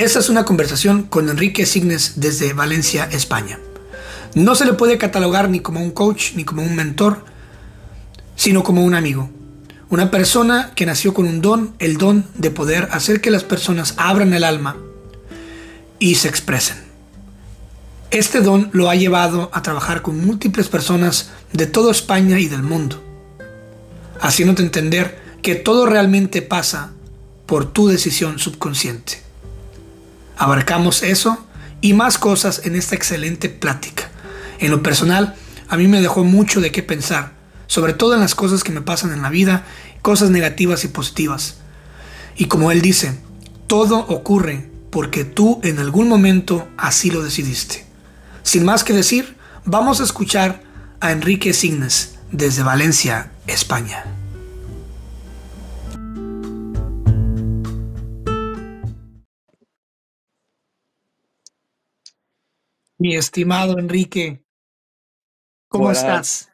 [0.00, 3.58] Esta es una conversación con Enrique Signes desde Valencia, España.
[4.34, 7.22] No se le puede catalogar ni como un coach ni como un mentor,
[8.34, 9.28] sino como un amigo.
[9.90, 13.92] Una persona que nació con un don, el don de poder hacer que las personas
[13.98, 14.78] abran el alma
[15.98, 16.78] y se expresen.
[18.10, 22.62] Este don lo ha llevado a trabajar con múltiples personas de toda España y del
[22.62, 23.04] mundo,
[24.18, 26.92] haciéndote entender que todo realmente pasa
[27.44, 29.29] por tu decisión subconsciente.
[30.40, 31.36] Abarcamos eso
[31.82, 34.08] y más cosas en esta excelente plática.
[34.58, 35.34] En lo personal,
[35.68, 37.34] a mí me dejó mucho de qué pensar,
[37.66, 39.66] sobre todo en las cosas que me pasan en la vida,
[40.00, 41.58] cosas negativas y positivas.
[42.36, 43.18] Y como él dice,
[43.66, 47.84] todo ocurre porque tú en algún momento así lo decidiste.
[48.42, 50.62] Sin más que decir, vamos a escuchar
[51.00, 54.19] a Enrique Signes desde Valencia, España.
[63.00, 64.44] Mi estimado Enrique,
[65.68, 66.52] ¿cómo estás?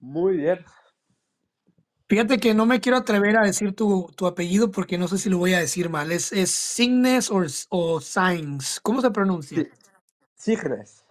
[0.00, 0.64] Muy bien.
[2.08, 5.28] Fíjate que no me quiero atrever a decir tu, tu apellido porque no sé si
[5.28, 6.12] lo voy a decir mal.
[6.12, 8.80] ¿Es, es Signes o, o Signs?
[8.80, 9.68] ¿Cómo se pronuncia?
[10.34, 11.04] Signes.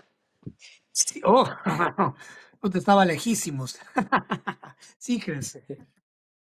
[0.92, 1.48] Sí, oh,
[2.64, 3.78] no te estaba lejísimos.
[4.98, 5.60] Signes.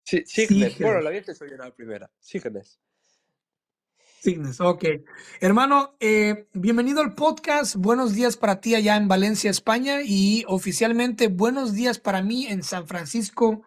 [0.03, 0.79] Sí, Signes.
[0.79, 2.11] Bueno, la viste soy la primera.
[2.21, 2.81] Signes.
[4.21, 4.85] Signes, ok.
[5.41, 7.77] Hermano, eh, bienvenido al podcast.
[7.77, 12.63] Buenos días para ti allá en Valencia, España, y oficialmente buenos días para mí en
[12.63, 13.63] San Francisco,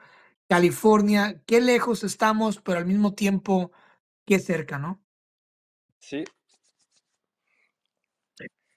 [0.48, 1.42] California.
[1.48, 3.72] Qué lejos estamos, pero al mismo tiempo,
[4.28, 5.02] qué cerca, ¿no?
[5.98, 6.24] Sí.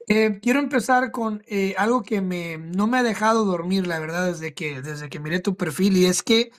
[0.09, 4.29] Eh, quiero empezar con eh, algo que me, no me ha dejado dormir, la verdad,
[4.29, 6.53] desde que, desde que miré tu perfil, y es que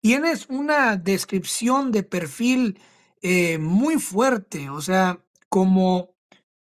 [0.00, 2.78] tienes una descripción de perfil
[3.22, 6.14] eh, muy fuerte, o sea, como,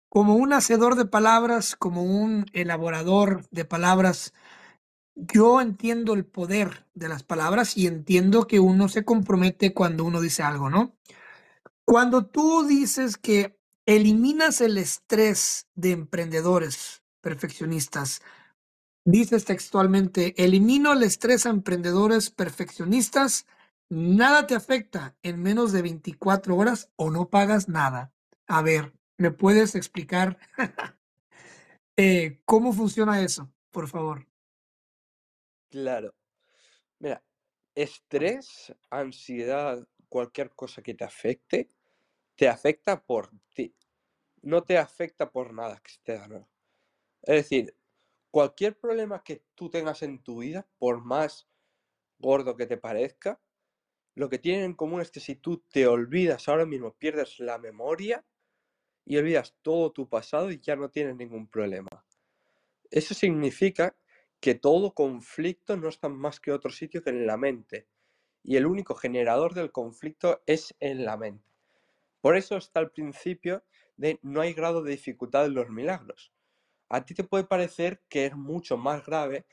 [0.08, 4.32] como un hacedor de palabras, como un elaborador de palabras.
[5.14, 10.20] Yo entiendo el poder de las palabras y entiendo que uno se compromete cuando uno
[10.20, 10.96] dice algo, ¿no?
[11.84, 18.22] Cuando tú dices que eliminas el estrés de emprendedores perfeccionistas,
[19.04, 23.46] dices textualmente, elimino el estrés a emprendedores perfeccionistas
[23.90, 28.12] Nada te afecta en menos de 24 horas o no pagas nada.
[28.46, 30.38] A ver, ¿me puedes explicar
[31.96, 34.26] eh, cómo funciona eso, por favor?
[35.70, 36.14] Claro.
[36.98, 37.24] Mira,
[37.74, 41.70] estrés, ansiedad, cualquier cosa que te afecte,
[42.36, 43.74] te afecta por ti.
[44.42, 46.46] No te afecta por nada externo.
[47.22, 47.74] Es decir,
[48.30, 51.48] cualquier problema que tú tengas en tu vida, por más
[52.18, 53.40] gordo que te parezca,
[54.18, 57.56] lo que tienen en común es que si tú te olvidas ahora mismo, pierdes la
[57.56, 58.24] memoria
[59.04, 62.04] y olvidas todo tu pasado y ya no tienes ningún problema.
[62.90, 63.96] Eso significa
[64.40, 67.86] que todo conflicto no está más que otro sitio que en la mente.
[68.42, 71.44] Y el único generador del conflicto es en la mente.
[72.20, 73.62] Por eso está el principio
[73.96, 76.32] de no hay grado de dificultad en los milagros.
[76.88, 79.46] A ti te puede parecer que es mucho más grave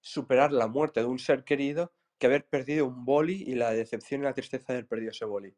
[0.00, 4.22] superar la muerte de un ser querido que haber perdido un boli y la decepción
[4.22, 5.54] y la tristeza de haber perdido ese boli.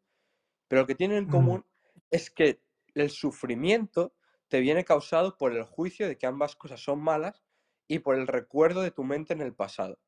[0.66, 1.30] Pero lo que tienen en mm.
[1.30, 1.66] común
[2.10, 2.60] es que
[2.94, 4.14] el sufrimiento
[4.48, 7.42] te viene causado por el juicio de que ambas cosas son malas
[7.86, 9.98] y por el recuerdo de tu mente en el pasado.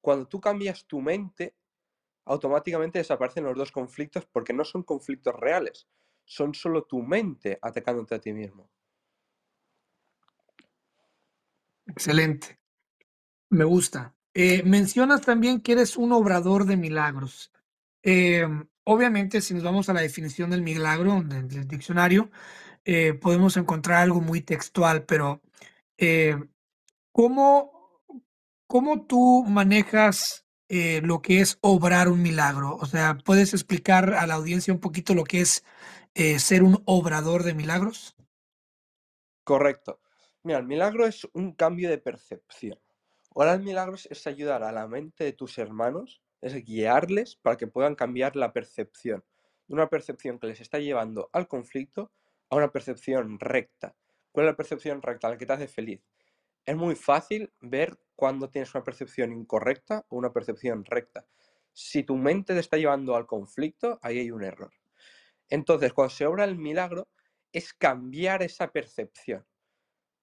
[0.00, 1.56] Cuando tú cambias tu mente,
[2.26, 5.88] automáticamente desaparecen los dos conflictos porque no son conflictos reales,
[6.24, 8.70] son solo tu mente atacándote a ti mismo.
[11.86, 12.58] Excelente.
[13.50, 14.14] Me gusta.
[14.34, 17.52] Eh, mencionas también que eres un obrador de milagros.
[18.02, 22.30] Em, obviamente, si nos vamos a la definición del milagro del, diccionario,
[22.84, 25.40] eh, podemos encontrar algo muy textual, pero
[25.98, 26.36] eh,
[27.12, 28.02] ¿cómo,
[28.66, 32.76] ¿cómo, tú manejas lo que es obrar un milagro?
[32.76, 35.64] O sea, ¿puedes explicar a la audiencia un poquito lo que es
[36.38, 38.16] ser un obrador de milagros?
[39.44, 40.00] Correcto.
[40.42, 42.78] Mira, el milagro es un cambio de percepción.
[43.36, 47.96] Orar milagros es ayudar a la mente de tus hermanos, es guiarles para que puedan
[47.96, 49.24] cambiar la percepción
[49.66, 52.12] de una percepción que les está llevando al conflicto
[52.48, 53.96] a una percepción recta.
[54.30, 55.28] ¿Cuál es la percepción recta?
[55.28, 56.00] La que te hace feliz.
[56.64, 61.26] Es muy fácil ver cuando tienes una percepción incorrecta o una percepción recta.
[61.72, 64.72] Si tu mente te está llevando al conflicto, ahí hay un error.
[65.48, 67.08] Entonces, cuando se obra el milagro,
[67.52, 69.44] es cambiar esa percepción.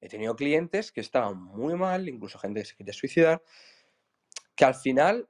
[0.01, 3.43] He tenido clientes que estaban muy mal, incluso gente que se quiere suicidar,
[4.55, 5.29] que al final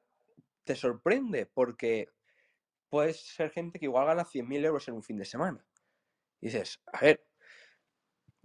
[0.63, 2.09] te sorprende porque
[2.89, 5.65] puedes ser gente que igual gana 100.000 euros en un fin de semana.
[6.39, 7.25] Y dices, a ver.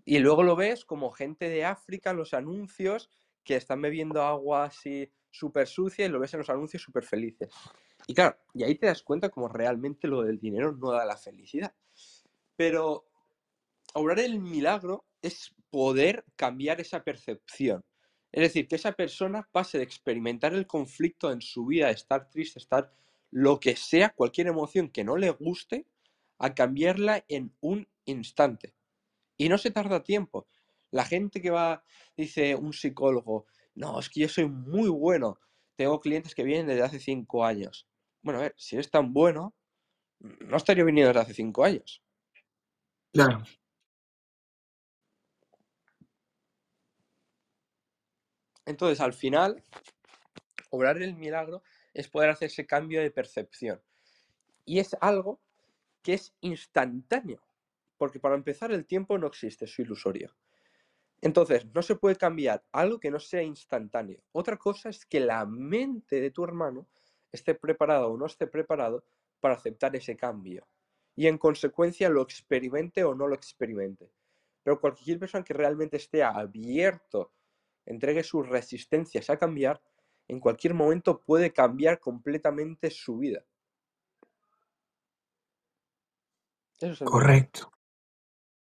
[0.05, 3.11] Y luego lo ves como gente de África los anuncios
[3.43, 7.52] que están bebiendo agua así súper sucia y lo ves en los anuncios súper felices.
[8.06, 11.17] Y claro, y ahí te das cuenta como realmente lo del dinero no da la
[11.17, 11.75] felicidad.
[12.56, 13.08] Pero
[13.94, 17.84] obrar el milagro es poder cambiar esa percepción.
[18.32, 22.58] Es decir, que esa persona pase de experimentar el conflicto en su vida, estar triste,
[22.58, 22.93] estar
[23.31, 25.87] lo que sea, cualquier emoción que no le guste,
[26.38, 28.75] a cambiarla en un instante.
[29.37, 30.49] Y no se tarda tiempo.
[30.90, 31.82] La gente que va,
[32.17, 35.38] dice un psicólogo, no, es que yo soy muy bueno.
[35.76, 37.87] Tengo clientes que vienen desde hace cinco años.
[38.23, 39.55] Bueno, a ver, si eres tan bueno,
[40.20, 42.02] no estaría viniendo desde hace cinco años.
[43.12, 43.43] Claro.
[48.66, 49.62] Entonces, al final,
[50.70, 51.62] obrar el milagro
[51.94, 53.80] es poder hacer ese cambio de percepción.
[54.64, 55.40] Y es algo
[56.02, 57.40] que es instantáneo,
[57.96, 60.34] porque para empezar el tiempo no existe, es ilusorio.
[61.22, 64.20] Entonces, no se puede cambiar algo que no sea instantáneo.
[64.32, 66.86] Otra cosa es que la mente de tu hermano
[67.32, 69.04] esté preparada o no esté preparado
[69.40, 70.66] para aceptar ese cambio.
[71.14, 74.10] Y en consecuencia lo experimente o no lo experimente.
[74.62, 77.32] Pero cualquier persona que realmente esté abierto,
[77.86, 79.80] entregue sus resistencias a cambiar,
[80.28, 83.44] en cualquier momento puede cambiar completamente su vida.
[87.04, 87.72] Correcto.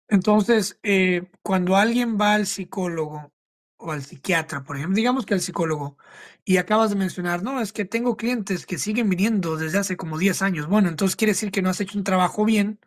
[0.08, 3.34] Entonces, eh, cuando alguien va al psicólogo
[3.78, 5.98] o al psiquiatra, por ejemplo, digamos que al psicólogo,
[6.46, 10.18] y acabas de mencionar, no, es que tengo clientes que siguen viniendo desde hace como
[10.18, 10.68] 10 años.
[10.68, 12.80] Bueno, entonces quiere decir que no has hecho un trabajo bien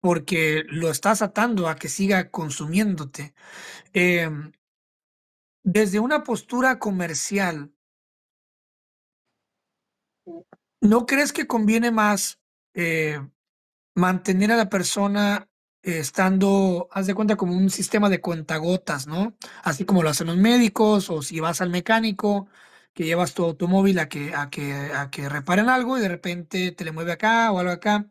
[0.00, 3.34] porque lo estás atando a que siga consumiéndote.
[3.92, 4.52] Em,
[5.70, 7.74] desde una postura comercial,
[10.80, 12.38] ¿no crees que conviene más
[12.72, 13.20] eh,
[13.94, 15.48] mantener a la persona
[15.82, 19.36] estando, haz de cuenta, como un sistema de cuentagotas, ¿no?
[19.62, 22.48] Así como lo hacen los médicos, o si vas al mecánico,
[22.94, 26.72] que llevas tu automóvil a que, a que, a que reparen algo y de repente
[26.72, 28.10] te le mueve acá o algo acá.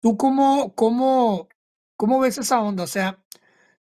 [0.00, 1.48] ¿Tú cómo, cómo,
[1.96, 2.84] cómo ves esa onda?
[2.84, 3.22] O sea,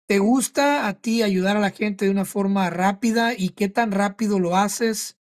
[0.07, 3.91] ¿te gusta a ti ayudar a la gente de una forma rápida y qué tan
[3.91, 5.19] rápido lo haces?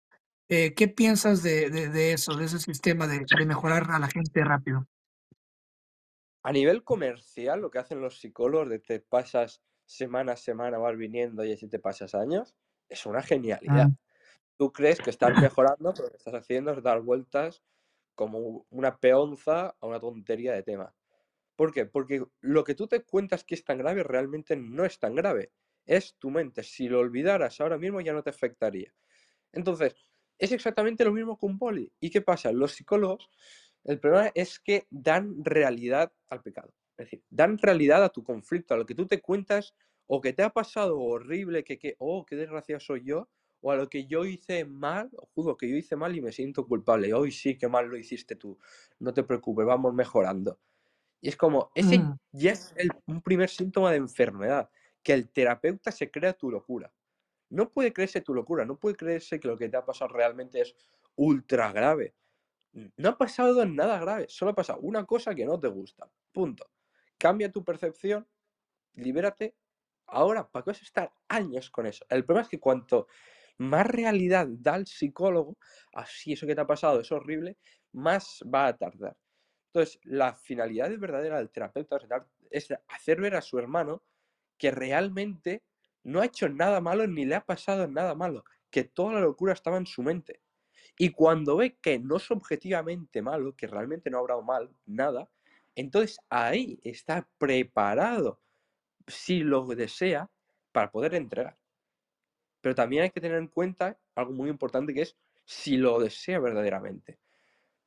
[0.49, 4.45] Eh, ¿qué piensas de, de, eso, de ese sistema de, de mejorar a la gente
[4.45, 4.87] rápido?
[6.43, 10.97] A nivel comercial, lo que hacen los psicólogos de te pasas semana a semana, vas
[10.97, 12.55] viniendo y así te pasas años,
[12.89, 13.89] es una genialidad.
[13.89, 13.97] Mm.
[14.59, 17.63] Tú crees que estás mejorando, pero lo que estás haciendo es dar vueltas
[18.15, 20.95] como una peonza a una tontería de tema.
[21.63, 21.87] ¿Por qué?
[21.87, 25.53] Porque lo que tú te cuentas que es tan grave realmente no es tan grave.
[25.87, 26.65] Es tu mente.
[26.65, 28.93] Si lo olvidaras ahora mismo ya no te afectaría.
[29.53, 29.95] Entonces,
[30.41, 31.89] es exactamente lo mismo con poli.
[32.01, 32.51] ¿Y qué pasa?
[32.51, 33.31] Los psicólogos
[33.85, 36.75] el problema es que dan realidad al pecado.
[36.97, 39.73] Es decir, dan realidad a tu conflicto, a lo que tú te cuentas
[40.09, 43.29] o que te ha pasado horrible, que, que oh, qué desgraciado soy yo,
[43.61, 46.33] o a lo que yo hice mal, o juro que yo hice mal y me
[46.33, 47.15] siento culpable.
[47.15, 48.59] Hoy sí, qué mal lo hiciste tú.
[48.99, 50.59] No te preocupes, vamos mejorando.
[51.23, 52.19] Y es como, ese mm.
[52.33, 52.75] ya es
[53.07, 54.69] un primer síntoma de enfermedad,
[55.05, 56.93] que el terapeuta se crea tu locura.
[57.49, 60.61] No puede creerse tu locura, no puede creerse que lo que te ha pasado realmente
[60.61, 60.75] es
[61.15, 62.17] ultra grave.
[62.97, 66.11] No ha pasado nada grave, solo ha pasado una cosa que no te gusta.
[66.33, 66.69] Punto.
[67.19, 68.27] Cambia tu percepción,
[68.95, 69.55] libérate.
[70.09, 72.05] Ahora, ¿para qué vas a estar años con eso?
[72.09, 73.07] El problema es que cuanto
[73.59, 75.57] más realidad da el psicólogo,
[75.95, 77.59] así eso que te ha pasado es horrible,
[77.93, 79.17] más va a tardar.
[79.75, 81.99] Entonces, la finalidad verdadera del terapeuta
[82.51, 84.03] es hacer ver a su hermano
[84.59, 85.63] que realmente
[86.05, 89.55] no ha hecho nada malo ni le ha pasado nada malo, que toda la locura
[89.55, 90.43] estaba en su mente.
[90.99, 95.31] Y cuando ve que no es objetivamente malo, que realmente no habrá mal, nada,
[95.75, 98.43] entonces ahí está preparado,
[99.07, 100.31] si lo desea,
[100.71, 101.57] para poder entregar.
[102.61, 106.41] Pero también hay que tener en cuenta algo muy importante que es si lo desea
[106.41, 107.19] verdaderamente.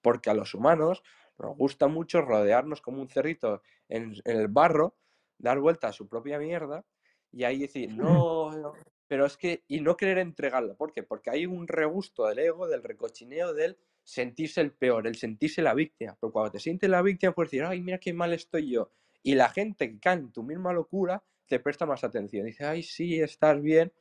[0.02, 1.04] Porque a los humanos
[1.40, 4.96] nos gusta mucho rodearnos como un cerrito en, el barro,
[5.38, 6.86] dar vuelta a su propia mierda
[7.32, 8.52] y ahí decir, no,
[9.08, 10.76] pero es que, y no querer entregarlo.
[10.76, 11.04] ¿Por qué?
[11.04, 15.74] Porque hay un regusto del ego, del recochineo, del sentirse el peor, el sentirse la
[15.74, 16.18] víctima.
[16.20, 18.92] Pero cuando te sientes la víctima, puedes decir, ay, mira qué mal estoy yo.
[19.22, 22.46] Y la gente que cae en tu misma locura te presta más atención.
[22.46, 23.92] Dice, ay, sí, estás bien.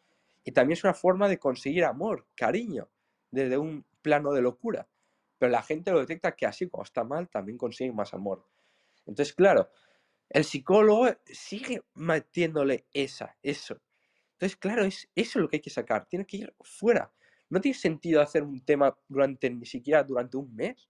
[0.44, 2.88] Y también es una forma de conseguir amor, cariño,
[3.30, 4.86] desde un plano de locura.
[5.38, 8.46] Pero la gente lo detecta que así, cuando está mal, también consigue más amor.
[9.06, 9.70] Entonces, claro,
[10.28, 13.80] el psicólogo sigue metiéndole esa, eso.
[14.32, 16.06] Entonces, claro, es eso lo que hay que sacar.
[16.06, 17.12] Tiene que ir fuera.
[17.50, 20.88] No tiene sentido hacer un tema durante ni siquiera durante un mes.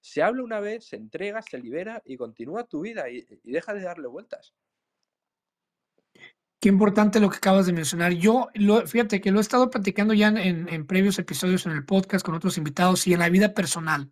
[0.00, 3.82] Se habla una vez, se entrega, se libera y continúa tu vida y deja de
[3.82, 4.54] darle vueltas.
[6.66, 8.12] Qué importante lo que acabas de mencionar.
[8.14, 12.26] Yo, lo, fíjate que lo he estado platicando ya en, previos episodios en el podcast
[12.26, 14.10] con otros invitados y en la vida personal,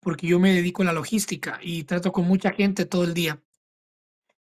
[0.00, 3.42] porque yo me dedico a la logística y trato con mucha gente todo el día.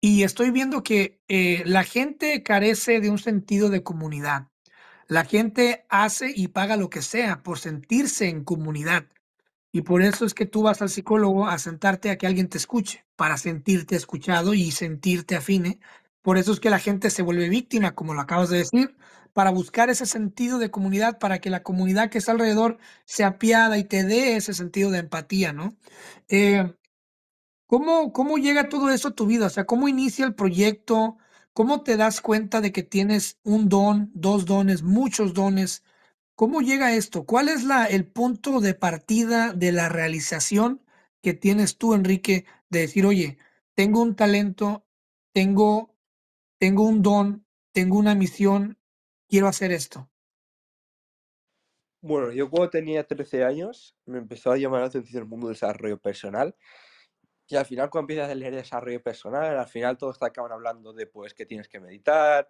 [0.01, 4.47] Y estoy viendo que eh, la gente carece de un sentido de comunidad.
[5.09, 9.09] La gente hace y paga lo que sea por sentirse en comunidad.
[9.73, 12.59] Y por eso es que tú vas al psicólogo a sentarte a que alguien te
[12.59, 15.81] escuche, para sentirte escuchado y sentirte afine.
[16.23, 18.97] Por eso es que la gente se vuelve víctima, como lo acabas de decir,
[19.33, 23.79] para buscar ese sentido de comunidad, para que la comunidad que está alrededor se apiada
[23.79, 25.77] y te dé ese sentido de empatía, ¿no?
[26.29, 26.75] Eh,
[27.67, 29.47] ¿Cómo, ¿Cómo llega todo eso a tu vida?
[29.47, 31.19] O sea, ¿cómo inicia el proyecto?
[31.53, 35.85] ¿Cómo te das cuenta de que tienes un don, dos dones, muchos dones?
[36.35, 37.25] ¿Cómo llega esto?
[37.27, 40.83] ¿Cuál es la, el punto de partida de la realización
[41.23, 43.39] que tienes tú, Enrique, de decir, oye,
[43.75, 44.85] tengo un talento,
[45.33, 45.90] tengo,
[46.61, 48.79] tengo un don, tengo una misión,
[49.27, 50.11] quiero hacer esto?
[52.03, 55.55] Bueno, yo cuando tenía 13 años me empezó a llamar la atención el mundo del
[55.55, 56.55] desarrollo personal
[57.49, 60.93] y al final cuando empiezas a leer desarrollo personal, al final todos te acaban hablando
[60.93, 62.49] de pues que tienes que meditar,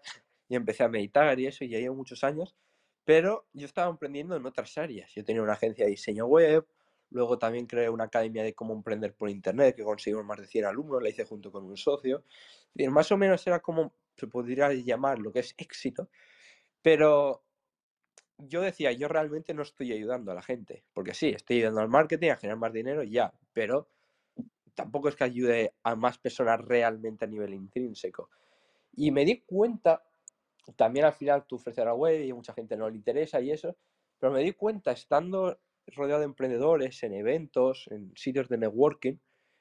[0.48, 2.56] y empecé a meditar y eso, y ya llevo muchos años,
[3.04, 5.10] pero yo estaba emprendiendo en otras áreas.
[5.14, 6.66] Yo tenía una agencia de diseño web,
[7.08, 10.64] luego también creé una academia de cómo emprender por internet, que conseguimos más de 100
[10.66, 12.24] alumnos, la hice junto con un socio.
[12.74, 16.08] Y más o menos era como se podría llamar lo que es éxito,
[16.82, 17.44] pero
[18.38, 21.88] yo decía, yo realmente no estoy ayudando a la gente, porque sí, estoy ayudando al
[21.88, 23.88] marketing a generar más dinero, ya, pero
[24.74, 28.30] tampoco es que ayude a más personas realmente a nivel intrínseco.
[28.94, 30.02] Y me di cuenta,
[30.76, 33.50] también al final tú ofreces la web y a mucha gente no le interesa y
[33.50, 33.76] eso,
[34.18, 39.16] pero me di cuenta estando rodeado de emprendedores, en eventos, en sitios de networking,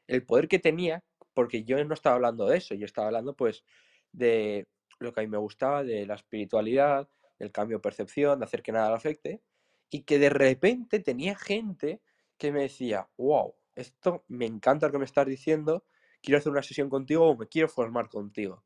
[0.07, 3.63] el poder que tenía, porque yo no estaba hablando de eso, yo estaba hablando pues
[4.11, 4.67] de
[4.99, 8.61] lo que a mí me gustaba, de la espiritualidad, del cambio de percepción, de hacer
[8.61, 9.41] que nada lo afecte,
[9.89, 12.01] y que de repente tenía gente
[12.37, 15.85] que me decía, wow, esto me encanta lo que me estás diciendo,
[16.21, 18.63] quiero hacer una sesión contigo o me quiero formar contigo.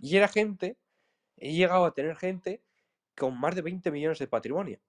[0.00, 0.76] Y era gente,
[1.36, 2.62] he llegado a tener gente
[3.16, 4.80] con más de 20 millones de patrimonio.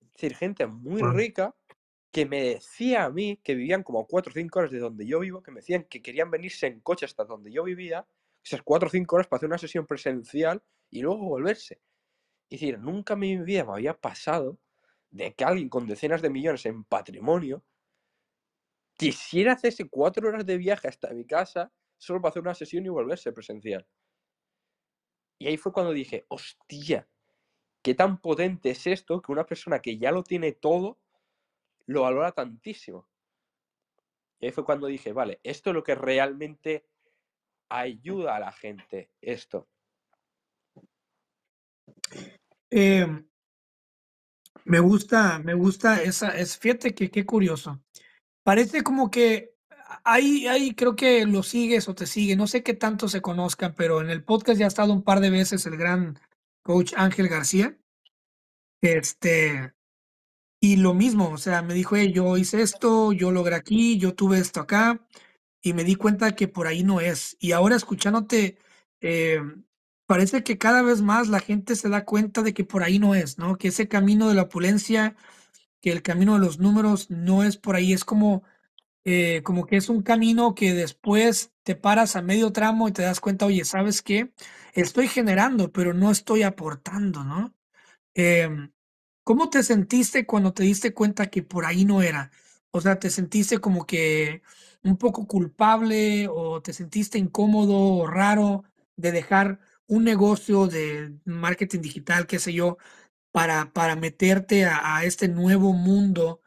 [0.00, 1.54] Es decir, gente muy rica
[2.10, 5.18] que me decía a mí que vivían como 4 o 5 horas de donde yo
[5.20, 8.06] vivo, que me decían que querían venirse en coche hasta donde yo vivía,
[8.44, 11.80] esas 4 o 5 horas para hacer una sesión presencial y luego volverse.
[12.50, 14.58] Es decir, nunca en mi vida me había pasado
[15.10, 17.64] de que alguien con decenas de millones en patrimonio
[18.96, 22.88] quisiera hacerse cuatro horas de viaje hasta mi casa solo para hacer una sesión y
[22.88, 23.86] volverse presencial.
[25.38, 27.08] Y ahí fue cuando dije, hostia,
[27.82, 30.98] qué tan potente es esto que una persona que ya lo tiene todo
[31.86, 33.08] lo valora tantísimo.
[34.40, 36.86] Y ahí fue cuando dije, vale, esto es lo que realmente
[37.78, 39.68] ayuda a la gente, esto.
[42.70, 43.26] Em,
[44.64, 47.82] me gusta, me gusta esa, es, fíjate que qué curioso.
[48.42, 49.54] Parece como que
[50.04, 52.36] ahí, ahí creo que lo sigues o te sigue.
[52.36, 55.20] No sé qué tanto se conozcan, pero en el podcast ya ha estado un par
[55.20, 56.18] de veces el gran
[56.62, 57.76] coach Ángel García.
[58.80, 59.72] Este,
[60.60, 64.38] y lo mismo, o sea, me dijo, yo hice esto, yo logré aquí, yo tuve
[64.38, 65.06] esto acá,
[65.64, 67.38] y me di cuenta que por ahí no es.
[67.40, 68.58] Y ahora escuchándote,
[69.00, 69.40] eh,
[70.06, 73.14] parece que cada vez más la gente se da cuenta de que por ahí no
[73.14, 73.56] es, ¿no?
[73.56, 75.16] Que ese camino de la opulencia
[75.80, 78.44] que el camino de los números no es por ahí, es como,
[79.04, 83.02] eh, como que es un camino que después te paras a medio tramo y te
[83.02, 84.32] das cuenta, oye, ¿sabes qué?
[84.74, 87.54] Estoy generando, pero no estoy aportando, ¿no?
[88.14, 88.72] Em,
[89.24, 92.30] ¿cómo te sentiste cuando te diste cuenta que por ahí no era?
[92.70, 94.42] O sea, ¿te sentiste como que
[94.84, 98.64] un poco culpable o te sentiste incómodo o raro
[98.96, 102.78] de dejar un negocio de marketing digital, qué sé yo,
[103.32, 106.40] para, para meterte a, este nuevo mundo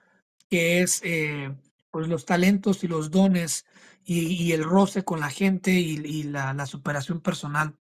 [0.50, 1.54] que es eh,
[1.92, 3.66] pues los talentos y los dones
[4.10, 7.78] y, el roce con la gente y, la, superación personal?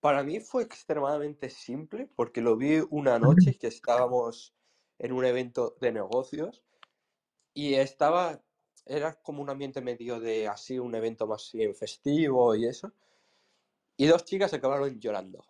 [0.00, 4.54] Para mí fue extremadamente simple porque lo vi una noche que estábamos
[4.98, 6.62] en un evento de negocios
[7.54, 8.40] y estaba,
[8.86, 12.92] era como un ambiente medio de así, un evento más festivo y eso.
[13.96, 15.44] Y dos chicas acabaron llorando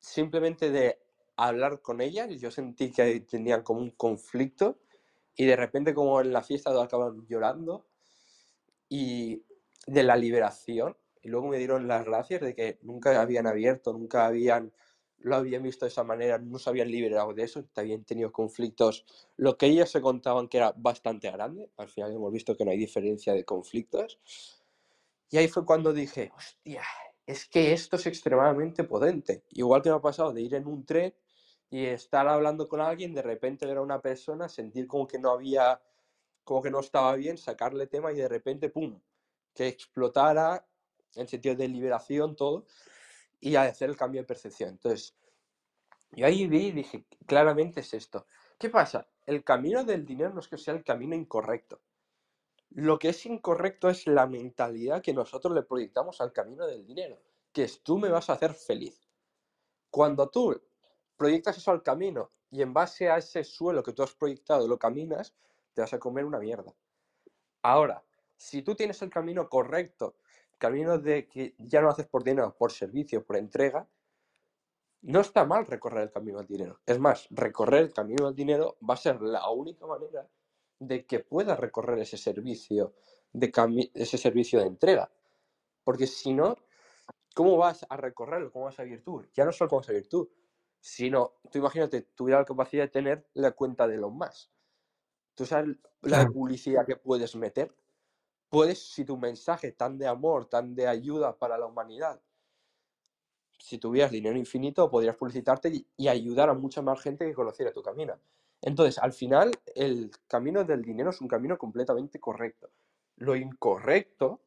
[0.00, 0.98] simplemente de
[1.36, 4.78] hablar con ellas, yo sentí que tenían como un conflicto
[5.36, 7.86] y de repente como en la fiesta acaban llorando
[8.88, 9.42] y
[9.86, 14.26] de la liberación y luego me dieron las gracias de que nunca habían abierto, nunca
[14.26, 14.72] habían
[15.20, 19.04] lo habían visto de esa manera, no se habían liberado de eso, habían tenido conflictos,
[19.36, 22.70] lo que ellos se contaban que era bastante grande, al final hemos visto que no
[22.70, 24.18] hay diferencia de conflictos,
[25.30, 26.82] y ahí fue cuando dije, hostia,
[27.26, 30.84] es que esto es extremadamente potente, igual que me ha pasado de ir en un
[30.84, 31.14] tren
[31.70, 35.30] y estar hablando con alguien, de repente ver a una persona, sentir como que no
[35.30, 35.80] había,
[36.42, 38.98] como que no estaba bien, sacarle tema y de repente, ¡pum!,
[39.54, 40.66] que explotara
[41.14, 42.66] en sentido de liberación todo
[43.40, 44.70] y hacer el cambio de percepción.
[44.70, 45.16] Entonces,
[46.12, 48.26] yo ahí vi y dije, claramente es esto.
[48.58, 49.08] ¿Qué pasa?
[49.26, 51.80] El camino del dinero no es que sea el camino incorrecto.
[52.70, 57.20] Lo que es incorrecto es la mentalidad que nosotros le proyectamos al camino del dinero,
[57.52, 59.08] que es tú me vas a hacer feliz.
[59.90, 60.60] Cuando tú
[61.16, 64.78] proyectas eso al camino y en base a ese suelo que tú has proyectado lo
[64.78, 65.34] caminas,
[65.74, 66.74] te vas a comer una mierda.
[67.62, 68.04] Ahora,
[68.36, 70.16] si tú tienes el camino correcto
[70.60, 73.88] camino de que ya no haces por dinero, por servicio, por entrega,
[75.02, 76.80] no está mal recorrer el camino al dinero.
[76.86, 80.28] Es más, recorrer el camino al dinero va a ser la única manera
[80.78, 82.94] de que puedas recorrer ese servicio
[83.32, 85.10] de ese servicio de entrega.
[85.84, 86.56] Porque si no,
[87.34, 88.52] ¿cómo vas a recorrerlo?
[88.52, 89.26] ¿Cómo vas a vivir tú?
[89.34, 90.30] Ya no solo cómo vas a vivir tú,
[90.80, 94.52] sino, tú imagínate, tuviera la capacidad de tener la cuenta de los más.
[95.34, 97.74] ¿Tú sabes la publicidad que puedes meter?
[98.50, 102.20] Puedes, si tu mensaje tan de amor, tan de ayuda para la humanidad,
[103.58, 107.82] si tuvieras dinero infinito, podrías publicitarte y, ayudar a mucha más gente que conociera tu
[107.82, 108.18] camino.
[108.62, 112.70] Entonces, al final, el camino del dinero es un camino completamente correcto.
[113.16, 114.40] Lo incorrecto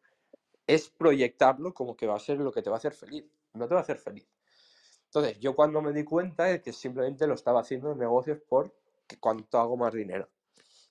[0.67, 3.25] es proyectarlo como que va a ser lo que te va a hacer feliz.
[3.53, 4.27] No te va a hacer feliz.
[5.05, 8.73] Entonces, yo cuando me di cuenta de que simplemente lo estaba haciendo en negocios por
[9.19, 10.27] cuánto hago más dinero.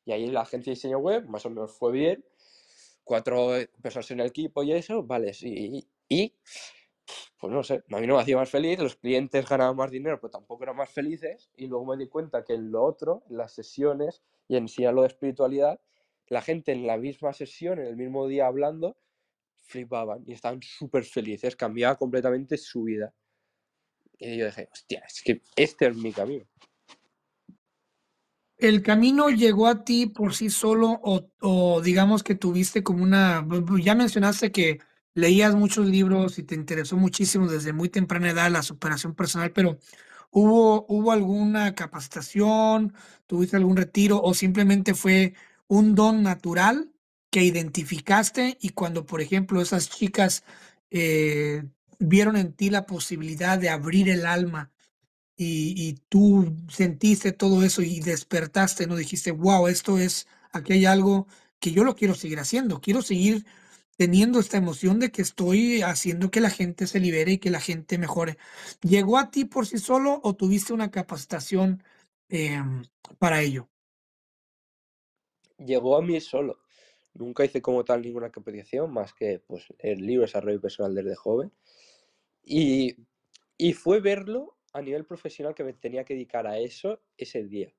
[0.05, 2.25] Y ahí la agencia de diseño web más o menos fue bien
[3.05, 5.87] cuatro eh, personas en el equipo y eso, vale, sí.
[6.09, 6.35] Y,
[7.39, 10.21] pues no sé, a mí no me hacía más feliz, los clientes ganaban más dinero,
[10.21, 11.51] pero tampoco eran más felices.
[11.57, 14.85] Y luego me di cuenta que en lo otro, en las sesiones y en sí
[14.85, 15.81] a lo de espiritualidad,
[16.29, 18.97] la gente en la misma sesión, en el mismo día hablando,
[19.63, 23.15] flipaban y estaban súper felices, cambiaba completamente su vida.
[24.19, 26.47] Y yo dije, hostia, es que este es mi camino.
[28.63, 33.45] ¿El camino llegó a ti por sí solo o, digamos que tuviste como una,
[33.83, 34.79] ya mencionaste que
[35.15, 39.79] leías muchos libros y te interesó muchísimo desde muy temprana edad la superación personal, pero
[40.31, 42.95] ¿hubo, hubo alguna capacitación,
[43.27, 45.35] tuviste algún retiro o simplemente fue
[45.67, 46.93] un don natural
[47.31, 50.45] que identificaste y cuando, por ejemplo, esas chicas
[50.93, 51.65] eh,
[51.99, 54.71] vieron en ti la posibilidad de abrir el alma
[55.43, 58.97] y, tú sentiste todo eso y despertaste, ¿no?
[58.97, 61.27] Dijiste, wow, esto es, aquí hay algo
[61.59, 63.45] que yo lo quiero seguir haciendo, quiero seguir
[63.97, 67.61] teniendo esta emoción de que estoy haciendo que la gente se libere y que la
[67.61, 68.39] gente mejore.
[68.81, 71.83] ¿Llegó a ti por sí solo o tuviste una capacitación
[72.29, 72.83] em,
[73.19, 73.69] para ello?
[75.59, 76.59] Llegó a mí solo.
[77.15, 81.15] Nunca hice como tal ninguna capacitación más que pues, el libro de desarrollo personal desde
[81.15, 81.53] joven.
[82.43, 82.97] Y,
[83.57, 87.73] y fue verlo a nivel profesional que me tenía que dedicar a eso ese día.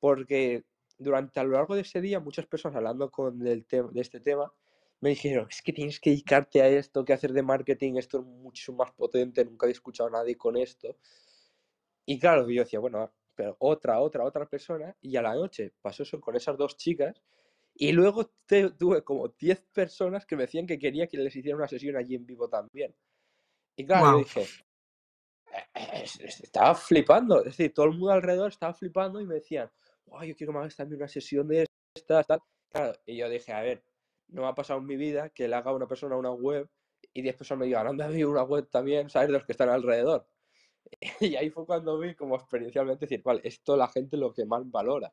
[0.00, 0.64] Porque
[0.98, 4.20] durante a lo largo de ese día, muchas personas hablando con el tema, de este
[4.20, 4.52] tema,
[5.00, 8.24] me dijeron, es que tienes que dedicarte a esto, que hacer de marketing, esto es
[8.24, 10.96] mucho más potente, nunca he escuchado a nadie con esto.
[12.04, 16.02] Y claro, yo decía, bueno, pero otra, otra, otra persona, y a la noche pasó
[16.02, 17.22] eso con esas dos chicas,
[17.74, 18.32] y luego
[18.76, 22.16] tuve como 10 personas que me decían que quería que les hiciera una sesión allí
[22.16, 22.92] en vivo también.
[23.76, 24.46] Y claro, yo dije,
[25.74, 29.70] estaba flipando, es decir, todo el mundo alrededor estaba flipando y me decían,
[30.06, 32.40] oh, yo quiero hagas también una sesión de estas, tal.
[33.06, 33.82] Y yo dije, a ver,
[34.28, 36.68] no me ha pasado en mi vida que le haga una persona una web
[37.12, 39.28] y 10 personas me digan, anda a una web también, ¿sabes?
[39.28, 40.26] De los que están alrededor.
[41.20, 44.68] Y ahí fue cuando vi como experiencialmente decir, vale, esto la gente lo que más
[44.70, 45.12] valora.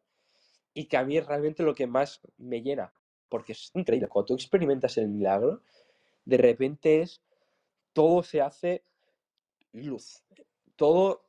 [0.74, 2.94] Y que a mí es realmente lo que más me llena.
[3.30, 4.08] Porque es increíble.
[4.08, 5.62] Cuando tú experimentas el milagro,
[6.24, 7.22] de repente es,
[7.94, 8.84] todo se hace
[9.84, 10.24] luz.
[10.76, 11.26] Todo,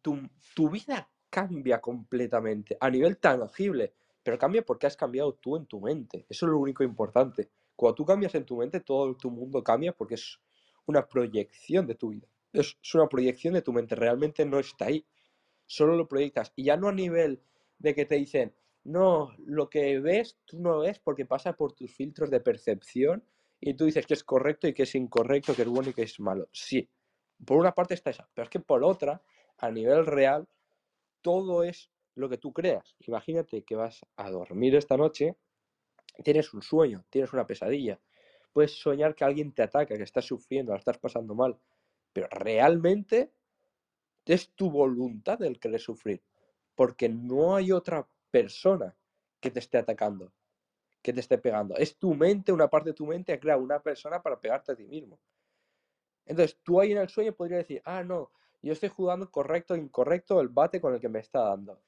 [0.00, 0.18] tu,
[0.54, 5.80] tu vida cambia completamente a nivel tangible, pero cambia porque has cambiado tú en tu
[5.80, 6.26] mente.
[6.28, 7.48] Eso es lo único importante.
[7.74, 10.38] Cuando tú cambias en tu mente, todo tu mundo cambia porque es
[10.86, 12.28] una proyección de tu vida.
[12.52, 15.06] Es, una proyección de tu mente, realmente no está ahí.
[15.66, 16.52] Solo lo proyectas.
[16.54, 17.40] Y ya no a nivel
[17.78, 18.54] de que te dicen,
[18.84, 23.24] no, lo que ves tú no ves porque pasa por tus filtros de percepción
[23.60, 26.02] y tú dices que es correcto y que es incorrecto, que es bueno y que
[26.02, 26.48] es malo.
[26.52, 26.88] Sí,
[27.44, 29.22] por una parte está esa, pero es que por otra,
[29.58, 30.48] a nivel real,
[31.22, 32.96] todo es lo que tú creas.
[33.00, 35.36] Imagínate que vas a dormir esta noche,
[36.24, 38.00] tienes un sueño, tienes una pesadilla.
[38.52, 41.58] Puedes soñar que alguien te ataca, que estás sufriendo, la estás pasando mal.
[42.12, 43.32] Pero realmente
[44.24, 46.22] Es tu voluntad el querer sufrir,
[46.74, 48.96] porque no hay otra persona
[49.40, 50.32] que te esté atacando,
[51.02, 51.76] que te esté pegando.
[51.76, 54.76] Es tu mente, una parte de tu mente ha creado una persona para pegarte a
[54.76, 55.20] ti mismo.
[56.26, 58.30] Entonces, tú ahí en el sueño podrías decir, ah, no,
[58.62, 61.80] yo estoy jugando correcto o incorrecto el bate con el que me está dando.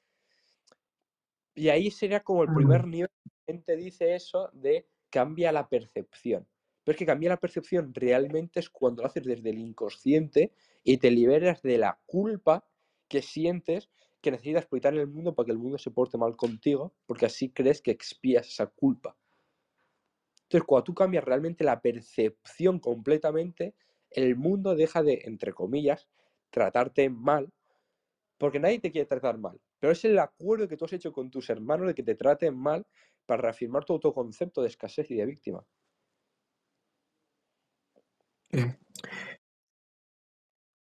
[1.55, 6.49] Y ahí sería como el primer nivel que gente dice eso de cambia la percepción.
[6.83, 10.99] Pero es que cambiar la percepción realmente es cuando lo haces desde el inconsciente y
[10.99, 12.67] te liberas de la culpa
[13.09, 13.89] que sientes
[14.21, 17.27] que necesitas proyectar en el mundo para que el mundo se porte mal contigo, porque
[17.27, 19.17] así crees que expías esa culpa.
[20.45, 23.75] Entonces, cuando tú cambias realmente la percepción completamente,
[24.15, 26.09] el mundo deja de, entre comillas,
[26.51, 27.53] tratarte mal,
[28.39, 29.61] porque nadie te quiere tratar mal.
[29.81, 32.57] Pero es el acuerdo que tú has hecho con tus hermanos de que te traten
[32.57, 32.87] mal
[33.27, 35.65] para reafirmar tu autoconcepto de escasez y de víctima.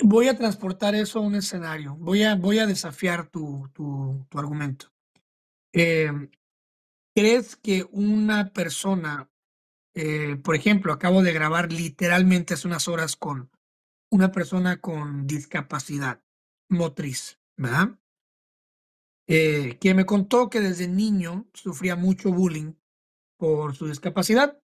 [0.02, 1.94] Voy a transportar eso a un escenario.
[1.96, 4.86] Voy a, voy a desafiar tu, tu, argumento.
[5.72, 6.30] Em,
[7.14, 9.30] ¿Crees que una persona,
[9.94, 13.50] eh, por ejemplo, acabo de grabar literalmente hace unas horas con
[14.10, 16.22] una persona con discapacidad
[16.68, 17.98] motriz, ¿verdad?
[19.26, 22.74] Eh, que me contó que desde niño sufría mucho bullying
[23.36, 24.60] por su discapacidad.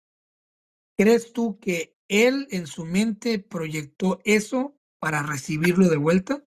[0.96, 6.44] ¿Crees tú que él en su mente proyectó eso para recibirlo de vuelta?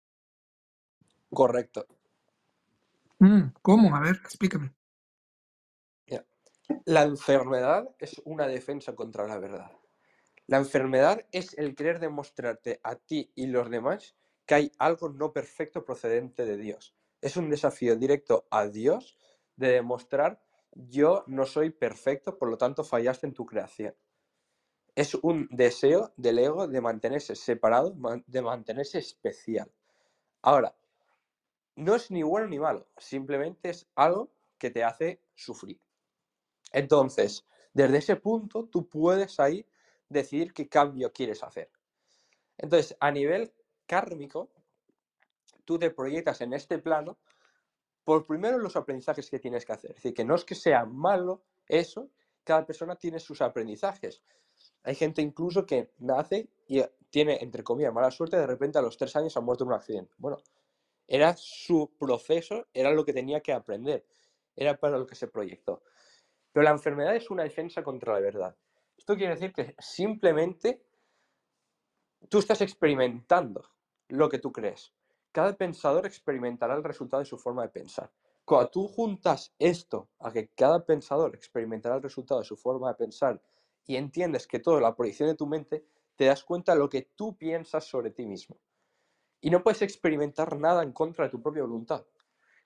[1.30, 1.88] Correcto.
[3.20, 3.96] Mm, ¿Cómo?
[3.96, 4.74] A ver, explícame.
[6.86, 9.72] La enfermedad es una defensa contra la verdad.
[10.48, 15.32] La enfermedad es el querer demostrarte a ti y los demás que hay algo no
[15.32, 16.96] perfecto procedente de Dios.
[17.22, 19.18] Es un desafío directo a Dios
[19.56, 20.42] de demostrar
[20.76, 23.96] yo no soy perfecto, por lo tanto fallaste en tu creación
[24.96, 27.96] es un deseo del ego de mantenerse separado,
[28.28, 29.72] de mantenerse especial.
[30.42, 30.76] Ahora,
[31.76, 35.80] no es ni bueno ni malo, simplemente es algo que te hace sufrir.
[36.74, 39.66] Entonces, desde ese punto, tú puedes ahí
[40.10, 41.72] decidir qué cambio quieres hacer.
[42.58, 43.54] Entonces, a nivel
[43.86, 44.50] kármico,
[45.66, 47.18] tú te proyectas en este plano
[48.04, 49.92] por primero los aprendizajes que tienes que hacer.
[49.92, 52.10] Es decir, que no es que sea malo eso,
[52.44, 54.22] cada persona tiene sus aprendizajes.
[54.84, 58.98] Hay gente incluso que nace y tiene, entre comillas, mala suerte, de repente a los
[58.98, 60.14] tres años ha muerto en un accidente.
[60.18, 60.38] Bueno,
[61.08, 64.06] era su proceso, era lo que tenía que aprender,
[64.56, 65.84] era para lo que se proyectó.
[66.54, 68.56] Pero la enfermedad es una defensa contra la verdad.
[68.98, 70.86] Esto quiere decir que simplemente
[72.30, 73.70] tú estás experimentando
[74.10, 74.94] lo que tú crees.
[75.32, 78.12] Cada pensador experimentará el resultado de su forma de pensar.
[78.46, 82.96] Cuando tú juntas esto a que cada pensador experimentará el resultado de su forma de
[82.96, 83.42] pensar
[83.86, 85.86] y entiendes que todo la proyección de tu mente,
[86.16, 88.58] te das cuenta de lo que tú piensas sobre ti mismo.
[89.42, 92.06] Y no puedes experimentar nada en contra de tu propia voluntad.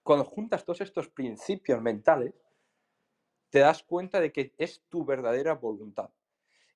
[0.04, 2.34] Cuando juntas todos estos principios mentales,
[3.58, 6.12] te das cuenta de que es tu verdadera voluntad.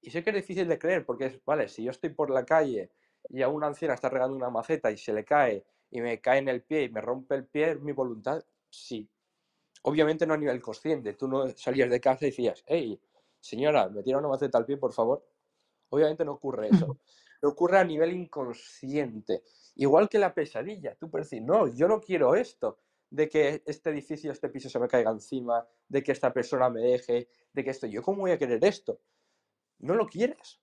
[0.02, 2.44] Y sé que es difícil de creer porque es, vale, si yo estoy por la
[2.44, 2.90] calle
[3.30, 6.40] y a una anciana está regando una maceta y se le cae y me cae
[6.40, 8.44] en el pie y me rompe el pie, ¿es mi voluntad?
[8.72, 9.08] Sí.
[9.84, 11.14] Obviamente no a nivel consciente.
[11.14, 13.00] Tú no salías de casa y decías, hey,
[13.40, 15.24] señora, me tira una maceta al pie, por favor.
[15.90, 16.98] Obviamente no ocurre eso.
[17.44, 19.44] ocurre a nivel inconsciente.
[19.76, 20.96] Igual que la pesadilla.
[20.96, 22.80] Tú puedes decir, no, yo no quiero esto.
[23.12, 26.82] De que este edificio, este piso se me caiga encima, de que esta persona me
[26.82, 27.86] deje, de que esto.
[27.86, 29.02] ¿Yo cómo voy a querer esto?
[29.78, 30.60] No lo quieres.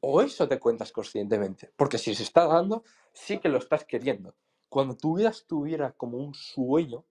[0.00, 1.72] O eso te cuentas conscientemente.
[1.76, 4.34] Porque si se está dando, sí que lo estás queriendo.
[4.68, 7.04] Cuando tu vida estuviera como un sueño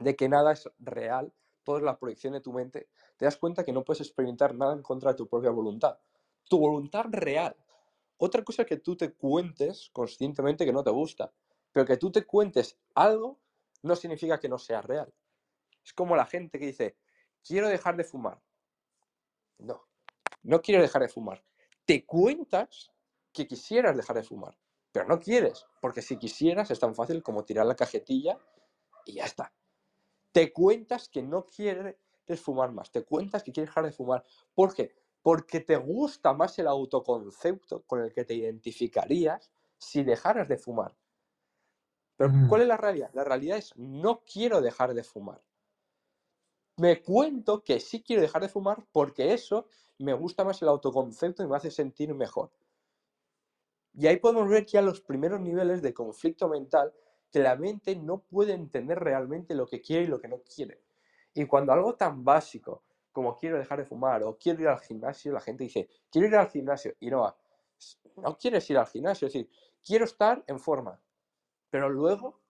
[0.00, 1.32] de que nada es real,
[1.64, 4.72] todo es la proyección de tu mente, te das cuenta que no puedes experimentar nada
[4.72, 5.98] en contra de tu propia voluntad.
[6.48, 7.56] Tu voluntad real.
[8.16, 11.32] Otra cosa que tú te cuentes conscientemente que no te gusta,
[11.72, 13.38] pero que tú te cuentes algo
[13.82, 15.12] no significa que no sea real.
[15.84, 16.96] Es como la gente que dice,
[17.42, 18.40] quiero dejar de fumar.
[19.58, 19.86] No,
[20.42, 21.44] no quiero dejar de fumar.
[21.84, 22.92] Te cuentas
[23.32, 24.56] que quisieras dejar de fumar,
[24.92, 28.38] pero no quieres, porque si quisieras es tan fácil como tirar la cajetilla
[29.04, 29.52] y ya está.
[30.32, 31.96] Te cuentas que no quieres
[32.42, 34.24] fumar más, te cuentas que quieres dejar de fumar.
[34.54, 34.94] ¿Por qué?
[35.22, 40.96] Porque te gusta más el autoconcepto con el que te identificarías si dejaras de fumar.
[42.20, 43.08] Pero ¿cuál es la realidad?
[43.14, 45.40] La realidad es no quiero dejar de fumar.
[46.76, 51.42] Me cuento que sí quiero dejar de fumar porque eso me gusta más el autoconcepto
[51.42, 52.50] y me hace sentir mejor.
[53.94, 56.92] Y ahí podemos ver ya los primeros niveles de conflicto mental
[57.32, 60.82] que la mente no puede entender realmente lo que quiere y lo que no quiere.
[61.32, 65.32] Y cuando algo tan básico como quiero dejar de fumar o quiero ir al gimnasio,
[65.32, 67.34] la gente dice, quiero ir al gimnasio y no va.
[68.16, 69.50] No quieres ir al gimnasio, es decir,
[69.82, 71.00] quiero estar en forma.
[71.70, 72.40] Pero luego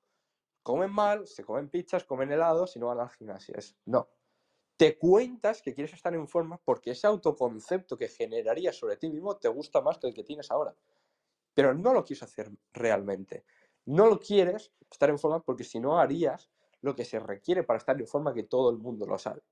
[0.62, 3.54] comen mal, se comen pizzas, comen helados y no van al gimnasio.
[3.56, 4.09] Es, no.
[4.76, 9.37] Te cuentas que quieres estar en forma porque ese autoconcepto que generarías sobre ti mismo
[9.37, 10.74] te gusta más que el que tienes ahora.
[11.54, 13.44] Pero no lo quieres hacer realmente.
[13.85, 17.78] No lo quieres estar en forma porque si no harías lo que se requiere para
[17.78, 19.42] estar en forma que todo el mundo lo sabe.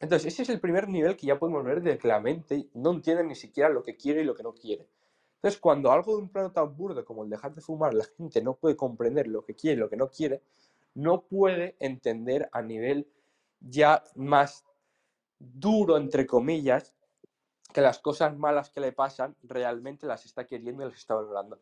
[0.00, 2.92] Entonces, ese es el primer nivel que ya podemos ver de que la mente no
[2.92, 4.88] entiende ni siquiera lo que quiere y lo que no quiere.
[5.46, 8.42] Entonces, cuando algo de un plano tan burdo como el dejar de fumar, la gente
[8.42, 10.42] no puede comprender lo que quiere lo que no quiere,
[10.94, 13.08] no puede entender a nivel
[13.60, 14.64] ya más
[15.38, 16.96] duro, entre comillas,
[17.72, 21.60] que las cosas malas que le pasan realmente las está queriendo y las está valorando.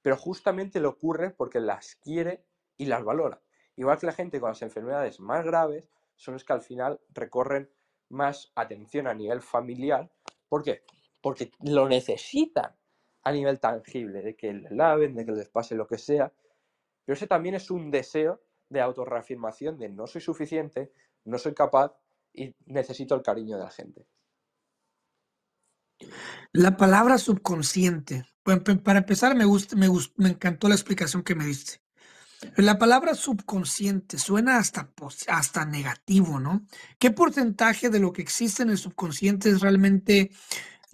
[0.00, 2.42] Pero justamente le ocurre porque las quiere
[2.78, 3.42] y las valora.
[3.76, 7.68] Igual que la gente con las enfermedades más graves son los que al final recorren
[8.08, 10.10] más atención a nivel familiar.
[10.48, 10.84] ¿Por qué?
[11.20, 12.74] Porque lo necesitan
[13.26, 16.32] a nivel tangible, de que laven, de que les pase lo que sea.
[17.04, 20.92] Pero ese también es un deseo de autorreafirmación de no soy suficiente,
[21.24, 21.92] no soy capaz
[22.32, 24.06] y necesito el cariño de la gente.
[26.52, 28.24] La palabra subconsciente.
[28.44, 31.80] Para empezar, me, gusta, me, me encantó la explicación que me diste.
[32.54, 34.92] La palabra subconsciente suena hasta,
[35.26, 36.64] hasta negativo, ¿no?
[37.00, 40.30] ¿Qué porcentaje de lo que existe en el subconsciente es realmente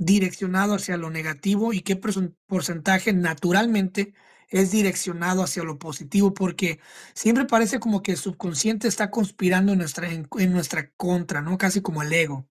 [0.04, 4.14] direccionado hacia lo negativo y qué porcentaje naturalmente
[4.48, 6.34] es direccionado hacia lo positivo?
[6.34, 6.80] Porque
[7.14, 11.58] siempre parece como que el subconsciente está conspirando en nuestra, en, nuestra contra, ¿no?
[11.58, 12.46] Casi como el ego.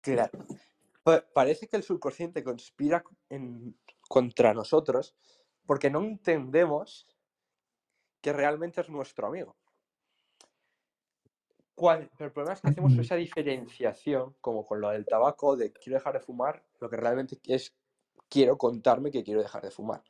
[0.00, 0.46] Claro.
[1.34, 3.76] parece que el subconsciente conspira en,
[4.08, 5.14] contra nosotros
[5.66, 7.06] porque no entendemos
[8.20, 9.56] que realmente es nuestro amigo.
[11.80, 12.10] ¿Cuál?
[12.14, 15.96] Pero el problema es que hacemos esa diferenciación, como con lo del tabaco, de quiero
[15.96, 17.74] dejar de fumar, lo que realmente es
[18.28, 20.04] quiero contarme que quiero dejar de fumar.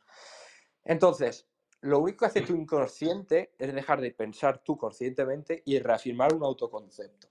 [0.83, 1.47] Entonces,
[1.81, 6.43] lo único que hace tu inconsciente es dejar de pensar tú conscientemente y reafirmar un
[6.43, 7.29] autoconcepto.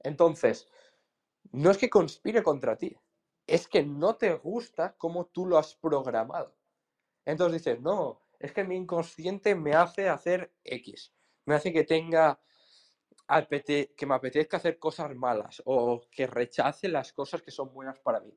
[0.00, 0.68] Entonces,
[1.50, 2.94] no es que conspire contra ti,
[3.46, 6.54] es que no te gusta cómo tú lo has programado.
[7.24, 11.14] Entonces dices, no, es que mi inconsciente me hace hacer X,
[11.46, 12.38] me hace que tenga
[13.96, 18.20] que me apetezca hacer cosas malas o que rechace las cosas que son buenas para
[18.20, 18.36] mí.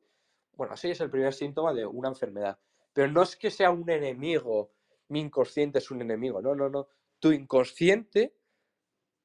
[0.56, 2.60] Bueno, así es el primer síntoma de una enfermedad.
[2.93, 4.71] Pero no es que sea un enemigo,
[5.10, 6.88] mi inconsciente es un enemigo, no, no, no.
[7.19, 8.36] Tu inconsciente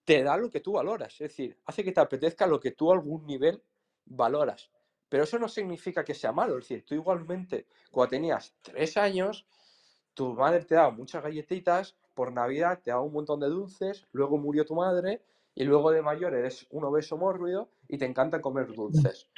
[0.05, 2.91] te da lo que tú valoras, es decir, hace que te apetezca lo que tú
[2.91, 3.63] a algún nivel
[4.07, 4.71] valoras.
[5.07, 9.47] Pero eso no significa que sea malo, es decir, tú igualmente, cuando tenías tres años,
[10.15, 14.39] tu madre te daba muchas galletitas, por Navidad te daba un montón de dulces, luego
[14.39, 15.23] murió tu madre
[15.59, 19.29] y luego de mayor eres un obeso mórbido y te encanta comer dulces.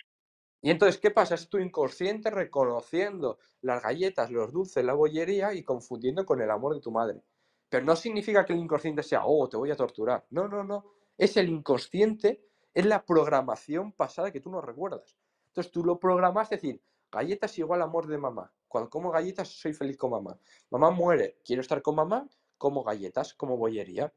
[0.61, 1.35] Y entonces, ¿qué pasa?
[1.35, 6.75] Es tu inconsciente reconociendo las galletas, los dulces, la bollería y confundiendo con el amor
[6.75, 7.23] de tu madre.
[7.71, 10.27] Pero no significa que el inconsciente sea, oh, te voy a torturar.
[10.29, 10.85] No, no, no.
[11.17, 15.17] Es el inconsciente, es la programación pasada que tú no recuerdas.
[15.47, 18.53] Entonces tú lo programas, decir, galletas igual amor de mamá.
[18.69, 20.39] Cuando como galletas soy feliz con mamá.
[20.69, 22.29] Mamá muere, quiero estar con mamá,
[22.59, 24.13] como galletas, como bollería.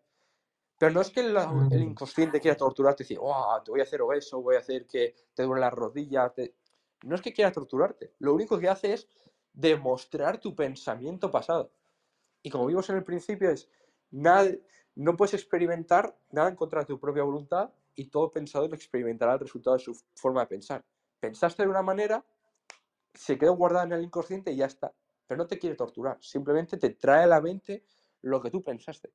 [0.83, 1.73] Pero no es que el, mm.
[1.75, 5.15] inconsciente quiera torturarte y decir, oh, te voy a hacer obeso, voy a hacer que
[5.33, 6.33] te duelen las rodillas.
[7.03, 8.11] No es que quiera torturarte.
[8.19, 9.07] Lo único que hace es
[9.53, 11.71] demostrar tu pensamiento pasado.
[12.41, 13.69] Y como vimos en el principio, es
[14.11, 14.51] nada,
[14.95, 19.39] no puedes experimentar nada en contra de tu propia voluntad y todo pensador experimentará el
[19.39, 20.83] resultado de su forma de pensar.
[21.17, 22.25] Pensaste de una manera,
[23.13, 24.93] se quedó guardada en el inconsciente y ya está.
[25.27, 27.85] Pero no te quiere torturar, simplemente te trae a la mente
[28.21, 29.13] lo que tú pensaste.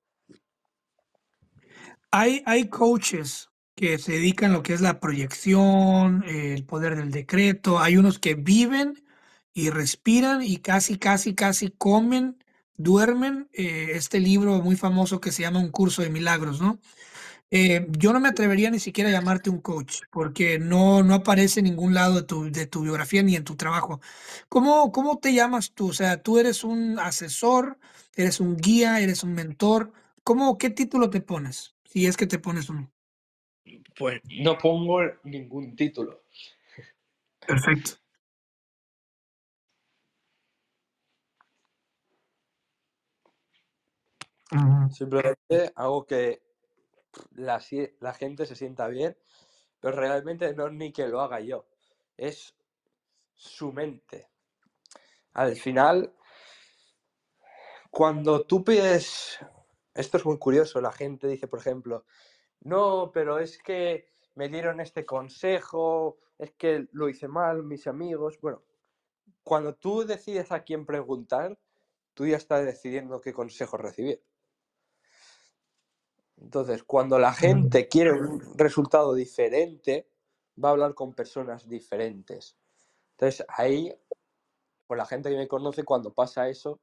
[2.11, 7.11] Hay, hay coaches que se dedican a lo que es la proyección, el poder del
[7.11, 7.79] decreto.
[7.79, 9.05] Hay unos que viven
[9.53, 12.43] y respiran y casi, casi, casi comen,
[12.77, 13.49] duermen.
[13.53, 16.81] Eh, este libro muy famoso que se llama Un curso de milagros, ¿no?
[17.51, 21.61] Eh, yo no me atrevería ni siquiera a llamarte un coach, porque no, no aparece
[21.61, 24.01] en ningún lado de tu, de tu biografía ni en tu trabajo.
[24.49, 25.89] ¿Cómo, ¿Cómo te llamas tú?
[25.89, 27.79] O sea, tú eres un asesor,
[28.17, 29.93] eres un guía, eres un mentor.
[30.25, 31.75] ¿Cómo, qué título te pones?
[31.89, 32.93] Si es que te pones uno.
[33.99, 36.25] Pues no pongo ningún título.
[37.47, 37.93] Perfecto.
[44.91, 46.43] Simplemente hago que
[47.33, 47.63] la,
[48.01, 49.17] la gente se sienta bien,
[49.81, 51.67] pero realmente no es ni que lo haga yo,
[52.19, 52.55] es
[53.35, 54.29] su mente.
[55.33, 56.15] Al final,
[57.91, 59.39] cuando tú pides,
[59.95, 62.05] esto es muy curioso, la gente dice, por ejemplo,
[62.61, 68.39] no, pero es que me dieron este consejo, es que lo hice mal, mis amigos.
[68.41, 68.63] Bueno,
[69.43, 71.59] cuando tú decides a quién preguntar,
[72.15, 74.23] tú ya estás decidiendo qué consejo recibir.
[76.37, 80.09] Entonces, cuando la gente quiere un resultado diferente,
[80.63, 82.57] va a hablar con personas diferentes.
[83.13, 83.93] Entonces, ahí,
[84.87, 86.81] con la gente que me conoce, cuando pasa eso,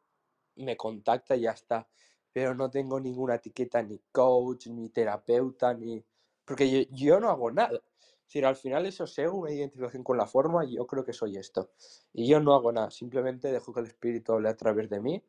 [0.55, 1.87] me contacta y ya está.
[2.35, 6.03] Pero no tengo ninguna etiqueta, ni coach, ni terapeuta, ni...
[6.43, 7.79] Porque yo, no hago nada.
[8.25, 11.71] Si al final eso sea una identificación con la forma, yo creo que soy esto.
[12.11, 15.23] Y yo no hago nada, simplemente dejo que el espíritu hable a través de mí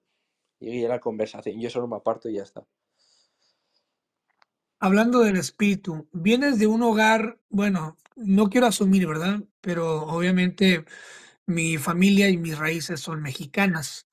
[0.58, 1.60] y guíe la conversación.
[1.60, 2.66] Yo solo me aparto y ya está.
[4.80, 9.44] Hablando del espíritu, vienes de un hogar, bueno, no quiero asumir, ¿verdad?
[9.60, 10.84] Pero obviamente
[11.46, 14.08] mi familia y mis raíces son mexicanas.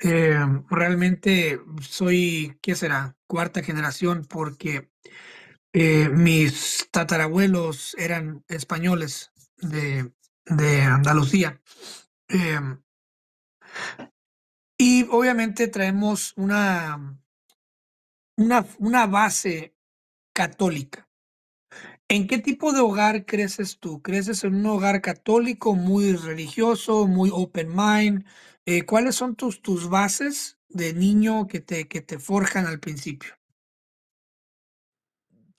[0.00, 0.38] Eh,
[0.70, 3.16] realmente soy, ¿qué será?
[3.26, 4.90] Cuarta generación porque
[5.72, 10.12] eh, mis tatarabuelos eran españoles de,
[10.46, 11.60] de Andalucía.
[12.28, 12.80] Em,
[14.78, 17.18] y obviamente traemos una,
[18.36, 19.74] una, una base
[20.32, 21.07] católica.
[22.10, 24.00] ¿En qué tipo de hogar creces tú?
[24.02, 28.24] ¿Creces en un hogar católico muy religioso, muy open mind?
[28.64, 33.34] Eh, ¿cuáles son tus, tus bases de niño que te, que te forjan al principio?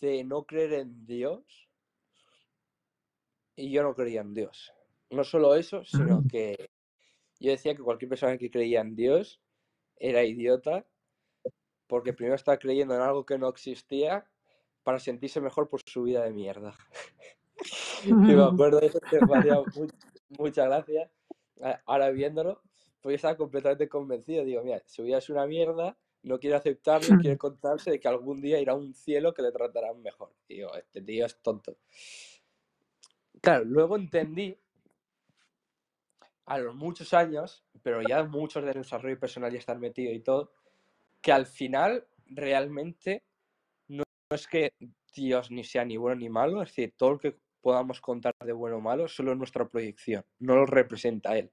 [0.01, 1.69] De no creer en Dios.
[3.55, 4.73] Y yo no creía en Dios.
[5.11, 6.27] No solo eso, sino Mm.
[6.27, 6.69] que
[7.39, 9.41] yo decía que cualquier persona que creía en Dios
[9.97, 10.85] era idiota
[11.87, 14.25] porque primero estaba creyendo en algo que no existía
[14.83, 16.73] para sentirse mejor por su vida de mierda.
[18.05, 19.93] y me acuerdo de eso que me hacía much-
[20.29, 21.11] mucha gracia.
[21.61, 22.61] A- Ahora viéndolo,
[23.01, 24.43] pues yo estaba completamente convencido.
[24.45, 28.41] Digo, mira, su vida es una mierda, no quiere aceptarlo quiere contarse de que algún
[28.41, 30.33] día irá a un cielo que le tratarán mejor.
[30.47, 31.77] Digo, este tío es tonto.
[33.41, 34.57] Claro, luego entendí
[36.45, 40.51] a los muchos años, pero ya muchos de desarrollo personal ya están metido y todo,
[41.21, 43.23] que al final realmente
[44.29, 44.73] no, es que
[45.13, 48.53] Dios ni sea ni bueno ni malo, es decir, todo lo que podamos contar de
[48.53, 51.51] bueno o malo solo es nuestra proyección, no lo representa Él.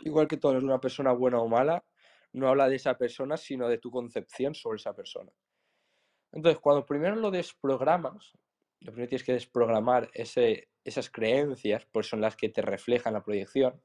[0.00, 1.84] Igual que todo es una persona buena o mala,
[2.32, 5.30] no habla de esa persona, sino de tu concepción sobre esa persona.
[6.32, 8.32] Entonces, cuando primero lo desprogramas,
[8.80, 13.80] lo primero tienes que desprogramar esas creencias, pues son las que te reflejan la proyección.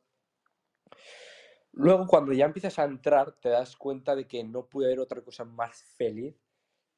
[1.74, 5.22] Luego, cuando ya empiezas a entrar, te das cuenta de que no puede haber otra
[5.22, 6.47] cosa más feliz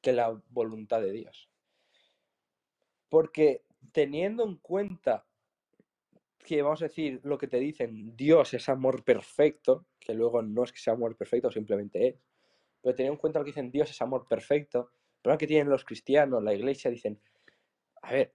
[0.00, 1.50] que la voluntad de Dios.
[3.08, 5.26] Porque teniendo en cuenta
[6.38, 10.64] que, vamos a decir, lo que te dicen, Dios es amor perfecto, que luego no
[10.64, 12.16] es que sea amor perfecto, simplemente es,
[12.80, 15.84] pero teniendo en cuenta lo que dicen Dios es amor perfecto, pero que tienen los
[15.84, 17.20] cristianos, la iglesia, dicen,
[18.02, 18.34] a ver,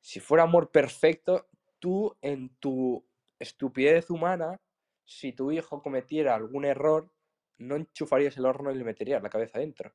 [0.00, 1.46] si fuera amor perfecto,
[1.78, 3.04] tú en tu
[3.38, 4.60] estupidez humana,
[5.04, 7.10] si tu hijo cometiera algún error,
[7.58, 9.94] no enchufarías el horno y le meterías la cabeza dentro.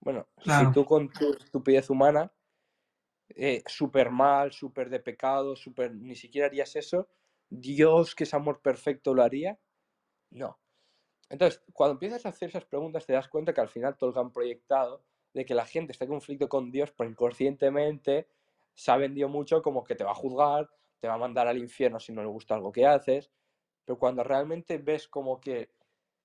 [0.00, 0.70] Bueno, Claro.
[0.70, 2.32] si tú con tu estupidez humana,
[3.28, 7.08] eh, súper mal, súper de pecado, súper, ni siquiera harías eso,
[7.48, 9.58] Dios, que es amor perfecto, lo haría.
[10.30, 10.58] No.
[11.30, 14.14] Entonces, cuando empiezas a hacer esas preguntas, te das cuenta que al final todo lo
[14.14, 18.28] que han proyectado de que la gente está en conflicto con Dios, pues inconscientemente
[18.74, 21.58] se ha vendido mucho como que te va a juzgar, te va a mandar al
[21.58, 23.30] infierno si no le gusta algo que haces,
[23.84, 25.70] pero cuando realmente ves como que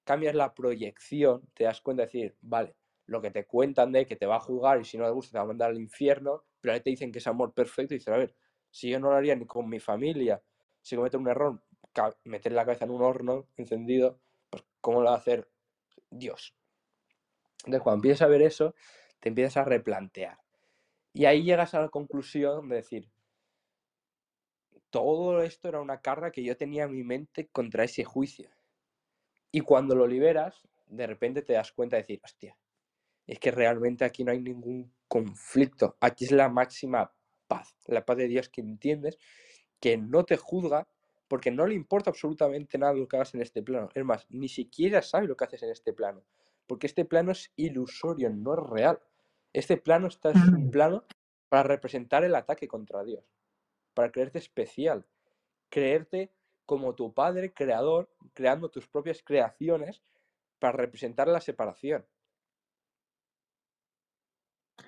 [0.03, 2.75] cambias la proyección, te das cuenta de decir, vale,
[3.07, 5.33] lo que te cuentan de que te va a juzgar y si no le gusta
[5.33, 7.97] te va a mandar al infierno, pero ahí te dicen que es amor perfecto y
[7.97, 8.35] dices, a ver,
[8.71, 10.41] si yo no lo haría ni con mi familia,
[10.81, 11.61] si cometen un error,
[12.23, 15.47] meter la cabeza en un horno encendido, pues ¿cómo lo va a hacer
[16.09, 16.55] Dios?
[17.59, 18.75] Entonces, cuando empiezas a ver eso,
[19.19, 20.39] te empiezas a replantear.
[21.13, 23.09] Y ahí llegas a la conclusión de decir,
[24.89, 28.49] todo esto era una carga que yo tenía en mi mente contra ese juicio.
[29.51, 32.57] Y cuando lo liberas, de repente te das cuenta de decir, hostia,
[33.27, 35.97] es que realmente aquí no hay ningún conflicto.
[35.99, 37.13] Aquí es la máxima
[37.47, 39.17] paz, la paz de Dios que entiendes,
[39.79, 40.88] que no te juzga
[41.27, 43.89] porque no le importa absolutamente nada lo que hagas en este plano.
[43.93, 46.23] Es más, ni siquiera sabe lo que haces en este plano,
[46.67, 49.00] porque este plano es ilusorio, no es real.
[49.54, 50.71] Este plano está, es un Mm.
[50.71, 51.06] plano
[51.50, 53.23] para representar el ataque contra Dios,
[53.93, 55.06] para creerte especial,
[55.69, 56.31] creerte
[56.65, 60.02] como tu padre creador, creando tus propias creaciones
[60.60, 62.06] para representar la separación.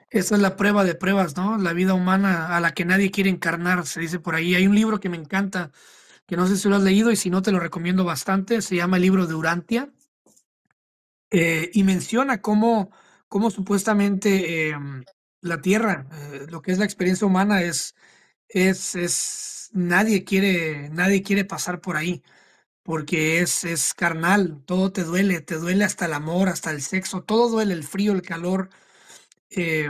[0.09, 1.57] Esa es la prueba de pruebas, ¿no?
[1.57, 4.55] La vida humana a la que nadie quiere encarnar, se dice por ahí.
[4.55, 5.71] Hay un libro que me encanta,
[6.27, 8.75] que no sé si lo has leído y si no te lo recomiendo bastante, se
[8.77, 9.91] llama el libro de Urantia,
[11.31, 12.91] eh, y menciona cómo,
[13.27, 15.03] cómo supuestamente em,
[15.41, 17.95] la Tierra, eh, lo que es la experiencia humana es,
[18.49, 22.23] es, es, nadie quiere, nadie quiere pasar por ahí,
[22.83, 27.23] porque es, es carnal, todo te duele, te duele hasta el amor, hasta el sexo,
[27.23, 28.69] todo duele, el frío, el calor.
[29.49, 29.89] Eh,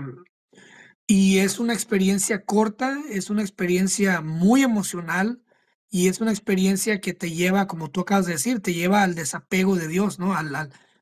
[1.06, 5.42] y es una experiencia corta, es una experiencia muy emocional
[5.90, 9.16] y es una experiencia que te lleva, como tú acabas de decir, te lleva al
[9.16, 10.36] desapego de Dios, ¿no?
[10.36, 10.54] Al,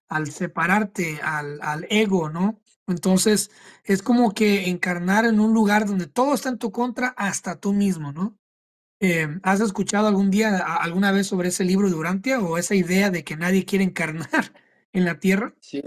[0.08, 2.62] al, separarte, al, al ego, ¿no?
[2.88, 3.50] Entonces,
[3.84, 7.74] es como que encarnar en un lugar donde todo está en tu contra, hasta tú
[7.74, 8.38] mismo, ¿no?
[9.00, 13.10] Eh, ¿has escuchado algún día, alguna vez sobre ese libro de Urantia o esa idea
[13.10, 14.54] de que nadie quiere encarnar
[14.94, 15.56] en la tierra?
[15.60, 15.82] Sí,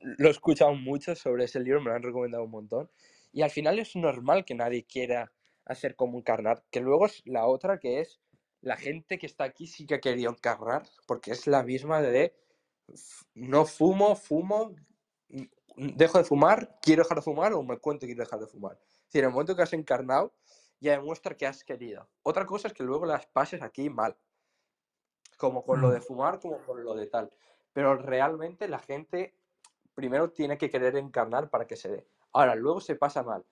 [0.00, 2.90] lo he escuchado mucho sobre ese libro, me lo han recomendado un montón.
[3.32, 5.32] Y al final es normal que nadie quiera
[5.64, 8.20] hacer como encarnar, que luego es la otra que es
[8.60, 12.34] la gente que está aquí sí que ha querido encarnar, porque es la misma de
[13.34, 14.74] no fumo, fumo,
[15.28, 18.46] mm, dejo de fumar, quiero dejar de fumar o me cuento que quiero dejar de
[18.46, 18.78] fumar.
[18.82, 20.34] Es decir, en el momento que has encarnado,
[20.80, 22.08] ya demuestra que has querido.
[22.22, 24.16] Otra cosa es que luego las pases aquí mal,
[25.36, 27.30] como con lo de Mm, fumar, como con lo de tal.
[27.72, 29.34] Pero realmente la gente
[29.94, 32.06] primero tiene que querer encarnar para que se dé.
[32.32, 33.44] Ahora, luego se pasa mal.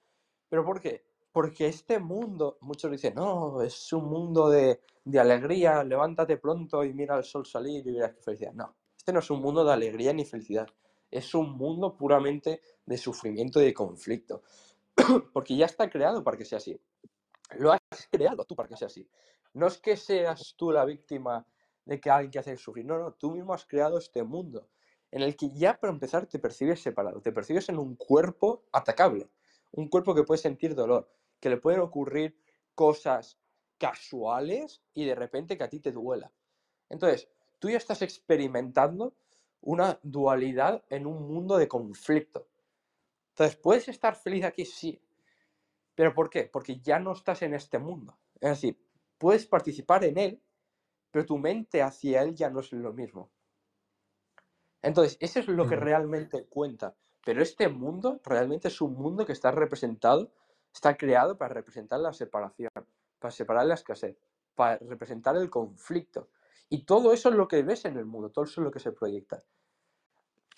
[0.49, 1.05] ¿Pero por qué?
[1.33, 6.93] Porque este mundo, muchos dicen, no, es un mundo de, de alegría, levántate pronto y
[6.93, 8.53] mira el sol salir y verás qué felicidad.
[8.53, 10.69] No, este no es un mundo de alegría ni felicidad.
[11.11, 14.43] Es un mundo puramente de sufrimiento y de conflicto.
[15.33, 16.79] Porque ya está creado para que sea así.
[17.57, 17.81] Lo has
[18.11, 19.09] creado tú para que sea así.
[19.55, 21.47] No es que seas tú la víctima
[21.85, 22.85] de que alguien que hace sufrir.
[22.85, 24.69] No, no, tú mismo has creado este mundo
[25.11, 29.29] en el que ya para empezar te percibes separado, te percibes en un cuerpo atacable,
[29.73, 32.37] un cuerpo que puede sentir dolor, que le pueden ocurrir
[32.75, 33.39] cosas
[33.79, 36.33] casuales y de repente que a ti te duela.
[36.89, 37.29] Entonces,
[37.59, 39.15] tú ya estás experimentando
[39.61, 42.49] una dualidad en un mundo de conflicto.
[43.31, 44.65] Entonces, ¿puedes estar feliz aquí?
[44.65, 45.01] Sí.
[45.95, 46.45] ¿Pero por qué?
[46.45, 48.19] Porque ya no estás en este mundo.
[48.41, 48.81] Es decir,
[49.19, 50.43] puedes participar en él,
[51.11, 53.31] pero tu mente hacia él ya no es lo mismo.
[54.83, 56.95] Entonces, eso es lo que realmente cuenta.
[57.25, 60.31] Pero este mundo realmente es un mundo que está representado,
[60.73, 62.71] está creado para representar la separación,
[63.19, 64.17] para separar la escasez,
[64.55, 66.29] para representar el conflicto.
[66.69, 68.81] Y todo eso es lo que ves en el mundo, todo eso es lo que
[68.81, 69.43] se proyecta.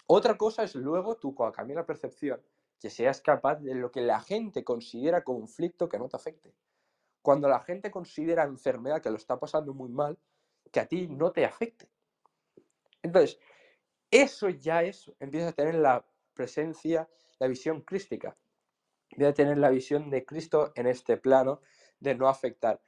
[0.06, 2.40] Otra cosa es luego tú, cuando la percepción,
[2.80, 6.52] que seas capaz de lo que la gente considera conflicto que no te afecte.
[7.22, 10.18] Cuando la gente considera enfermedad que lo está pasando muy mal,
[10.72, 11.88] que a ti no te afecte.
[13.02, 13.38] Entonces,
[14.10, 17.08] eso ya es, empieza a tener la presencia,
[17.38, 18.36] la visión crística.
[19.10, 21.60] Empieza a tener la visión de Cristo en este plano
[21.98, 22.80] de no afectar.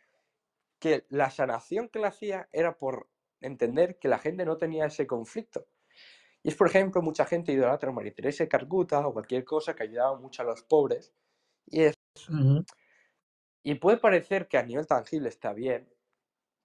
[0.78, 3.08] Que la sanación que le hacía era por
[3.40, 5.66] entender que la gente no tenía ese conflicto.
[6.42, 9.74] Y es, por ejemplo, mucha gente idolatra a María Teresa de Calcuta o cualquier cosa
[9.74, 11.12] que ayudaba mucho a los pobres.
[11.66, 11.94] Y, es,
[13.62, 15.88] y puede parecer que a nivel tangible está bien,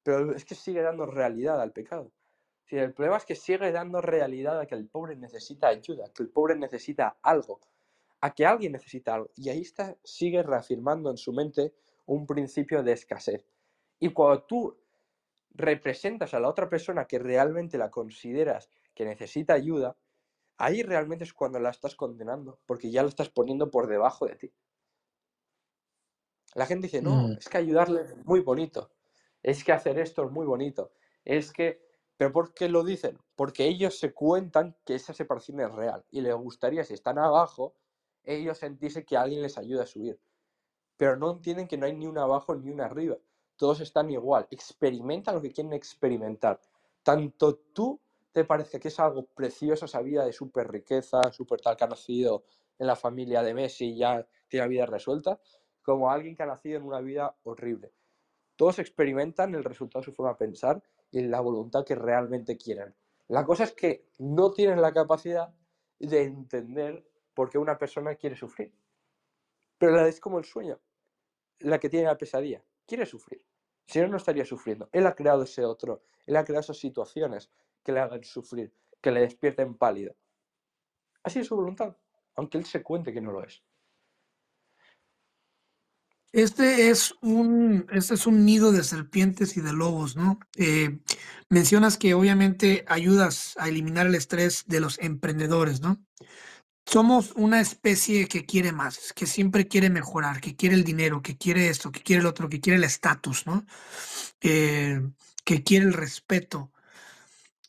[0.03, 2.11] pero es que sigue dando realidad al pecado.
[2.69, 6.23] Si el problema es que sigue dando realidad a que el pobre necesita ayuda, que
[6.23, 7.61] el pobre necesita algo,
[8.21, 9.31] a que alguien necesita algo.
[9.35, 11.73] Y ahí está, sigue reafirmando en su mente
[12.05, 13.45] un principio de escasez.
[13.99, 14.77] Y cuando tú
[15.51, 19.95] representas a la otra persona que realmente la consideras que necesita ayuda,
[20.57, 24.35] ahí realmente es cuando la estás condenando, porque ya la estás poniendo por debajo de
[24.35, 24.53] ti.
[26.53, 28.91] La gente dice, no, Mm, es que ayudarle es muy bonito,
[29.43, 30.91] es que hacer esto es muy bonito,
[31.23, 31.86] es que...
[32.17, 33.17] ¿Pero por qué lo dicen?
[33.35, 37.75] Porque ellos se cuentan que esa separación es real y les gustaría, si están abajo,
[38.23, 40.19] ellos sentirse que alguien les ayuda a subir.
[40.97, 43.17] Pero no entienden que no hay ni un abajo ni un arriba.
[43.55, 44.47] Todos están igual.
[44.49, 46.59] Experimenta lo que quieren experimentar.
[47.03, 47.99] Tanto tú
[48.31, 51.87] te parece que es algo precioso esa vida de súper riqueza, súper tal que ha
[51.87, 52.43] nacido
[52.79, 55.39] en la familia de Messi y ya tiene la vida resuelta,
[55.81, 57.93] como alguien que ha nacido en una vida horrible.
[58.55, 62.95] Todos experimentan el resultado de su forma de pensar y la voluntad que realmente quieren.
[63.27, 65.53] La cosa es que no tienen la capacidad
[65.99, 68.73] de entender por qué una persona quiere sufrir.
[69.77, 70.79] Pero es como el sueño,
[71.59, 73.43] la que tiene la pesadilla, quiere sufrir.
[73.85, 74.89] Si no, no estaría sufriendo.
[74.91, 77.49] Él ha creado ese otro, él ha creado esas situaciones
[77.83, 80.15] que le hagan sufrir, que le despierten pálido.
[81.23, 81.95] Así es su voluntad,
[82.35, 83.63] aunque él se cuente que no lo es.
[86.33, 90.39] Este es un, este es un nido de serpientes y de lobos, ¿no?
[90.57, 90.99] Eh,
[91.49, 96.03] mencionas que obviamente ayudas a eliminar el estrés de los emprendedores, ¿no?
[96.85, 101.37] Somos una especie que quiere más, que siempre quiere mejorar, que quiere el dinero, que
[101.37, 103.65] quiere esto, que quiere el otro, que quiere el estatus, ¿no?
[104.41, 105.01] Eh,
[105.43, 106.71] que quiere el respeto.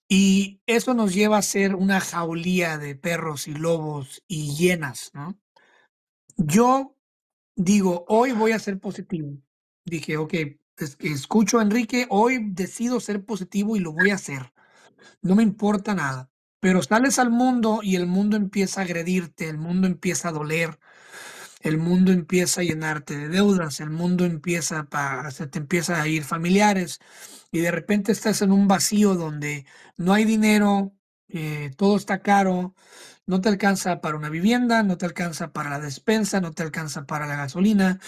[0.09, 5.39] Y eso nos lleva a ser una jaulía de perros y lobos y hienas, ¿no?
[6.37, 6.98] Yo
[7.59, 9.37] digo, hoy voy a ser positivo.
[9.85, 10.35] Dije, ok,
[11.01, 14.53] escucho a Enrique, hoy decido ser positivo y lo voy a hacer.
[15.21, 16.31] No me importa nada.
[16.61, 20.79] Pero sales al mundo y el mundo empieza a agredirte, el mundo empieza a doler,
[21.61, 26.09] el mundo empieza a llenarte de deudas, el mundo empieza a, se te empieza a
[26.09, 27.01] ir familiares
[27.53, 30.95] y de repente estás en un vacío donde no hay dinero,
[31.29, 32.75] eh, todo está caro,
[33.29, 37.07] no te alcanza para una vivienda, no te alcanza para la despensa, no te alcanza
[37.07, 38.01] para la gasolina,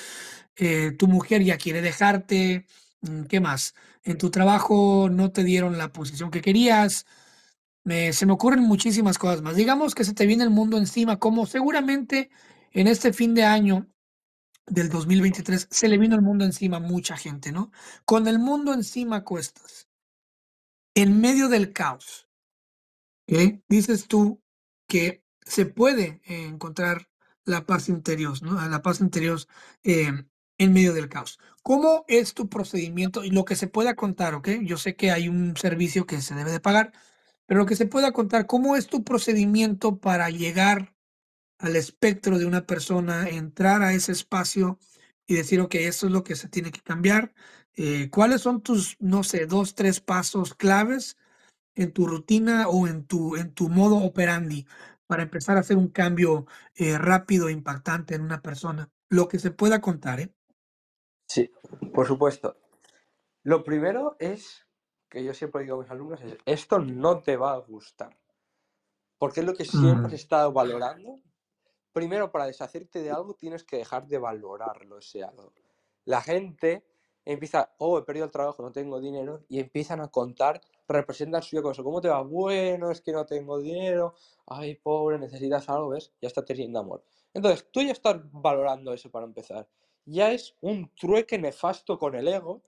[0.57, 2.67] eh, tu mujer ya quiere dejarte,
[3.03, 3.75] mm, ¿qué más?
[4.03, 7.07] En tu trabajo no te dieron la posición que querías,
[7.85, 9.57] se me ocurren muchísimas cosas más.
[9.57, 12.31] Digamos que se te viene el mundo encima, como seguramente
[12.73, 13.89] en este fin de año
[14.67, 17.73] del 2023 se le vino el mundo encima a mucha gente, ¿no?
[18.05, 19.89] Con el mundo encima cuestas,
[20.95, 22.29] en medio del caos,
[23.27, 23.63] ¿qué?
[23.69, 24.41] Dices tú
[24.91, 27.09] que se puede encontrar
[27.45, 28.69] la paz interior, ¿no?
[28.69, 29.39] La paz interior
[29.85, 30.29] em,
[30.59, 31.39] en medio del caos.
[31.63, 34.49] ¿Cómo es tu procedimiento y lo que se pueda contar, ok?
[34.63, 36.93] Yo sé que hay un servicio que se debe de pagar,
[37.47, 40.95] pero lo que se pueda contar, ¿cómo es tu procedimiento para llegar
[41.59, 44.79] al espectro de una persona, entrar a ese espacio
[45.27, 47.33] y decir, ok, esto es lo que se tiene que cambiar?
[47.77, 51.17] Eh, ¿Cuáles son tus, no sé, dos, tres pasos claves
[51.75, 54.67] en tu rutina o en tu, en tu modo operandi
[55.07, 58.91] para empezar a hacer un cambio eh, rápido e impactante en una persona?
[59.09, 60.35] Lo que se pueda contar, ¿eh?
[61.27, 61.51] Sí,
[61.95, 62.57] por supuesto.
[63.43, 64.67] Lo primero es
[65.09, 68.17] que yo siempre digo a mis alumnos es, esto no te va a gustar.
[69.19, 71.21] Porque es lo que siempre he estado valorando.
[71.93, 75.53] Primero, para deshacerte de algo, tienes que dejar de valorarlo, ese algo.
[76.05, 76.87] La gente
[77.25, 80.61] empieza, oh, he perdido el trabajo, no tengo dinero, y empiezan a contar,
[80.93, 81.83] representan su cosa.
[81.83, 82.23] ¿Cómo te va?
[82.23, 84.15] Bueno, es que no tengo dinero,
[84.47, 86.13] ay, pobre, necesitas algo, ¿ves?
[86.21, 87.05] Ya está teniendo amor.
[87.33, 89.69] Entonces, tú ya estás valorando eso para empezar.
[90.05, 92.63] Ya es un trueque nefasto con el ego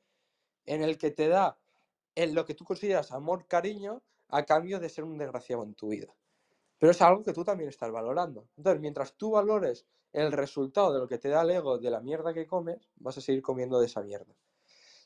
[0.66, 1.58] en el que te da
[2.14, 5.88] en lo que tú consideras amor, cariño, a cambio de ser un desgraciado en tu
[5.88, 6.14] vida.
[6.78, 8.48] Pero es algo que tú también estás valorando.
[8.56, 12.00] Entonces, mientras tú valores el resultado de lo que te da el ego de la
[12.00, 14.34] mierda que comes, vas a seguir comiendo de esa mierda.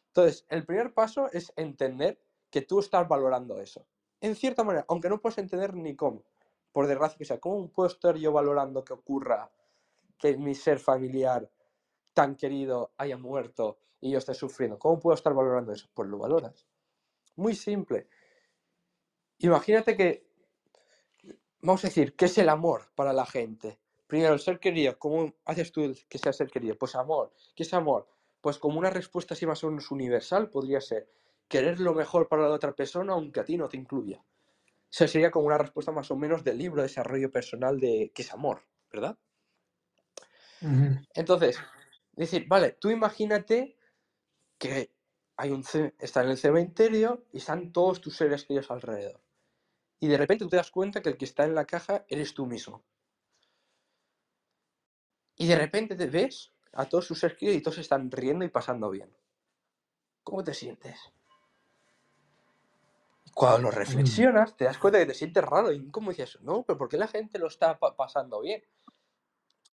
[0.09, 2.19] Entonces, el primer paso es entender
[2.57, 3.84] que tú estás valorando eso.
[4.18, 6.22] En cierta manera, aunque no puedes entender ni cómo,
[6.72, 9.50] por desgracia que sea, ¿cómo puedo estar yo valorando que ocurra
[10.16, 11.50] que mi ser familiar
[12.14, 14.78] tan querido haya muerto y yo esté sufriendo?
[14.78, 15.86] ¿Cómo puedo estar valorando eso?
[15.92, 16.66] Pues lo valoras.
[17.34, 18.09] Muy simple.
[19.40, 20.26] Imagínate que,
[21.61, 23.78] vamos a decir, ¿qué es el amor para la gente?
[24.07, 24.98] Primero, el ser querido.
[24.98, 26.74] ¿Cómo haces tú que sea ser querido?
[26.78, 27.34] Pues amor.
[27.54, 28.09] ¿Qué es amor?
[28.40, 31.07] Pues como una respuesta así más o menos universal podría ser
[31.49, 34.22] querer lo mejor para la otra persona aunque a ti no te incluya.
[34.90, 38.22] Eso sería como una respuesta más o menos del libro de desarrollo personal de qué
[38.22, 39.18] es amor, ¿verdad?
[41.14, 41.59] Entonces,
[42.12, 43.76] decir, vale, tú imagínate
[44.59, 44.90] que
[45.36, 45.64] hay un
[45.99, 49.20] está en el cementerio y están todos tus seres queridos alrededor.
[50.01, 52.34] Y de repente tú te das cuenta que el que está en la caja eres
[52.34, 52.84] tú mismo.
[55.36, 58.49] Y de repente te ves a todos tus seres queridos y todos están riendo y
[58.49, 59.14] pasando bien.
[60.22, 60.99] ¿Cómo te sientes?
[63.37, 65.70] Cuando lo reflexionas, te das cuenta que te sientes raro.
[65.70, 66.41] ¿Y cómo dices?
[66.41, 68.62] No, pero ¿por qué la gente lo está pasando bien?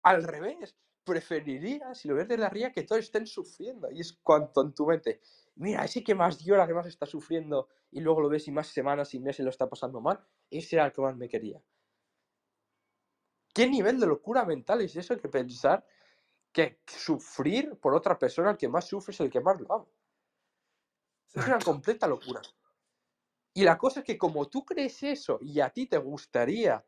[0.02, 3.90] Al revés, preferiría, si lo ves de la ría, que todos estén sufriendo.
[3.90, 5.20] Y es cuanto en tu mente,
[5.56, 8.68] mira, ese que más llora, que más está sufriendo, y luego lo ves y más
[8.68, 11.62] semanas y meses lo está pasando mal, ese era el que más me quería.
[13.52, 15.86] ¿Qué nivel de locura mental es eso que pensar
[16.50, 19.86] que sufrir por otra persona, el que más sufre es el que más lo ama?
[21.34, 22.40] Es una completa locura.
[23.52, 26.84] Y la cosa es que como tú crees eso y a ti te gustaría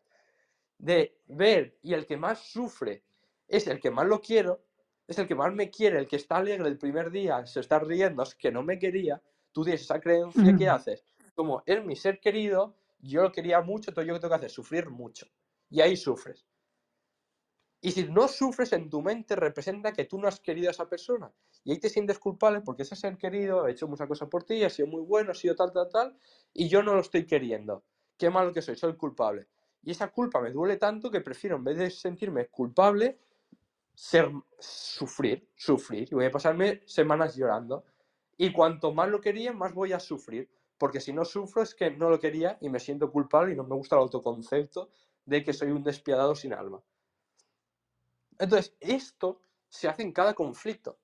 [0.78, 3.02] de ver y el que más sufre
[3.48, 4.64] es el que más lo quiero,
[5.06, 7.78] es el que más me quiere, el que está alegre el primer día, se está
[7.78, 9.20] riendo, es que no me quería,
[9.52, 11.04] tú tienes esa creencia, ¿qué haces?
[11.34, 14.50] Como es mi ser querido, yo lo quería mucho, entonces yo que tengo que hacer,
[14.50, 15.26] sufrir mucho.
[15.68, 16.46] Y ahí sufres.
[17.84, 20.88] Y si no sufres en tu mente, representa que tú no has querido a esa
[20.88, 21.32] persona.
[21.64, 24.62] Y ahí te sientes culpable porque ese ser querido ha hecho muchas cosas por ti,
[24.62, 26.16] ha sido muy bueno, ha sido tal, tal, tal,
[26.54, 27.82] y yo no lo estoy queriendo.
[28.16, 29.48] Qué malo que soy, soy culpable.
[29.82, 33.18] Y esa culpa me duele tanto que prefiero, en vez de sentirme culpable,
[33.96, 34.30] ser,
[34.60, 36.06] sufrir, sufrir.
[36.08, 37.84] Y voy a pasarme semanas llorando.
[38.36, 40.48] Y cuanto más lo quería, más voy a sufrir.
[40.78, 43.64] Porque si no sufro es que no lo quería y me siento culpable y no
[43.64, 44.90] me gusta el autoconcepto
[45.26, 46.80] de que soy un despiadado sin alma.
[48.42, 50.98] Entonces, esto se hace en cada conflicto.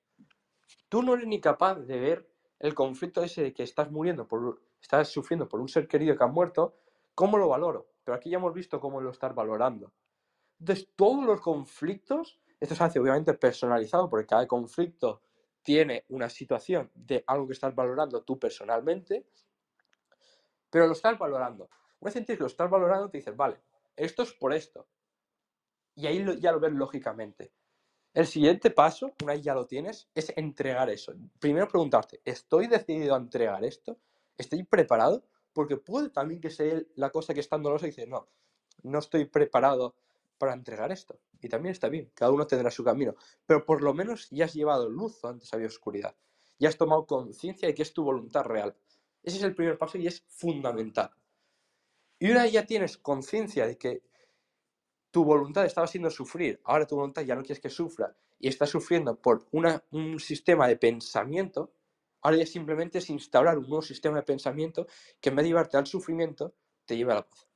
[0.89, 2.29] Tú no eres ni capaz de ver
[2.59, 6.25] el conflicto ese de que estás muriendo, por, estás sufriendo por un ser querido que
[6.25, 6.75] ha muerto,
[7.15, 7.93] ¿cómo lo valoro?
[8.03, 9.93] Pero aquí ya hemos visto cómo lo estás valorando.
[10.59, 15.23] Entonces, todos los conflictos esto se hace obviamente personalizado porque cada conflicto
[15.63, 19.27] tiene una situación de algo que estás valorando tú personalmente,
[20.69, 21.71] pero lo estás valorando.
[22.01, 23.61] Una vez que lo estás valorando, te dices, vale,
[23.95, 24.89] esto es por esto.
[25.99, 27.51] Y ahí ya lo ves lógicamente.
[28.15, 31.13] El siguiente paso, una vez ya lo tienes, es entregar eso.
[31.41, 33.99] Primero preguntarte, ¿estoy decidido a entregar esto?
[34.37, 35.25] ¿Estoy preparado?
[35.53, 38.29] Porque puede también que sea la cosa que está dolorosa y dice, no,
[38.85, 39.97] no estoy preparado
[40.39, 41.19] para entregar esto.
[41.41, 43.17] Y también está bien, cada uno tendrá su camino.
[43.45, 46.15] Pero por lo menos ya has llevado luz antes había oscuridad.
[46.61, 48.77] Ya has tomado conciencia de que es tu voluntad real.
[49.21, 51.11] Ese es el primer paso y es fundamental.
[52.21, 54.08] Y una vez ya tienes conciencia de que
[55.19, 58.71] tu voluntad estaba haciendo sufrir, ahora tu voluntad ya no quieres que sufra y estás
[58.71, 61.73] sufriendo por una, un sistema de pensamiento,
[62.23, 64.87] ahora ya simplemente es instaurar un nuevo sistema de pensamiento
[65.21, 66.55] que en vez de llevarte al sufrimiento,
[66.85, 67.49] te lleva a la paz.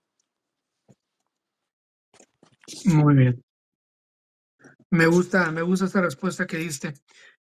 [2.85, 3.45] Muy bien.
[4.91, 6.95] Me gusta, me gusta esta respuesta que diste.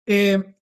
[0.05, 0.57] Eh,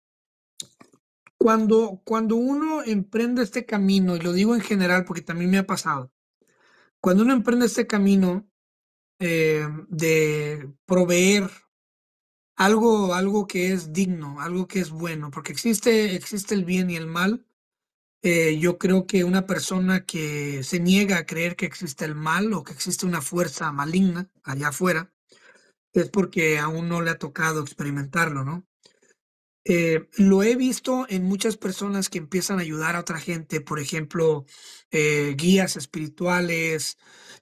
[1.38, 5.66] cuando, cuando uno emprende este camino, y lo digo en general porque también me ha
[5.66, 6.12] pasado,
[7.01, 8.47] cuando uno emprende este camino
[9.18, 11.50] eh, de proveer
[12.56, 16.96] algo, algo que es digno, algo que es bueno, porque existe, existe el bien y
[16.96, 17.46] el mal.
[18.22, 22.52] Eh, yo creo que una persona que se niega a creer que existe el mal
[22.54, 25.12] o que existe una fuerza maligna allá afuera,
[25.94, 28.67] es porque aún no le ha tocado experimentarlo, ¿no?
[29.70, 33.78] Eh, lo he visto en muchas personas que empiezan a ayudar a otra gente, por
[33.78, 34.46] ejemplo,
[34.90, 36.96] eh, guías espirituales,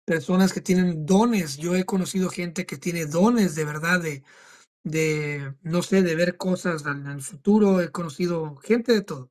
[0.04, 1.56] personas que tienen dones.
[1.56, 4.24] Yo he conocido gente que tiene dones de verdad de,
[4.84, 7.80] de no sé, de ver cosas en el futuro.
[7.80, 9.30] He conocido gente de todo.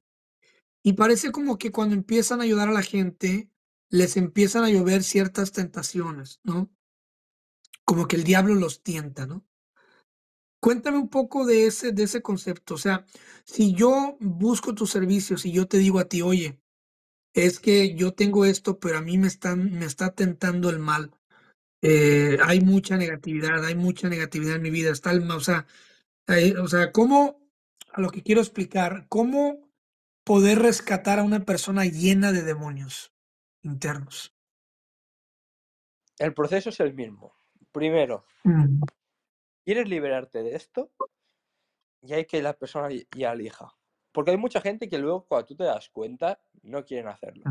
[0.84, 3.50] Y parece como que cuando empiezan a ayudar a la gente,
[3.90, 6.72] les empiezan a llover ciertas tentaciones, ¿no?
[7.84, 9.46] Como que el diablo los tienta, ¿no?
[10.66, 12.74] Cuéntame un poco de ese, de ese concepto.
[12.74, 13.06] O sea,
[13.44, 16.60] si yo busco tus servicios y yo te digo a ti, oye,
[17.36, 21.12] es que yo tengo esto, pero a mí me, están, me está tentando el mal.
[21.84, 24.90] Eh, hay mucha negatividad, hay mucha negatividad en mi vida.
[24.90, 25.68] Está el, o sea,
[26.60, 27.48] o sea, ¿cómo,
[27.94, 29.70] a lo que quiero explicar, cómo
[30.24, 33.14] poder rescatar a una persona llena de demonios
[33.62, 34.34] internos?
[36.18, 37.36] El proceso es el mismo.
[37.72, 38.80] Primero, mm.
[39.66, 40.92] ¿Quieres liberarte de esto?
[42.04, 43.76] Y hay que la persona ya elija.
[44.12, 47.44] Porque hay mucha gente que luego, cuando tú te das cuenta, no quieren hacerlo.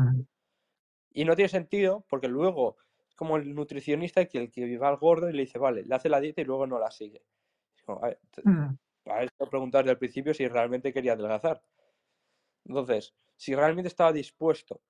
[1.11, 2.77] Y no tiene sentido porque luego
[3.09, 5.93] es como el nutricionista que el que va al gordo y le dice, vale, le
[5.93, 7.21] hace la dieta y luego no la sigue.
[7.87, 11.61] a ver, preguntar al principio si realmente quería adelgazar.
[12.63, 14.81] Entonces, si realmente estaba dispuesto.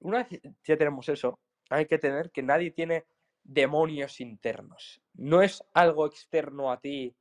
[0.00, 1.38] Una vez ya tenemos eso,
[1.68, 3.06] hay que tener que nadie tiene
[3.50, 5.02] demonios internos.
[5.14, 7.16] No es algo externo a ti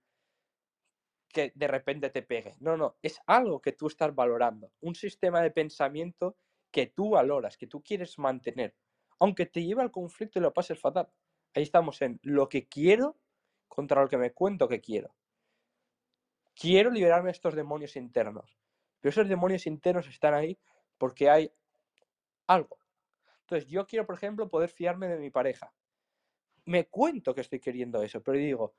[1.27, 2.55] que de repente te pegue.
[2.59, 4.71] No, no, es algo que tú estás valorando.
[4.81, 6.37] Un sistema de pensamiento
[6.69, 8.75] que tú valoras, que tú quieres mantener.
[9.17, 11.09] Aunque te lleve al conflicto y lo pases fatal.
[11.55, 13.17] Ahí estamos en lo que quiero
[13.67, 15.15] contra lo que me cuento que quiero.
[16.53, 18.55] Quiero liberarme de estos demonios internos.
[18.99, 20.59] Pero esos demonios internos están ahí
[20.99, 21.51] porque hay
[22.45, 22.77] algo.
[23.41, 25.73] Entonces, yo quiero, por ejemplo, poder fiarme de mi pareja
[26.69, 28.75] me cuento que estoy queriendo eso, pero digo,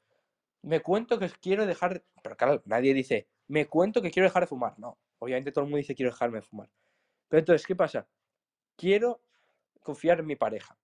[0.63, 4.47] me cuento que quiero dejar, pero claro, nadie dice, me cuento que quiero dejar de
[4.47, 4.79] fumar.
[4.79, 6.71] No, obviamente todo el mundo dice quiero dejarme de fumar.
[7.29, 8.09] Pero entonces, ¿qué pasa?
[8.77, 9.23] Quiero
[9.81, 10.79] confiar en mi pareja.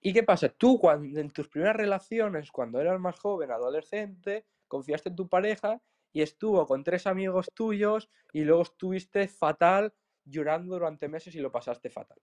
[0.00, 0.50] ¿Y qué pasa?
[0.50, 5.82] Tú cuando, en tus primeras relaciones, cuando eras más joven, adolescente, confiaste en tu pareja
[6.12, 9.92] y estuvo con tres amigos tuyos y luego estuviste fatal
[10.24, 12.20] llorando durante meses y lo pasaste fatal.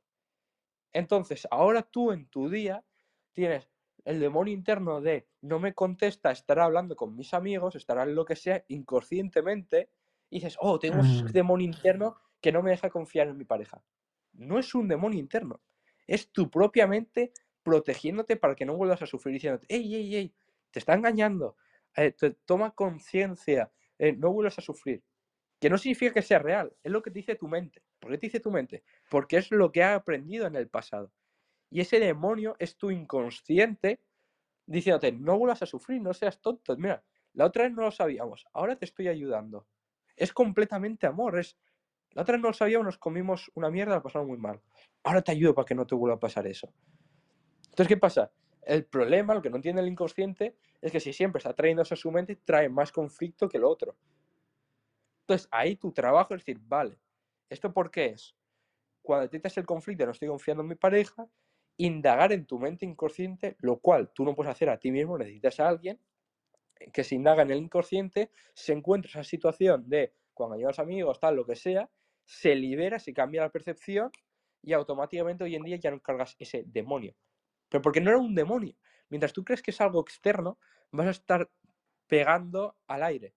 [0.93, 2.85] Entonces, ahora tú en tu día
[3.33, 3.70] tienes
[4.05, 8.25] el demonio interno de no me contesta, estará hablando con mis amigos, estará en lo
[8.25, 9.89] que sea inconscientemente,
[10.29, 11.27] y dices, oh, tengo un mm.
[11.27, 13.83] demonio interno que no me deja confiar en mi pareja.
[14.33, 15.61] No es un demonio interno,
[16.07, 17.33] es tu propia mente
[17.63, 20.33] protegiéndote para que no vuelvas a sufrir diciéndote, ey, ey, ey,
[20.71, 21.57] te está engañando,
[21.95, 22.13] eh,
[22.45, 25.03] toma conciencia, eh, no vuelvas a sufrir.
[25.59, 27.83] Que no significa que sea real, es lo que te dice tu mente.
[27.99, 28.83] ¿Por qué te dice tu mente?
[29.09, 31.11] Porque es lo que ha aprendido en el pasado.
[31.71, 34.01] Y ese demonio es tu inconsciente
[34.65, 36.75] diciéndote, no vuelvas a sufrir, no seas tonto.
[36.77, 37.03] Mira,
[37.33, 39.65] la otra vez no lo sabíamos, ahora te estoy ayudando.
[40.15, 41.39] Es completamente amor.
[41.39, 41.57] Es...
[42.11, 44.61] La otra vez no lo sabíamos, nos comimos una mierda, la pasamos muy mal.
[45.03, 46.73] Ahora te ayudo para que no te vuelva a pasar eso.
[47.69, 48.31] Entonces, ¿qué pasa?
[48.63, 51.93] El problema, lo que no entiende el inconsciente, es que si siempre está trayendo eso
[51.93, 53.95] a su mente, trae más conflicto que lo otro.
[55.21, 56.99] Entonces, ahí tu trabajo es decir, vale,
[57.49, 58.35] ¿esto por qué es?
[59.01, 61.27] Cuando detectas el conflicto, no estoy confiando en mi pareja,
[61.85, 65.59] indagar en tu mente inconsciente, lo cual tú no puedes hacer a ti mismo, necesitas
[65.59, 65.99] a alguien,
[66.93, 71.35] que se indaga en el inconsciente, se encuentra esa situación de cuando llevas amigos, tal,
[71.35, 71.89] lo que sea,
[72.25, 74.11] se libera, se cambia la percepción
[74.61, 77.15] y automáticamente hoy en día ya no cargas ese demonio.
[77.67, 78.75] Pero porque no era un demonio.
[79.09, 80.59] Mientras tú crees que es algo externo,
[80.91, 81.49] vas a estar
[82.07, 83.33] pegando al aire,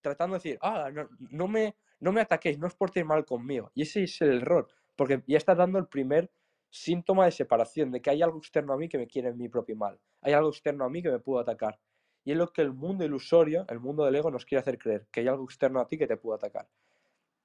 [0.00, 0.90] tratando de decir, ah,
[1.30, 3.70] no, me, no me ataquéis, no os portéis mal conmigo.
[3.74, 6.30] Y ese es el error, porque ya estás dando el primer
[6.74, 9.48] síntoma de separación, de que hay algo externo a mí que me quiere en mi
[9.48, 11.78] propio mal, hay algo externo a mí que me puedo atacar.
[12.24, 15.06] Y es lo que el mundo ilusorio, el mundo del ego, nos quiere hacer creer,
[15.12, 16.68] que hay algo externo a ti que te puede atacar.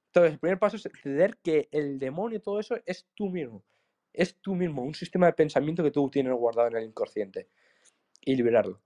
[0.06, 3.62] Entonces, el primer paso es entender que el demonio y todo eso es tú mismo.
[4.12, 7.48] Es tú mismo, un sistema de pensamiento que tú tienes guardado en el inconsciente.
[8.22, 8.80] Y liberarlo.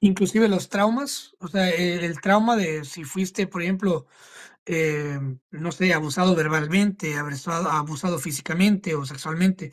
[0.00, 4.06] Inclusive los traumas, o sea, el trauma de si fuiste, por ejemplo,
[4.70, 5.18] eh,
[5.50, 9.72] no sé, abusado verbalmente, abusado, abusado físicamente o sexualmente,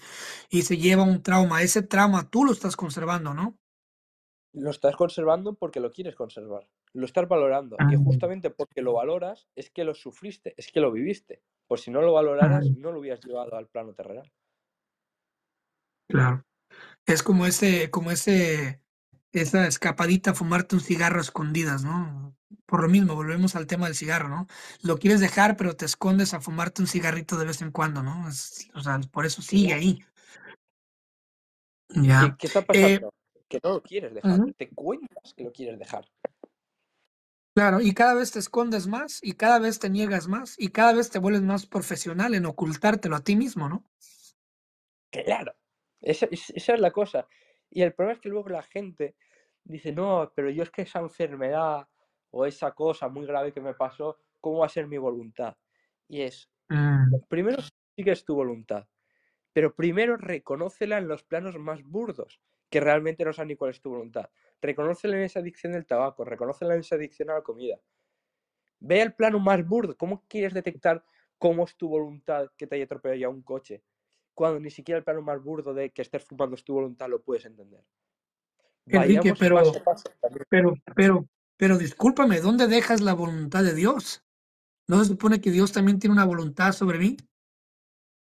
[0.50, 3.58] y se lleva un trauma, ese trauma tú lo estás conservando, ¿no?
[4.54, 6.66] Lo estás conservando porque lo quieres conservar.
[6.94, 7.76] Lo estás valorando.
[7.90, 11.42] Y Ah, justamente porque lo valoras es que lo sufriste, es que lo viviste.
[11.68, 14.32] Pues si no lo ah, valoraras, no lo hubieras llevado al plano terrenal.
[16.08, 16.46] claro.
[17.06, 18.82] Es como ese, como ese,
[19.42, 22.36] esa escapadita a fumarte un cigarro a escondidas, ¿no?
[22.66, 24.48] Por lo mismo, volvemos al tema del cigarro, ¿no?
[24.82, 28.28] Lo quieres dejar, pero te escondes a fumarte un cigarrito de vez en cuando, ¿no?
[28.28, 30.04] Es- o sea, por eso sigue ahí.
[31.90, 32.36] ¿Qué, Ya.
[32.40, 33.14] qué está Eh, pasando?
[33.48, 34.40] Que no lo quieres dejar.
[34.58, 36.06] Te cuentas que lo quieres dejar.
[37.56, 40.94] Claro, y cada vez te escondes más, y cada vez te niegas más, y cada
[40.94, 43.86] vez te vuelves más profesional en ocultártelo a ti mismo, ¿no?
[45.12, 45.54] Claro.
[46.02, 47.28] Esa, es- esa es la cosa.
[47.70, 49.16] Y el problema es que luego la gente
[49.66, 51.90] dice, no, pero yo es que esa enfermedad
[52.32, 55.58] o esa cosa muy grave que me pasó, ¿cómo va a ser mi voluntad?
[56.08, 57.58] Y es, Mm, primero
[57.98, 58.88] sigues tu voluntad,
[59.54, 63.82] pero primero reconócela en los planos más burdos, que realmente no sabes ni cuál es
[63.82, 64.30] tu voluntad.
[64.62, 67.80] Reconócela en esa adicción del tabaco, reconócela en esa adicción a la comida.
[68.80, 69.98] Ve el plano más burdo.
[69.98, 71.04] ¿Cómo quieres detectar
[71.38, 73.84] cómo es tu voluntad que te haya atropellado un coche?
[74.34, 77.22] Cuando ni siquiera el plano más burdo de que estés fumando es tu voluntad lo
[77.24, 77.86] puedes entender.
[78.88, 80.04] Enrique, Vayamos pero, paso paso.
[80.50, 81.26] pero, pero,
[81.58, 84.24] pero discúlpame, ¿dónde dejas la voluntad de Dios?
[84.88, 87.18] ¿No se supone que Dios también tiene una voluntad sobre mí?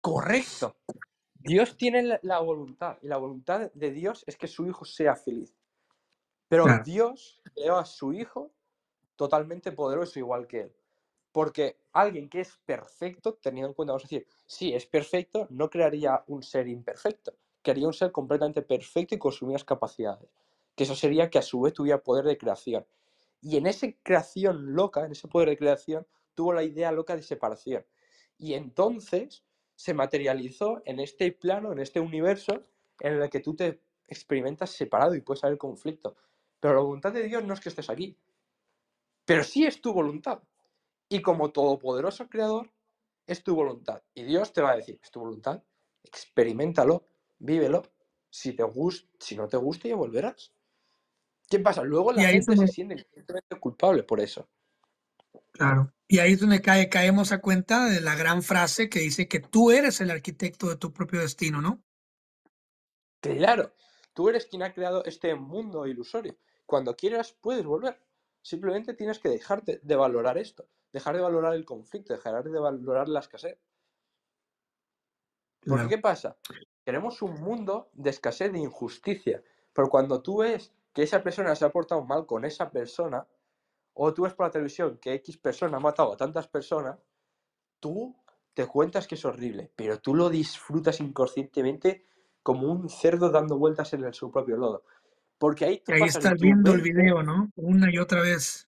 [0.02, 0.76] Correcto.
[1.40, 5.16] Dios tiene la, la voluntad y la voluntad de Dios es que su hijo sea
[5.16, 5.56] feliz.
[6.50, 6.84] Pero Claro.
[6.84, 8.52] Dios creó a su hijo
[9.16, 10.76] totalmente poderoso igual que él.
[11.32, 15.70] Porque alguien que es perfecto, teniendo en cuenta, vamos a decir, sí, es perfecto, no
[15.70, 17.34] crearía un ser imperfecto.
[17.62, 20.30] Crearía un ser completamente perfecto y con sus mismas capacidades.
[20.76, 22.86] Que eso sería que a su vez tuviera poder de creación.
[23.42, 27.22] Y en esa creación loca, en ese poder de creación, tuvo la idea loca de
[27.22, 27.86] separación.
[28.38, 29.44] Y entonces
[29.76, 32.64] se materializó en este plano, en este universo,
[33.00, 36.16] en el que tú te experimentas separado y puedes haber conflicto.
[36.60, 38.18] Pero la voluntad de Dios no es que estés aquí,
[39.26, 40.42] pero sí es tu voluntad.
[41.08, 42.72] Y como todopoderoso creador,
[43.26, 44.02] es tu voluntad.
[44.14, 45.64] Y Dios te va a decir, es tu voluntad,
[46.04, 47.06] experimentalo,
[47.38, 47.84] vívelo.
[48.30, 50.52] Si te gusta, si no te gusta, ya volverás.
[51.50, 51.84] ¿Qué pasa?
[51.84, 53.08] Luego la gente se siente
[53.60, 54.48] culpable por eso.
[55.52, 59.28] claro, y ahí es donde cae, caemos a cuenta de la gran frase que dice
[59.28, 61.84] que tú eres el arquitecto de tu propio destino, ¿no?
[63.22, 63.74] Claro,
[64.14, 66.38] tú eres quien ha creado este mundo ilusorio.
[66.66, 68.00] Cuando quieras, puedes volver.
[68.42, 73.10] Simplemente tienes que dejarte de valorar esto, dejar de valorar el conflicto, dejar de valorar
[73.10, 73.58] la escasez.
[75.68, 75.90] Porque Claro.
[75.90, 76.38] ¿qué pasa?
[76.86, 79.44] Queremos un mundo de escasez, de injusticia.
[79.74, 83.26] Pero cuando tú ves que esa persona se ha portado mal con esa persona,
[83.94, 86.98] o tú ves por la televisión que X persona ha matado a tantas personas,
[87.80, 88.16] tú
[88.54, 92.06] te cuentas que es horrible, pero tú lo disfrutas inconscientemente
[92.44, 94.84] como un cerdo dando vueltas en el, su propio lodo.
[95.38, 97.50] Porque ahí tú ahí pasas estás viendo el video, ¿no?
[97.56, 98.68] Una y otra vez.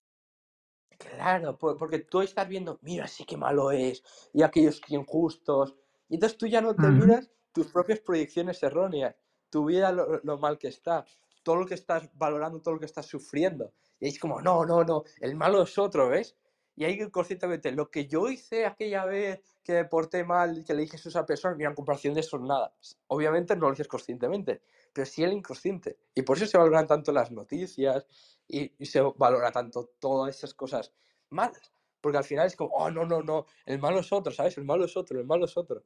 [0.97, 4.03] Claro, po- porque tú estás viendo, mira, sí que malo es,
[4.34, 5.76] y aquellos que injustos.
[6.09, 9.16] Y entonces tú ya no te miras tus propias proyecciones erróneas,
[9.49, 11.05] tu vida, lo, lo mal que está,
[11.44, 13.74] todo lo que estás valorando, todo lo que estás sufriendo.
[14.00, 16.36] Y es como, no, no, no, el malo es otro, ¿ves?
[16.76, 20.82] Y ahí conscientemente, lo que yo hice aquella vez que me porté mal que le
[20.82, 22.74] dije eso a esa persona, mira, en comparación de eso, nada.
[23.08, 25.98] Obviamente no lo dices conscientemente, pero sí el inconsciente.
[26.16, 28.08] Y por eso se valoran tanto las noticias
[28.48, 30.91] y, y se valora tanto todas esas cosas
[31.30, 31.72] malas.
[32.02, 34.58] Porque al final es como, oh, no, no, no, el malo es otro, ¿sabes?
[34.58, 35.84] El malo es otro, el malo es otro.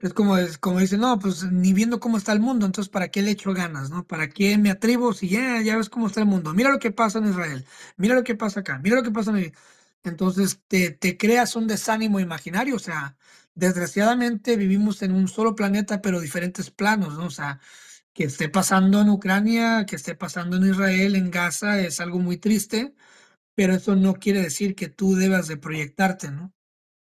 [0.00, 3.10] Es como, es como dice, no, pues ni viendo cómo está el mundo, entonces ¿para
[3.10, 4.06] qué le echo ganas, no?
[4.06, 6.54] ¿Para qué me atrevo si ya, ya ves cómo está el mundo?
[6.54, 7.66] Mira lo que pasa en Israel,
[7.98, 9.52] mira lo que pasa acá, mira lo que pasa en...
[10.02, 13.18] Entonces te, te creas un desánimo imaginario, o sea,
[13.54, 17.26] desgraciadamente vivimos en un solo planeta, pero diferentes planos, ¿no?
[17.26, 17.60] O sea,
[18.14, 22.38] que esté pasando en Ucrania, que esté pasando en Israel, en Gaza, es algo muy
[22.38, 22.94] triste,
[23.54, 26.54] pero eso no quiere decir que tú debas de proyectarte, ¿no?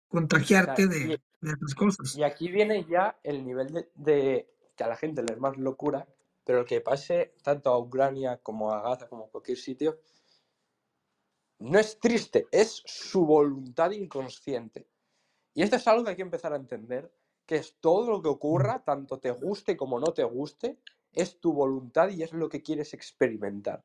[0.10, 1.22] Contagiarte de,
[2.16, 6.08] Y aquí viene ya el nivel de, que a la gente le es más locura,
[6.44, 10.00] pero el que pase tanto a Ucrania como a Gaza, como a cualquier sitio,
[11.60, 14.88] no es triste, es su voluntad inconsciente.
[15.54, 17.12] Y esto es algo que hay que empezar a entender,
[17.46, 20.80] que es todo lo que ocurra, tanto te guste como no te guste,
[21.12, 23.84] es tu voluntad y es lo que quieres experimentar.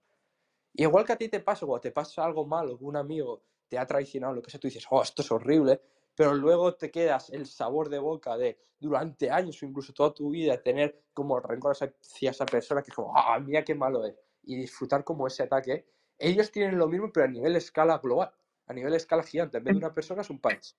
[0.74, 3.86] Igual que a ti te pasa, cuando te pasa algo malo, un amigo te ha
[3.86, 5.80] traicionado, lo que sea, tú dices, oh, esto es horrible,
[6.16, 10.30] pero luego te quedas el sabor de boca de durante años o incluso toda tu
[10.30, 14.14] vida tener como rencor hacia esa persona que es como, ah, mira qué malo es,
[14.42, 15.86] y disfrutar como ese ataque,
[16.18, 18.32] ellos tienen lo mismo, pero a nivel escala global,
[18.66, 20.76] a nivel escala gigante, en vez de una persona es un país.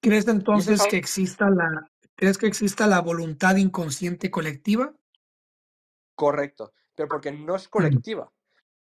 [0.00, 4.94] ¿Crees entonces que exista la, crees que exista la voluntad inconsciente colectiva?
[6.14, 8.30] Correcto, pero porque no es colectiva.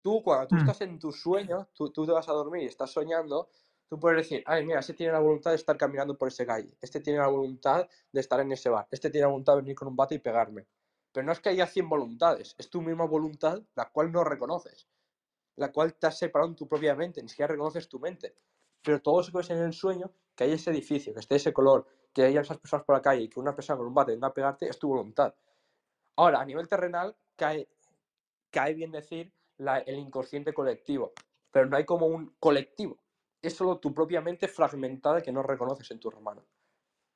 [0.01, 2.91] Tú, cuando tú estás en tu sueño, tú, tú te vas a dormir y estás
[2.91, 3.49] soñando,
[3.89, 6.77] tú puedes decir, ay, mira, este tiene la voluntad de estar caminando por ese calle,
[6.79, 9.75] este tiene la voluntad de estar en ese bar, este tiene la voluntad de venir
[9.75, 10.67] con un bate y pegarme.
[11.11, 14.87] Pero no es que haya 100 voluntades, es tu misma voluntad la cual no reconoces,
[15.55, 18.35] la cual te has separado en tu propia mente, ni siquiera reconoces tu mente.
[18.83, 21.51] Pero todo eso que ves en el sueño, que hay ese edificio, que esté ese
[21.51, 24.11] color, que haya esas personas por la calle y que una persona con un bate
[24.11, 25.33] venga a pegarte, es tu voluntad.
[26.15, 27.67] Ahora, a nivel terrenal, cae,
[28.51, 31.11] cae bien decir el inconsciente colectivo,
[31.51, 32.99] pero no hay como un colectivo.
[33.41, 36.43] Es solo tu propia mente fragmentada que no reconoces en tu hermano.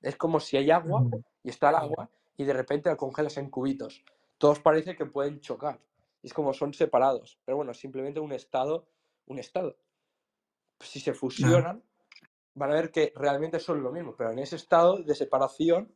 [0.02, 1.04] Es como si hay agua
[1.44, 4.04] y está el agua y de repente la congelas en cubitos.
[4.38, 5.80] Todos parece que pueden chocar.
[6.22, 7.40] Es como son separados.
[7.46, 8.88] Pero bueno, simplemente un estado,
[9.28, 9.78] un estado.
[10.80, 11.84] Si se fusionan,
[12.56, 14.16] van a ver que realmente son lo mismo.
[14.16, 15.94] Pero en ese estado de separación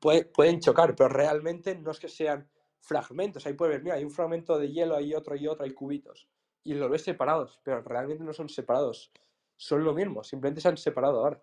[0.00, 2.48] pueden chocar, pero realmente no es que sean
[2.80, 3.46] fragmentos.
[3.46, 6.28] Ahí puedes ver, mira, hay un fragmento de hielo, hay otro y otro, hay cubitos.
[6.64, 9.12] Y lo ves separados, pero realmente no son separados.
[9.56, 11.42] Son lo mismo, simplemente se han separado ahora.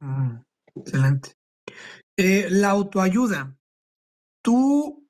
[0.00, 0.38] Mm,
[0.76, 1.32] excelente.
[2.16, 3.56] Eh, la autoayuda.
[4.42, 5.08] Tú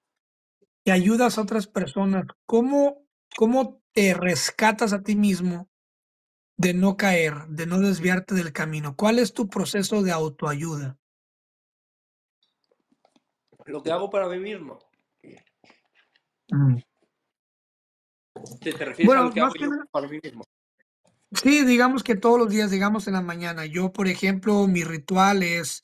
[0.84, 3.06] que ayudas a otras personas, ¿cómo,
[3.36, 5.68] ¿cómo te rescatas a ti mismo
[6.56, 8.96] de no caer, de no desviarte del camino?
[8.96, 10.98] ¿Cuál es tu proceso de autoayuda?
[13.66, 14.78] Lo que hago para mí mismo.
[16.50, 16.78] Mm.
[18.60, 19.52] ¿Te, refieres a lo que hago
[19.90, 20.44] para mí mismo?
[21.32, 23.66] Sí, digamos que todos los días, digamos en la mañana.
[23.66, 25.82] Yo, por ejemplo, mi ritual es,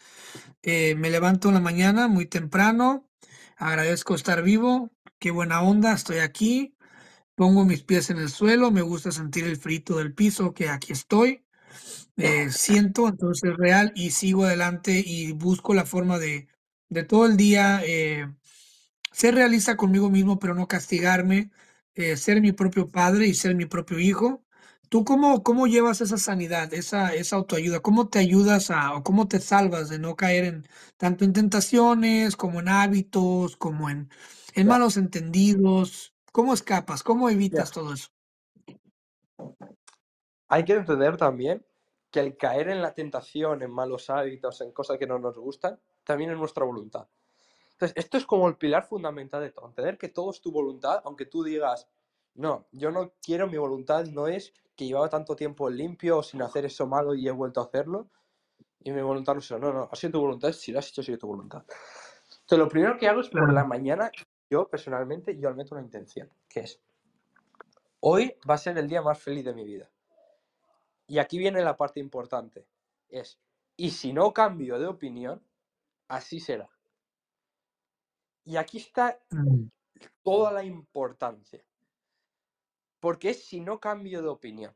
[0.63, 3.09] eh, me levanto en la mañana muy temprano,
[3.57, 6.75] agradezco estar vivo, qué buena onda, estoy aquí,
[7.35, 10.93] pongo mis pies en el suelo, me gusta sentir el frito del piso, que aquí
[10.95, 11.45] estoy,
[12.17, 16.49] eh, siento, entonces real y sigo adelante y busco la forma de,
[16.89, 18.33] de todo el día eh,
[19.13, 21.51] ser realista conmigo mismo, pero no castigarme,
[22.17, 24.45] ser mi propio padre y ser mi propio hijo
[24.95, 27.81] ¿Tú cómo, cómo llevas esa sanidad, esa, esa autoayuda?
[27.81, 32.37] ¿Cómo te ayudas a, o cómo te salvas de no caer en tanto en tentaciones,
[32.37, 34.09] como en hábitos, como en,
[34.55, 36.15] en malos entendidos?
[36.31, 37.03] ¿Cómo escapas?
[37.03, 38.11] ¿Cómo evitas todo eso?
[40.49, 41.67] Hay que entender también
[42.11, 45.81] que el caer en la tentación, en malos hábitos, en cosas que no nos gustan,
[46.05, 47.09] también es nuestra voluntad.
[47.75, 49.67] Entonces, esto es como el pilar fundamental de todo.
[49.67, 51.89] Entender que todo es tu voluntad, aunque tú digas,
[52.35, 56.65] no, yo no quiero, mi voluntad no es que llevaba tanto tiempo limpio sin hacer
[56.65, 58.09] eso malo y he vuelto a hacerlo.
[58.81, 61.01] Y mi voluntad no es no, no, ha sido tu voluntad, si lo has hecho,
[61.01, 61.65] ha sido tu voluntad.
[62.43, 64.11] Entonces, lo primero que hago es por la mañana,
[64.51, 66.81] yo personalmente, yo meto una intención, que es,
[68.01, 69.91] hoy va a ser el día más feliz de mi vida.
[71.07, 72.67] Y aquí viene la parte importante,
[73.09, 73.41] es,
[73.77, 75.43] y si no cambio de opinión,
[76.09, 76.69] así será.
[78.45, 79.65] Y aquí está mm.
[80.23, 81.65] toda la importancia.
[83.01, 84.75] Porque es si no cambio de opinión.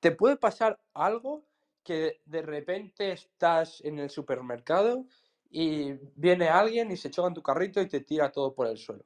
[0.00, 1.44] Te puede pasar algo
[1.82, 5.06] que de repente estás en el supermercado
[5.50, 8.78] y viene alguien y se choca en tu carrito y te tira todo por el
[8.78, 9.04] suelo.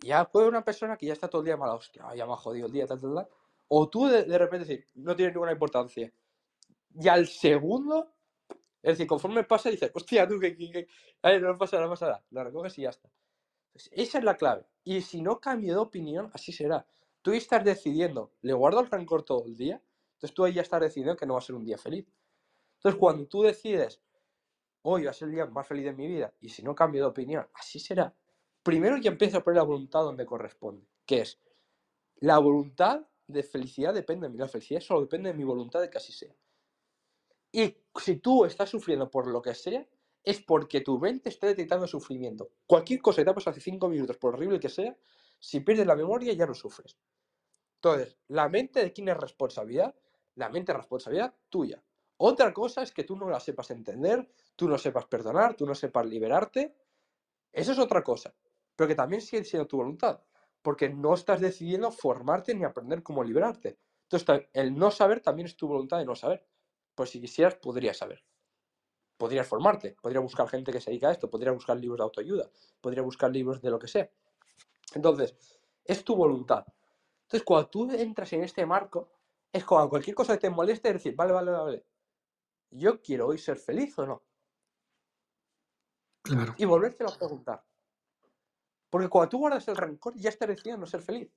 [0.00, 2.36] Ya puede una persona que ya está todo el día mala, hostia, ya me ha
[2.36, 3.28] jodido el día, tal, tal, tal.
[3.68, 6.12] O tú de, repente decir, no tiene ninguna importancia.
[6.94, 8.12] Y al segundo,
[8.82, 10.86] es decir, conforme pasa, dices, hostia, tú, que, que,
[11.40, 12.24] no pasa nada, no pasa nada.
[12.30, 13.08] Lo recoges y ya está.
[13.74, 14.66] Esa es la clave.
[14.84, 16.86] Y si no cambio de opinión, así será
[17.24, 19.82] tú estás decidiendo, ¿le guardo el rencor todo el día?
[20.12, 22.06] Entonces tú ahí ya estás decidiendo que no va a ser un día feliz.
[22.76, 24.02] Entonces cuando tú decides,
[24.82, 27.00] hoy va a ser el día más feliz de mi vida, y si no cambio
[27.00, 28.14] de opinión, así será.
[28.62, 31.40] Primero ya empieza a poner la voluntad donde corresponde, que es,
[32.16, 35.88] la voluntad de felicidad depende de mí, la felicidad solo depende de mi voluntad de
[35.88, 36.34] que así sea.
[37.52, 39.86] Y si tú estás sufriendo por lo que sea,
[40.24, 42.50] es porque tu mente está detectando sufrimiento.
[42.66, 44.96] Cualquier cosa que te ha pasado hace cinco minutos, por horrible que sea,
[45.38, 46.96] si pierdes la memoria ya no sufres.
[47.76, 49.94] Entonces, la mente de quién es responsabilidad,
[50.36, 51.82] la mente es responsabilidad tuya.
[52.16, 55.74] Otra cosa es que tú no la sepas entender, tú no sepas perdonar, tú no
[55.74, 56.74] sepas liberarte.
[57.52, 58.34] Eso es otra cosa.
[58.74, 60.22] Pero que también sigue siendo tu voluntad.
[60.62, 63.78] Porque no estás decidiendo formarte ni aprender cómo liberarte.
[64.04, 66.46] Entonces, el no saber también es tu voluntad de no saber.
[66.94, 68.24] Pues si quisieras, podrías saber.
[69.16, 72.50] Podrías formarte, podrías buscar gente que se dedica a esto, podrías buscar libros de autoayuda,
[72.80, 74.10] podrías buscar libros de lo que sea.
[74.94, 75.36] Entonces,
[75.84, 76.64] es tu voluntad.
[77.22, 79.10] Entonces, cuando tú entras en este marco,
[79.52, 81.86] es como cualquier cosa que te moleste, decir, vale, vale, vale,
[82.70, 84.22] yo quiero hoy ser feliz o no.
[86.22, 86.54] Claro.
[86.56, 87.64] Y volverte a preguntar.
[88.90, 91.30] Porque cuando tú guardas el rencor, ya estás decidiendo no ser feliz.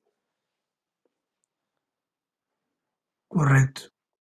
[3.28, 3.82] Correcto.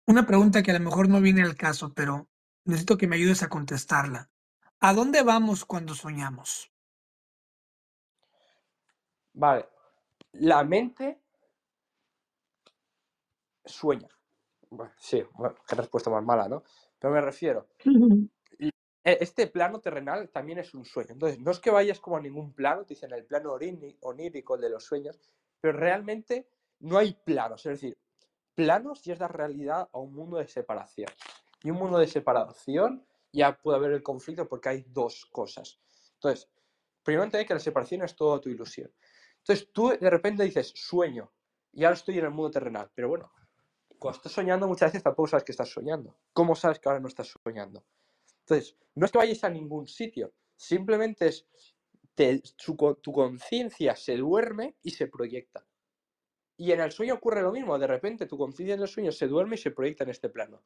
[0.07, 2.29] Una pregunta que a lo mejor no viene al caso, pero
[2.65, 4.31] necesito que me ayudes a contestarla.
[4.81, 6.73] ¿A dónde vamos cuando soñamos?
[9.33, 9.69] Vale.
[10.33, 11.21] La mente
[13.65, 14.09] sueña.
[14.71, 16.63] Bueno, sí, bueno, qué respuesta más mala, ¿no?
[16.99, 17.69] Pero me refiero,
[18.59, 18.71] e,
[19.05, 21.13] este plano terrenal también es un sueño.
[21.13, 23.57] Entonces, no es que vayas como a ningún plano, te dicen el plano
[24.01, 25.19] onírico de los sueños,
[25.61, 26.49] pero realmente
[26.81, 27.67] no hay planos.
[27.67, 27.99] Es decir,
[28.55, 31.09] planos y es dar realidad a un mundo de separación.
[31.63, 35.79] Y un mundo de separación ya puede haber el conflicto porque hay dos cosas.
[36.15, 36.49] Entonces,
[37.03, 38.93] primero entender que la separación es toda tu ilusión.
[39.39, 41.33] Entonces, tú de repente dices, sueño,
[41.73, 42.91] y ahora estoy en el mundo terrenal.
[42.95, 43.33] Pero bueno,
[43.99, 46.19] cuando estás soñando, muchas veces tampoco sabes que estás soñando.
[46.33, 47.85] ¿Cómo sabes que ahora no estás soñando?
[48.41, 51.47] Entonces, no es que vayas a ningún sitio, simplemente es
[52.57, 52.77] tu
[53.13, 55.65] conciencia se duerme y se proyecta.
[56.57, 59.27] Y en el sueño ocurre lo mismo, de repente tu conciencia en el sueño se
[59.27, 60.63] duerme y se proyecta en este plano.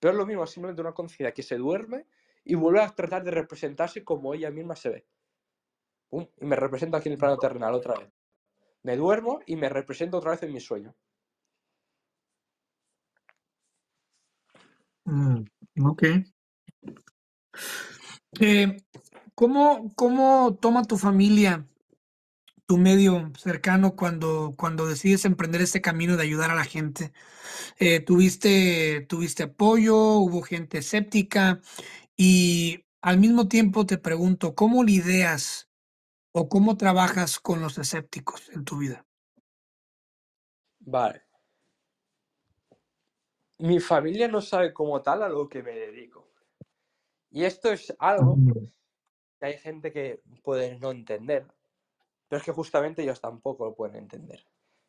[0.00, 2.06] Pero es lo mismo, simplemente una conciencia que se duerme
[2.44, 5.06] y vuelve a tratar de representarse como ella misma se ve.
[6.10, 8.10] y me represento aquí en el plano terrenal otra vez.
[8.82, 10.94] Me duermo y me represento otra vez en mi sueño.
[15.04, 15.44] Mm,
[15.84, 16.02] ok.
[18.40, 18.76] Eh,
[19.34, 21.66] ¿cómo, ¿Cómo toma tu familia,
[22.68, 27.12] tu medio cercano, cuando, cuando decides emprender este camino de ayudar a la gente?
[27.78, 29.96] Eh, ¿tuviste, ¿Tuviste apoyo?
[29.96, 31.60] ¿Hubo gente escéptica?
[32.16, 35.68] Y al mismo tiempo te pregunto, ¿cómo lidias
[36.32, 39.04] o cómo trabajas con los escépticos en tu vida?
[40.78, 41.28] Vale
[43.58, 46.28] mi familia no sabe como tal a lo que me dedico.
[47.30, 48.36] Y esto es algo
[49.38, 51.46] que hay gente que puede no entender,
[52.28, 54.46] pero es que justamente ellos tampoco lo pueden entender.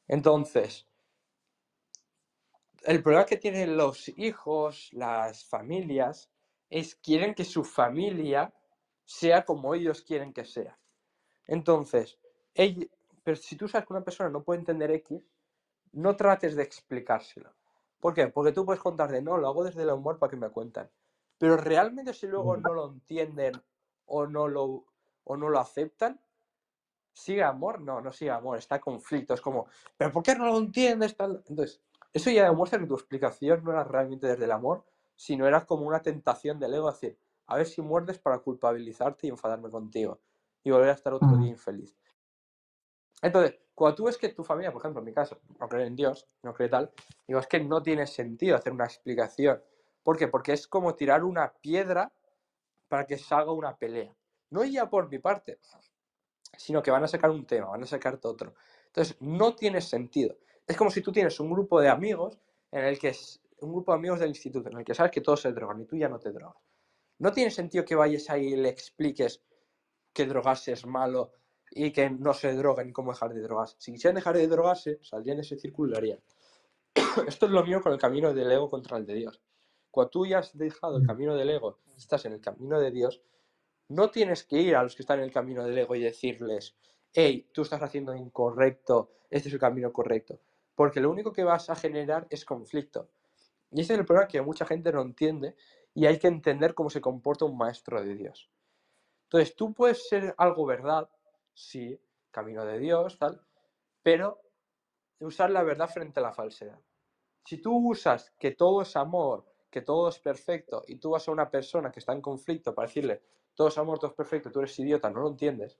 [0.07, 0.85] Entonces,
[2.83, 6.29] el problema que tienen los hijos, las familias,
[6.69, 8.53] es quieren que su familia
[9.05, 10.77] sea como ellos quieren que sea.
[11.47, 12.19] Entonces,
[13.23, 15.21] pero si tú sabes que una persona no puede entender X,
[15.93, 17.53] no trates de explicárselo.
[17.99, 18.27] ¿Por qué?
[18.27, 20.89] Porque tú puedes contar de no, lo hago desde el amor para que me cuenten.
[21.37, 23.53] Pero realmente si luego no lo entienden
[24.05, 24.85] o no lo,
[25.23, 26.19] o no lo aceptan,
[27.20, 27.82] ¿sigue amor?
[27.82, 29.34] No, no sigue amor, está conflicto.
[29.34, 29.67] Es como,
[29.97, 31.15] ¿pero por qué no lo entiendes?
[31.20, 31.82] Entonces,
[32.13, 35.86] eso ya demuestra que tu explicación no era realmente desde el amor, sino era como
[35.86, 37.17] una tentación del ego, decir,
[37.47, 40.20] a ver si muerdes para culpabilizarte y enfadarme contigo
[40.63, 41.95] y volver a estar otro día infeliz.
[43.22, 45.95] Entonces, cuando tú ves que tu familia, por ejemplo, en mi caso, no cree en
[45.95, 46.91] Dios, no cree tal,
[47.28, 49.61] digo, es que no tiene sentido hacer una explicación.
[50.03, 50.28] ¿Por qué?
[50.28, 52.11] Porque es como tirar una piedra
[52.88, 54.15] para que salga una pelea.
[54.49, 55.59] No ya por mi parte,
[56.60, 58.53] sino que van a sacar un tema, van a sacarte otro.
[58.88, 60.36] Entonces, no tiene sentido.
[60.68, 62.38] Es como si tú tienes un grupo de amigos
[62.70, 65.22] en el que es un grupo de amigos del instituto, en el que sabes que
[65.22, 66.62] todos se drogan y tú ya no te drogas.
[67.20, 69.41] No tiene sentido que vayas ahí y le expliques
[70.12, 71.32] que drogarse es malo
[71.72, 73.78] y que no se droguen cómo dejar de drogarse.
[73.80, 76.20] Si quisieran dejar de drogarse, saldrían ese círculo y lo harían.
[77.28, 79.41] Esto es lo mío con el camino del ego contra el de Dios.
[79.91, 81.07] Cuando tú ya has dejado el mm.
[81.07, 83.22] camino del ego, estás en el camino de Dios,
[83.89, 86.75] no tienes que ir a los que están en el camino del ego y decirles,
[87.11, 90.39] hey, tú estás haciendo incorrecto, este es el camino correcto.
[90.75, 93.09] Porque lo único que vas a generar es conflicto.
[93.71, 95.55] Y ese es el problema que mucha gente no entiende
[95.93, 98.49] y hay que entender cómo se comporta un maestro de Dios.
[99.23, 101.09] Entonces, tú puedes ser algo verdad,
[101.53, 101.99] sí,
[102.31, 103.41] camino de Dios, tal,
[104.01, 104.41] pero
[105.19, 106.79] usar la verdad frente a la falsedad.
[107.43, 111.31] Si tú usas que todo es amor, que todo es perfecto, y tú vas a
[111.31, 113.21] una persona que está en conflicto para decirle,
[113.60, 115.78] todo es amor, todo es perfecto, tú eres idiota, no lo entiendes,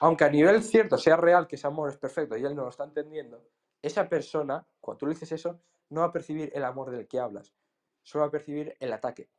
[0.00, 2.70] aunque a nivel cierto sea real que ese amor es perfecto y él no lo
[2.70, 3.40] está entendiendo,
[3.80, 7.20] esa persona, cuando tú le dices eso, no va a percibir el amor del que
[7.20, 7.54] hablas,
[8.02, 9.30] solo va a percibir el ataque.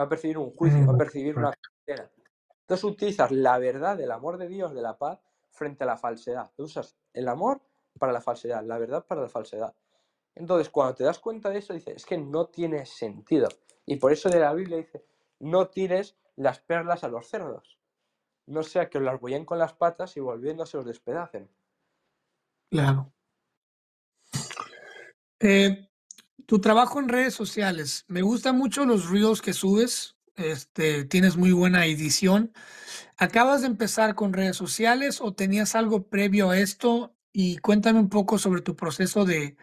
[0.00, 1.52] va a percibir un juicio, va a percibir una
[1.86, 2.10] condena.
[2.62, 5.20] Entonces utilizas la verdad del amor de Dios, de la paz,
[5.52, 6.50] frente a la falsedad.
[6.56, 7.60] Usas el amor
[7.96, 9.72] para la falsedad, la verdad para la falsedad.
[10.34, 13.46] Entonces, cuando te das cuenta de eso, dices, es que no tiene sentido.
[13.86, 15.04] Y por eso de la Biblia dice,
[15.42, 17.78] no tires las perlas a los cerdos.
[18.46, 21.50] No sea que las bollen con las patas y volviéndose os despedacen.
[22.70, 23.12] Claro.
[25.40, 25.88] Eh,
[26.46, 28.04] tu trabajo en redes sociales.
[28.06, 30.16] Me gustan mucho los reels que subes.
[30.36, 32.52] Este, tienes muy buena edición.
[33.16, 37.16] ¿Acabas de empezar con redes sociales o tenías algo previo a esto?
[37.32, 39.56] Y cuéntame un poco sobre tu proceso de,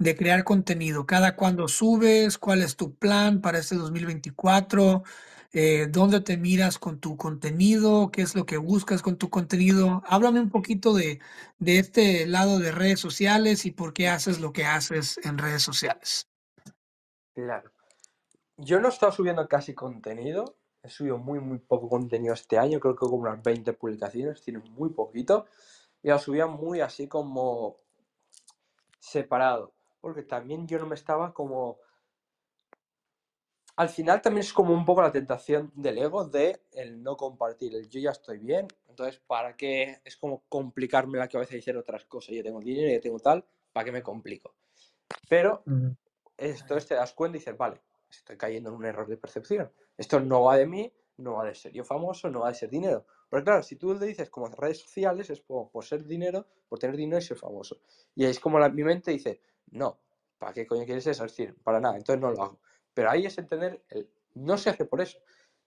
[0.00, 1.06] de crear contenido.
[1.06, 2.38] ¿Cada cuándo subes?
[2.38, 5.04] ¿Cuál es tu plan para este 2024?
[5.52, 8.10] Eh, ¿dónde te miras con tu contenido?
[8.10, 10.02] ¿Qué es lo que buscas con tu contenido?
[10.06, 11.20] Háblame un poquito de,
[11.58, 15.62] de este lado de redes sociales y por qué haces lo que haces en redes
[15.62, 16.28] sociales.
[17.34, 17.70] Claro.
[18.56, 20.56] Yo no he estado subiendo casi contenido.
[20.82, 22.80] He subido muy, muy poco contenido este año.
[22.80, 24.40] Creo que como unas 20 publicaciones.
[24.40, 25.44] Tiene muy poquito.
[26.02, 27.76] Y lo subía muy así como
[28.98, 29.74] separado.
[30.00, 31.78] Porque también yo no me estaba como...
[33.76, 37.74] Al final también es como un poco la tentación del ego de el no compartir.
[37.74, 38.68] El yo ya estoy bien.
[38.88, 40.00] Entonces, ¿para qué?
[40.04, 42.34] Es como complicarme la cabeza y hacer otras cosas.
[42.34, 43.44] Yo tengo dinero, yo tengo tal.
[43.72, 44.54] ¿Para qué me complico?
[45.28, 45.62] Pero
[46.36, 47.80] entonces te das cuenta y dices, vale,
[48.10, 49.70] estoy cayendo en un error de percepción.
[49.96, 52.70] Esto no va de mí, no va de ser yo famoso, no va de ser
[52.70, 53.06] dinero.
[53.28, 56.78] Pero claro, si tú le dices como redes sociales, es por, por ser dinero, por
[56.78, 57.80] tener dinero y ser famoso.
[58.14, 59.40] Y es como la, mi mente dice,
[59.70, 60.00] no,
[60.38, 61.24] ¿para qué coño quieres eso?
[61.24, 62.60] Es decir, para nada, entonces no lo hago.
[62.94, 65.18] Pero ahí es entender, el, no se hace por eso,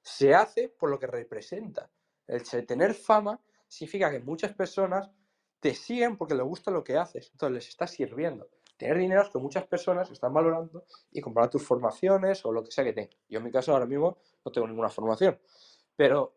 [0.01, 1.89] se hace por lo que representa.
[2.27, 5.09] El tener fama significa que muchas personas
[5.59, 9.29] te siguen porque les gusta lo que haces, entonces les está sirviendo tener dinero es
[9.29, 13.15] que muchas personas están valorando y comprar tus formaciones o lo que sea que tengas.
[13.29, 15.39] Yo en mi caso ahora mismo no tengo ninguna formación,
[15.95, 16.35] pero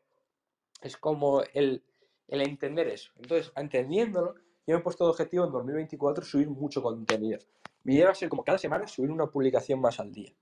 [0.81, 1.85] es como el,
[2.29, 3.11] el entender eso.
[3.17, 4.35] Entonces, entendiéndolo,
[4.67, 7.39] yo me he puesto de objetivo en 2024 subir mucho contenido.
[7.85, 10.35] Mi idea va a ser como cada semana subir una publicación más al día.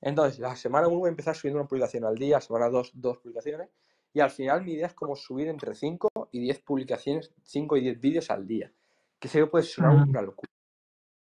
[0.00, 3.18] Entonces, la semana 1 voy a empezar subiendo una publicación al día, semana 2, dos
[3.18, 3.68] publicaciones,
[4.12, 7.80] y al final mi idea es como subir entre 5 y 10 publicaciones, 5 y
[7.82, 8.72] 10 vídeos al día.
[9.18, 10.50] Que sé que puede sonar una locura.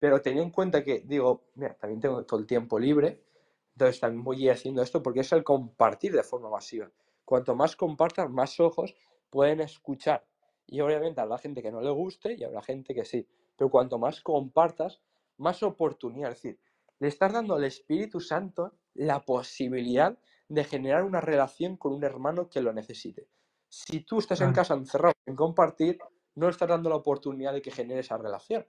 [0.01, 3.23] Pero teniendo en cuenta que, digo, mira, también tengo todo el tiempo libre,
[3.75, 6.91] entonces también voy a ir haciendo esto porque es el compartir de forma masiva.
[7.25, 8.95] Cuanto más compartas, más ojos
[9.29, 10.27] pueden escuchar.
[10.71, 13.27] Y obviamente habrá gente que no le guste y habrá gente que sí.
[13.57, 15.01] Pero cuanto más compartas,
[15.37, 16.31] más oportunidad.
[16.31, 16.61] Es decir,
[17.01, 20.17] le estás dando al Espíritu Santo la posibilidad
[20.49, 23.27] de generar una relación con un hermano que lo necesite.
[23.69, 25.99] Si tú estás en casa encerrado en compartir,
[26.37, 28.65] no le estás dando la oportunidad de que genere esa relación.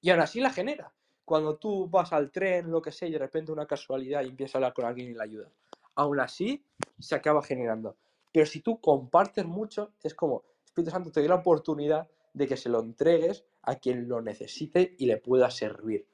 [0.00, 0.94] Y aún así la genera.
[1.26, 4.54] Cuando tú vas al tren, lo que sé, y de repente una casualidad y empiezas
[4.54, 5.52] a hablar con alguien y le ayudas.
[5.94, 6.64] Aún así
[6.98, 7.96] se acaba generando.
[8.32, 10.42] Pero si tú compartes mucho, es como
[10.74, 14.96] Espíritu Santo te dio la oportunidad de que se lo entregues a quien lo necesite
[14.98, 16.08] y le pueda servir.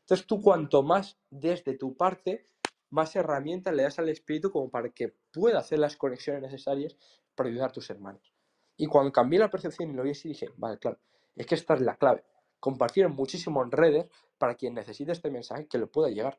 [0.00, 2.48] Entonces tú cuanto más desde tu parte,
[2.90, 6.96] más herramientas le das al Espíritu como para que pueda hacer las conexiones necesarias
[7.34, 8.32] para ayudar a tus hermanos.
[8.76, 10.98] Y cuando cambié la percepción y lo vi así, dije, vale, claro,
[11.34, 12.24] es que esta es la clave
[12.58, 14.06] compartir muchísimo en redes
[14.38, 16.38] para quien necesite este mensaje que le pueda llegar.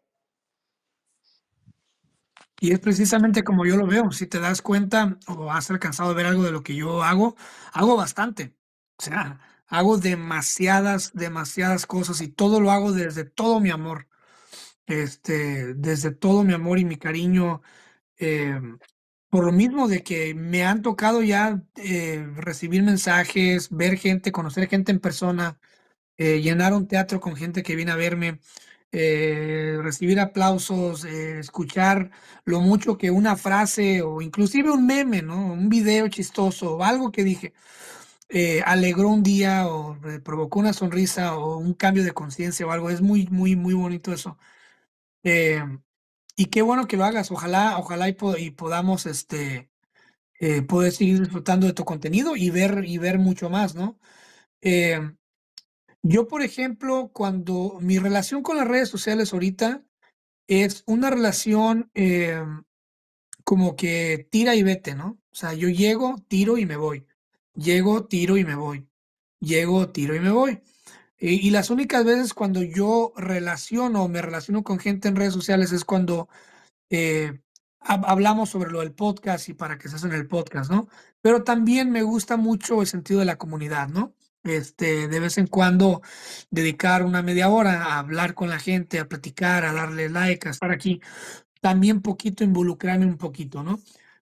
[2.60, 4.12] Y es precisamente como yo lo veo.
[4.12, 7.36] Si te das cuenta o has alcanzado a ver algo de lo que yo hago,
[7.74, 8.56] hago bastante.
[8.98, 14.08] O sea, hago demasiadas, demasiadas cosas y todo lo hago desde todo mi amor.
[14.88, 17.62] Este, desde todo mi amor y mi cariño.
[18.20, 18.60] Eh,
[19.30, 24.68] por lo mismo de que me han tocado ya eh, recibir mensajes, ver gente, conocer
[24.70, 25.60] gente en persona,
[26.18, 28.40] eh, llenar un teatro con gente que viene a verme,
[28.92, 32.12] eh, recibir aplausos, eh, escuchar
[32.46, 35.54] lo mucho que una frase o inclusive un meme, ¿no?
[35.54, 37.54] Un video chistoso o algo que dije
[38.30, 42.90] eh, alegró un día o provocó una sonrisa o un cambio de conciencia o algo.
[42.90, 44.38] Es muy, muy, muy bonito eso.
[46.36, 47.32] Y qué bueno que lo hagas.
[47.32, 49.70] Ojalá, ojalá y, y podamos este,
[50.68, 54.00] poder seguir disfrutando de tu contenido y ver, y ver mucho más, ¿no?
[56.10, 59.84] Yo, por ejemplo, cuando mi relación con las redes sociales ahorita
[60.48, 62.42] es una relación eh,
[63.44, 65.20] como que tira y vete, ¿no?
[65.32, 67.06] O sea, yo llego, tiro y me voy.
[67.56, 68.88] Llego, tiro y me voy.
[69.42, 70.62] Llego, tiro y me voy.
[71.20, 75.72] Y, las únicas veces cuando yo relaciono o me relaciono con gente en redes sociales
[75.74, 76.30] es cuando
[76.90, 77.42] eh,
[77.82, 80.88] hab- hablamos sobre lo del podcast y para que se en el podcast, ¿no?
[81.22, 84.14] Pero también me gusta mucho el sentido de la comunidad, ¿no?
[84.44, 86.02] Este, de vez en cuando
[86.50, 90.52] dedicar una media hora a hablar con la gente, a platicar, a darle like, a
[90.52, 91.02] estar aquí.
[91.62, 93.80] también poquito involucrarme un poquito, ¿no?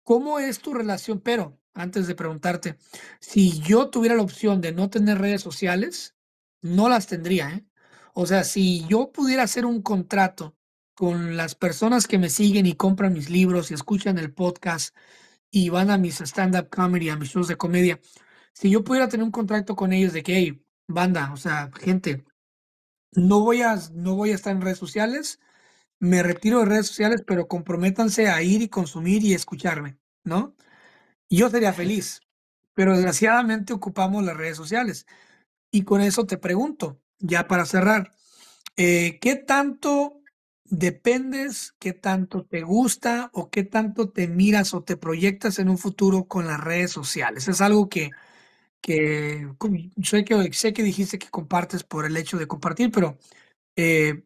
[0.04, 1.22] ¿Cómo es tu relación?
[1.22, 2.78] Pero antes de preguntarte,
[3.20, 6.16] si yo tuviera la opción de no tener redes sociales,
[6.62, 7.66] no las tendría, ¿eh?
[8.14, 10.56] O sea, si yo pudiera hacer un contrato
[10.96, 14.96] con las personas que me siguen y compran mis libros y escuchan el podcast
[15.52, 18.00] y van a mis stand-up comedy, a mis shows de comedia,
[18.54, 22.26] si yo pudiera tener un contrato con ellos de que, hey, banda, o sea, gente,
[23.14, 25.40] no voy a, no voy a estar en redes sociales,
[26.00, 30.56] me retiro de redes sociales, pero comprométanse a ir y consumir y escucharme, ¿no?
[31.30, 32.22] Yo sería feliz,
[32.74, 35.06] pero desgraciadamente ocupamos las redes sociales.
[35.72, 38.12] Y con eso te pregunto, ya para cerrar,
[38.78, 40.22] eh, ¿qué tanto
[40.66, 45.78] dependes, qué tanto te gusta o qué tanto te miras o te proyectas en un
[45.78, 47.48] futuro con las redes sociales?
[47.48, 48.12] Es algo que,
[48.82, 49.48] que
[50.04, 53.18] sé que, sé que dijiste que compartes por el hecho de compartir, pero
[53.76, 54.24] eh,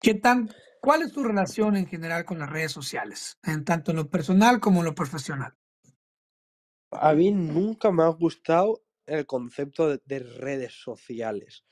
[0.00, 3.98] ¿qué tan, ¿cuál es tu relación en general con las redes sociales, en tanto en
[3.98, 5.54] lo personal como en lo profesional?
[6.92, 11.64] A mí nunca me ha gustado el concepto de, de redes sociales.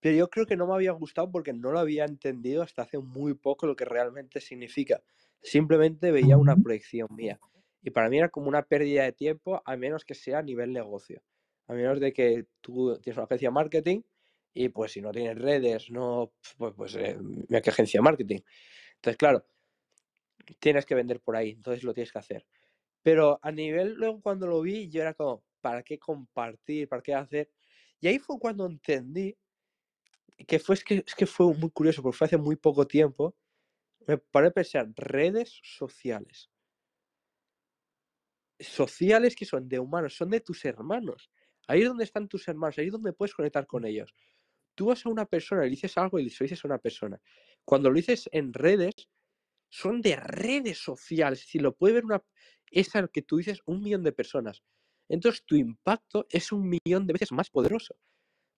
[0.00, 2.98] Pero yo creo que no me había gustado porque no lo había entendido hasta hace
[2.98, 5.02] muy poco lo que realmente significa.
[5.40, 7.38] Simplemente veía una proyección mía.
[7.82, 10.72] Y para mí era como una pérdida de tiempo, a menos que sea a nivel
[10.72, 11.22] negocio.
[11.68, 14.02] A menos de que tú tienes una agencia de marketing
[14.54, 18.40] y pues si no tienes redes, no, pues, pues eh, mira qué agencia de marketing.
[18.96, 19.46] Entonces, claro,
[20.58, 22.46] tienes que vender por ahí, entonces lo tienes que hacer.
[23.02, 26.88] Pero a nivel, luego cuando lo vi, yo era como, ¿para qué compartir?
[26.88, 27.50] ¿Para qué hacer?
[28.00, 29.36] Y ahí fue cuando entendí
[30.46, 33.34] que fue, es que, es que fue muy curioso, porque fue hace muy poco tiempo,
[34.06, 36.50] me paré a pensar, redes sociales.
[38.60, 41.30] Sociales que son de humanos, son de tus hermanos.
[41.72, 44.14] Ahí es donde están tus hermanos, ahí es donde puedes conectar con ellos.
[44.74, 47.18] Tú vas a una persona le dices algo y le dices a una persona.
[47.64, 49.08] Cuando lo dices en redes,
[49.70, 52.22] son de redes sociales, es decir, lo puede ver una,
[52.70, 54.62] es al que tú dices un millón de personas.
[55.08, 57.96] Entonces tu impacto es un millón de veces más poderoso.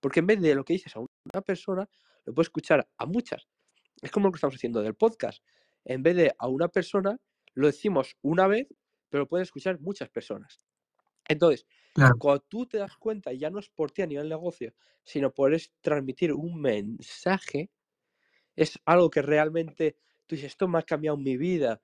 [0.00, 1.88] Porque en vez de lo que dices a una persona,
[2.24, 3.46] lo puedes escuchar a muchas.
[4.02, 5.40] Es como lo que estamos haciendo del podcast.
[5.84, 7.16] En vez de a una persona,
[7.52, 8.66] lo decimos una vez,
[9.08, 10.58] pero lo pueden escuchar muchas personas.
[11.28, 11.64] Entonces,
[12.18, 15.54] Cuando tú te das cuenta, ya no es por ti a nivel negocio, sino por
[15.54, 17.70] es transmitir un mensaje,
[18.56, 19.96] es algo que realmente
[20.26, 21.82] tú dices, esto me ha cambiado mi vida.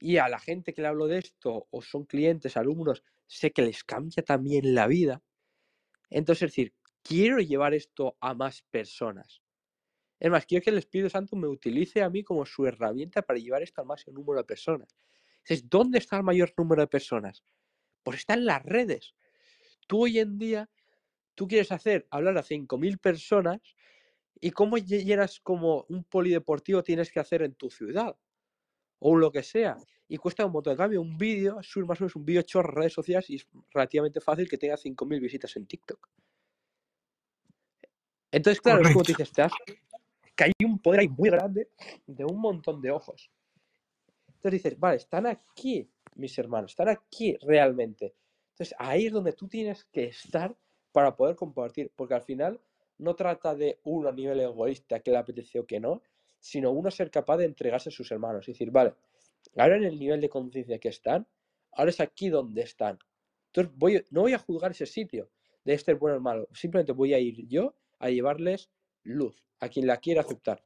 [0.00, 3.62] Y a la gente que le hablo de esto, o son clientes, alumnos, sé que
[3.62, 5.22] les cambia también la vida.
[6.10, 9.42] Entonces, es decir, quiero llevar esto a más personas.
[10.20, 13.38] Es más, quiero que el Espíritu Santo me utilice a mí como su herramienta para
[13.38, 14.96] llevar esto al máximo número de personas.
[15.38, 17.44] Entonces, ¿dónde está el mayor número de personas?
[18.04, 19.14] Pues está en las redes.
[19.92, 20.70] Tú hoy en día,
[21.34, 23.60] tú quieres hacer hablar a 5.000 personas
[24.40, 28.16] y cómo lle- llenas como un polideportivo tienes que hacer en tu ciudad
[29.00, 29.76] o lo que sea.
[30.08, 30.72] Y cuesta un montón.
[30.72, 33.46] En cambio, un vídeo, más o menos un vídeo hecho en redes sociales y es
[33.70, 36.08] relativamente fácil que tenga 5.000 visitas en TikTok.
[38.30, 39.24] Entonces, claro, es como Correcto.
[39.24, 39.42] dices, te
[40.34, 41.68] que hay un poder ahí muy grande
[42.06, 43.30] de un montón de ojos.
[44.26, 48.14] Entonces dices, vale, están aquí mis hermanos, están aquí realmente.
[48.62, 50.56] Entonces ahí es donde tú tienes que estar
[50.92, 52.60] para poder compartir, porque al final
[52.96, 56.00] no trata de uno a nivel egoísta que le apeteció que no,
[56.38, 58.94] sino uno ser capaz de entregarse a sus hermanos y decir, vale,
[59.56, 61.26] ahora en el nivel de conciencia que están,
[61.72, 63.00] ahora es aquí donde están.
[63.52, 65.28] Entonces no voy a juzgar ese sitio
[65.64, 68.70] de este bueno o malo, simplemente voy a ir yo a llevarles
[69.02, 70.62] luz a quien la quiera aceptar.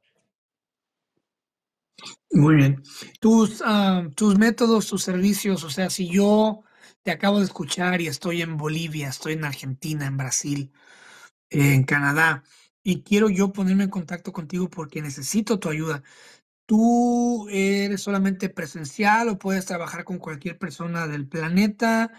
[2.29, 2.83] Muy bien.
[3.19, 6.63] Tus, ah, tus métodos, tus servicios, o sea, si yo
[7.03, 10.71] te acabo de escuchar y estoy en Bolivia, estoy en Argentina, en Brasil,
[11.49, 12.43] en Canadá,
[12.83, 16.03] y quiero yo ponerme en contacto contigo porque necesito tu ayuda.
[16.65, 22.11] ¿Tú eres solamente presencial o puedes trabajar con cualquier persona del planeta?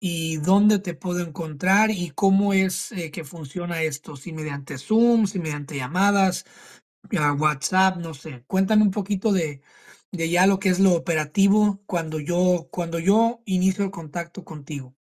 [0.00, 1.90] ¿Y dónde te puedo encontrar?
[1.90, 4.16] ¿Y cómo es eh, que funciona esto?
[4.16, 6.44] ¿Si mediante Zoom, si mediante llamadas,
[7.38, 8.44] WhatsApp, no sé?
[8.46, 9.62] Cuéntame un poquito de,
[10.12, 14.96] de ya lo que es lo operativo cuando yo, cuando yo inicio el contacto contigo.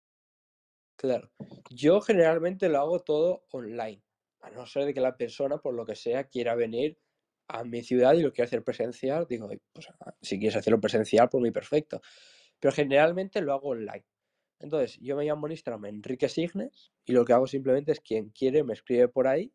[1.00, 1.32] Claro.
[1.72, 4.04] Yo generalmente lo hago todo online,
[4.42, 7.00] a no ser de que la persona, por lo que sea, quiera venir
[7.48, 9.26] a mi ciudad y lo quiera hacer presencial.
[9.28, 12.02] Digo, "Ay, pues ah, si quieres hacerlo presencial, por mí perfecto.
[12.60, 14.06] Pero generalmente lo hago online.
[14.60, 18.30] Entonces, yo me llamo en Instagram Enrique Signes y lo que hago simplemente es quien
[18.30, 19.52] quiere me escribe por ahí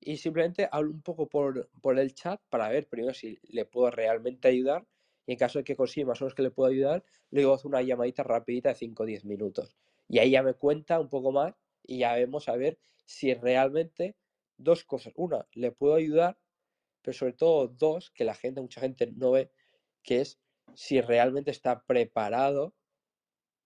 [0.00, 3.90] y simplemente hablo un poco por, por el chat para ver primero si le puedo
[3.90, 4.86] realmente ayudar
[5.26, 7.68] y en caso de que consiga más o menos que le puedo ayudar, luego hago
[7.68, 9.76] una llamadita rapidita de 5 o 10 minutos.
[10.08, 11.54] Y ahí ya me cuenta un poco más
[11.84, 14.16] y ya vemos a ver si realmente
[14.56, 15.12] dos cosas.
[15.16, 16.38] Una, le puedo ayudar,
[17.02, 19.50] pero sobre todo dos, que la gente, mucha gente no ve,
[20.02, 20.40] que es
[20.74, 22.74] si realmente está preparado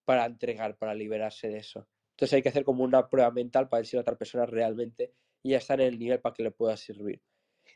[0.04, 1.88] para entregar, para liberarse de eso.
[2.10, 5.12] Entonces hay que hacer como una prueba mental para ver si la otra persona realmente
[5.50, 7.22] ya está en el nivel para que le pueda servir.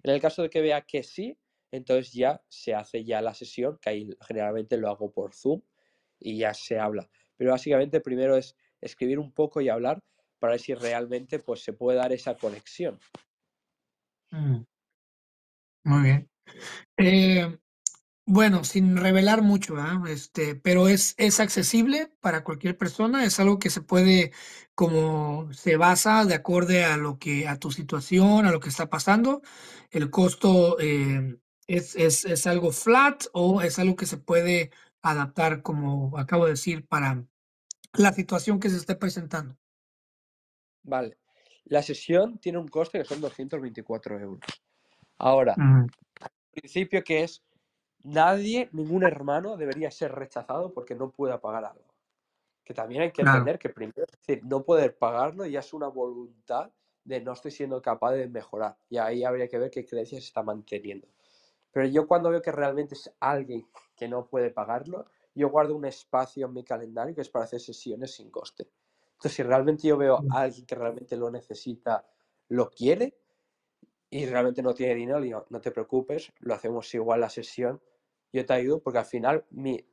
[0.02, 1.38] En el caso de que vea que sí,
[1.70, 5.60] entonces ya se hace ya la sesión, que ahí generalmente lo hago por Zoom
[6.18, 7.08] y ya se habla.
[7.36, 10.02] Pero básicamente primero es escribir un poco y hablar
[10.38, 12.98] para ver si realmente pues, se puede dar esa conexión.
[14.30, 14.62] Mm.
[15.84, 16.30] Muy bien.
[16.96, 17.58] Eh,
[18.28, 19.76] bueno, sin revelar mucho,
[20.06, 24.32] Este, pero es, es accesible para cualquier persona, es algo que se puede,
[24.74, 28.90] como se basa de acuerdo a lo que, a tu situación, a lo que está
[28.90, 29.40] pasando.
[29.90, 35.62] El costo eh, es, es, es algo flat o es algo que se puede adaptar,
[35.62, 37.24] como acabo de decir, para
[37.94, 39.56] la situación que se esté presentando.
[40.82, 41.16] Vale.
[41.64, 44.40] La sesión tiene un coste que son 224 euros.
[45.16, 45.56] Ahora,
[46.60, 47.42] principio que es
[48.04, 51.84] nadie, ningún hermano debería ser rechazado porque no pueda pagar algo.
[52.64, 55.88] Que también hay que entender que primero, es decir, no poder pagarlo ya es una
[55.88, 56.70] voluntad
[57.04, 58.76] de no estoy siendo capaz de mejorar.
[58.90, 61.08] Y ahí habría que ver qué creencia se está manteniendo.
[61.72, 63.66] Pero yo cuando veo que realmente es alguien
[63.96, 67.60] que no puede pagarlo, yo guardo un espacio en mi calendario que es para hacer
[67.60, 68.68] sesiones sin coste.
[69.12, 72.06] Entonces, si realmente yo veo a alguien que realmente lo necesita,
[72.48, 73.18] lo quiere,
[74.10, 77.80] y realmente no tiene dinero, no te preocupes, lo hacemos igual la sesión,
[78.32, 79.84] yo te ayudo porque al final mi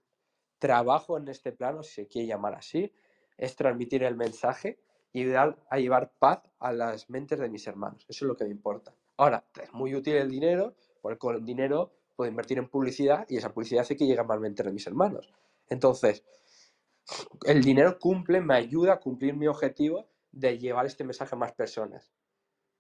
[0.60, 2.92] trabajo en este plano, si se quiere llamar así,
[3.38, 4.80] es transmitir el mensaje
[5.12, 8.06] y ayudar a llevar paz a las mentes de mis hermanos.
[8.10, 8.94] Eso es lo que me importa.
[9.18, 13.38] Ahora, es muy útil el dinero, porque con el dinero puedo invertir en publicidad y
[13.38, 15.32] esa publicidad hace que llegue más mentes de mis hermanos.
[15.70, 16.24] Entonces,
[17.46, 21.54] el dinero cumple, me ayuda a cumplir mi objetivo de llevar este mensaje a más
[21.54, 22.12] personas.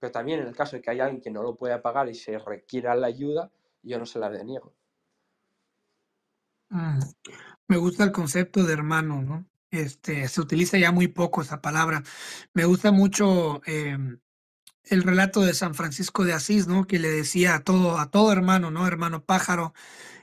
[0.05, 2.13] Pero también en el caso de que haya alguien que no lo pueda pagar y
[2.13, 3.51] se requiera la ayuda,
[3.81, 4.75] yo no se la deniego.
[6.69, 6.99] Mm,
[7.67, 9.47] me gusta el concepto de hermano, ¿no?
[9.71, 12.03] Este, se utiliza ya muy poco esa palabra.
[12.53, 14.19] Me gusta mucho em,
[14.83, 16.85] el relato de San Francisco de Asís, ¿no?
[16.85, 18.85] Que le decía a todo, a todo hermano, ¿no?
[18.85, 19.73] Hermano pájaro,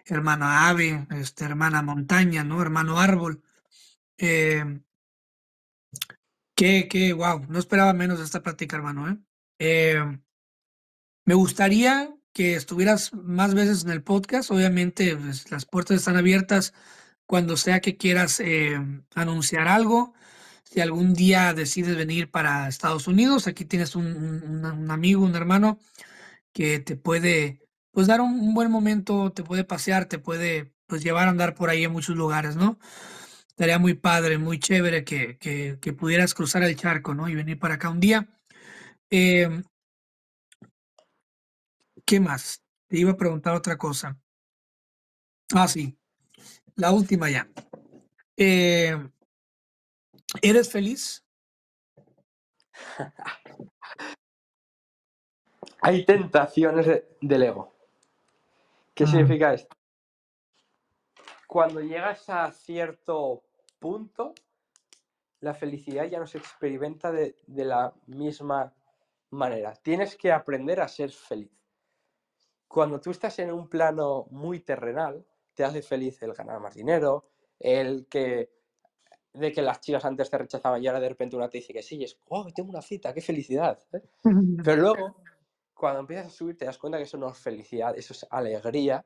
[0.04, 2.62] hermano ave, este, hermana montaña, ¿no?
[2.62, 3.42] Hermano árbol.
[4.16, 4.80] Qué,
[6.88, 9.18] qué, wow, no esperaba menos de esta práctica, hermano, ¿eh?
[9.64, 10.20] Em,
[11.24, 14.50] me gustaría que estuvieras más veces en el podcast.
[14.50, 16.74] Obviamente, pues, las puertas están abiertas
[17.26, 20.14] cuando sea que quieras em, anunciar algo.
[20.64, 25.78] Si algún día decides venir para Estados Unidos, aquí tienes un, amigo, un hermano
[26.52, 27.60] que te puede
[27.92, 31.70] pues dar un, buen momento, te puede pasear, te puede pues llevar a andar por
[31.70, 32.78] ahí en muchos lugares, ¿no?
[33.48, 37.28] Estaría muy padre, muy chévere que, que pudieras cruzar el charco, ¿no?
[37.28, 38.28] Y venir para acá un día.
[39.14, 39.62] Em,
[42.06, 42.64] ¿Qué más?
[42.88, 44.18] Te iba a preguntar otra cosa.
[45.54, 45.94] Ah, sí.
[46.76, 47.46] La última ya.
[48.38, 49.12] Em,
[50.40, 51.22] ¿Eres feliz?
[55.82, 56.86] Hay tentaciones
[57.20, 57.70] del ego.
[58.94, 59.76] ¿Qué significa esto?
[61.46, 63.42] Cuando llegas a cierto
[63.78, 64.32] punto,
[65.40, 68.72] la felicidad ya no se experimenta de la misma
[69.32, 69.74] manera.
[69.74, 71.50] Tienes que aprender a ser feliz.
[72.68, 77.28] Cuando tú estás en un plano muy terrenal, te hace feliz el ganar más dinero,
[77.58, 78.50] el que
[79.34, 81.82] de que las chicas antes te rechazaban y ahora de repente una te dice que
[81.82, 83.78] sí, y es, oh, tengo una cita, qué felicidad.
[83.92, 84.02] ¿eh?
[84.64, 85.16] Pero luego,
[85.72, 89.04] cuando empiezas a subir, te das cuenta que eso no es felicidad, eso es alegría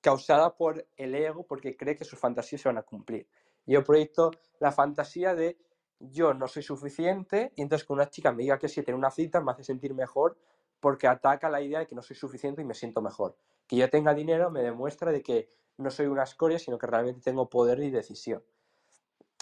[0.00, 3.28] causada por el ego porque cree que sus fantasías se van a cumplir.
[3.66, 4.30] Yo proyecto
[4.60, 5.58] la fantasía de
[6.00, 9.10] yo no soy suficiente y entonces que una chica me diga que sí, tener una
[9.10, 10.36] cita me hace sentir mejor
[10.80, 13.36] porque ataca la idea de que no soy suficiente y me siento mejor.
[13.66, 17.20] Que yo tenga dinero me demuestra de que no soy una escoria, sino que realmente
[17.20, 18.42] tengo poder y decisión.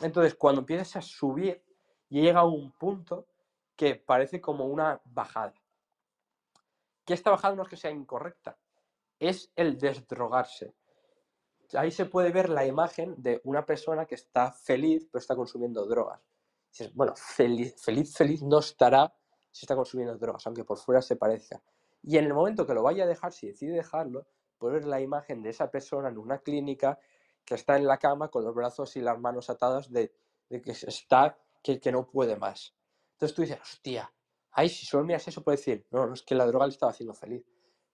[0.03, 1.63] Entonces, cuando empiezas a subir,
[2.09, 3.27] llega un punto
[3.75, 5.55] que parece como una bajada.
[7.05, 8.59] Que esta bajada no es que sea incorrecta,
[9.19, 10.75] es el desdrogarse.
[11.75, 15.87] Ahí se puede ver la imagen de una persona que está feliz pero está consumiendo
[15.87, 16.21] drogas
[16.95, 19.15] bueno, feliz, feliz, feliz no estará
[19.51, 21.63] si está consumiendo drogas, aunque por fuera se parezca.
[22.03, 24.27] Y en el momento que lo vaya a dejar, si decide dejarlo,
[24.59, 26.99] puede ver la imagen de esa persona en una clínica
[27.45, 30.13] que está en la cama con los brazos y las manos atadas de,
[30.49, 32.75] que está, que, que no puede más.
[33.13, 34.13] Entonces tú dices, hostia,
[34.51, 36.93] ay, si solo miras eso, puedes decir, no, no es que la droga le estaba
[36.93, 37.45] haciendo feliz.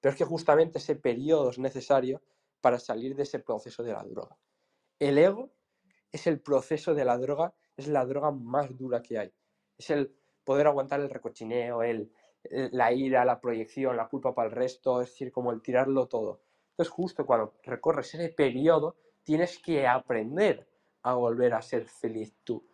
[0.01, 2.23] Pero es que justamente ese periodo es necesario
[2.61, 4.37] para salir de ese proceso de la droga.
[4.99, 5.53] El ego
[6.11, 9.33] es el proceso de la droga es la droga más dura que hay.
[9.79, 12.13] Es el poder aguantar el recochineo, el,
[12.51, 16.43] la ira, la proyección, la culpa para el resto, es decir, como el tirarlo todo.
[16.71, 20.69] Entonces, justo cuando recorres ese periodo, tienes que aprender
[21.03, 22.67] a volver a ser feliz tú.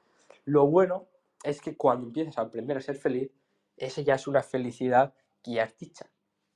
[0.45, 1.09] Lo bueno
[1.43, 3.31] es que cuando empiezas a aprender a ser feliz,
[3.77, 6.11] esa ya es una felicidad que ya es dicha,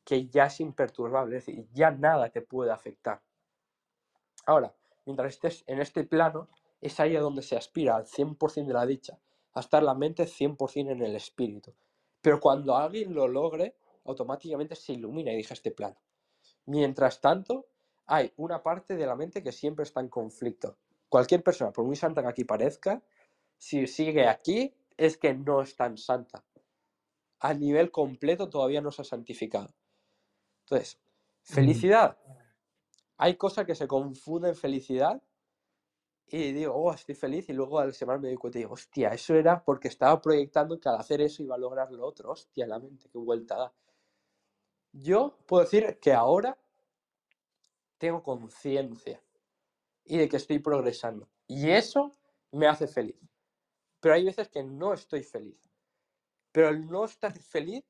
[0.05, 3.20] que ya es imperturbable, es decir, ya nada te puede afectar.
[4.47, 4.74] Ahora,
[5.06, 6.48] mientras estés en este plano,
[6.83, 9.19] es ahí a donde se aspira al 100% de la dicha,
[9.55, 11.73] a estar la mente 100% en el espíritu.
[12.21, 15.97] Pero cuando alguien lo logre, automáticamente se ilumina y deja este plano.
[16.67, 17.67] Mientras tanto,
[18.07, 20.77] hay una parte de la mente que siempre está en conflicto.
[21.09, 23.01] Cualquier persona, por muy santa que aquí parezca,
[23.57, 26.45] si sigue aquí, es que no es tan santa.
[27.39, 29.73] A nivel completo todavía no se ha santificado.
[30.65, 30.99] Entonces,
[31.43, 32.17] felicidad.
[33.19, 35.23] Hay cosas que se confunden felicidad
[36.39, 39.11] y digo, oh, estoy feliz, y luego al semana me doy cuenta y digo, hostia,
[39.11, 42.31] eso era porque estaba proyectando que al hacer eso iba a lograr lo otro.
[42.31, 43.73] Hostia, la mente, qué vuelta da.
[44.93, 46.57] Yo puedo decir que ahora
[47.99, 49.23] tengo conciencia
[50.05, 51.29] y de que estoy progresando.
[51.47, 52.13] Y eso
[52.51, 53.21] me hace feliz.
[54.01, 55.71] Pero hay veces que no estoy feliz.
[56.51, 57.85] Pero el no estar feliz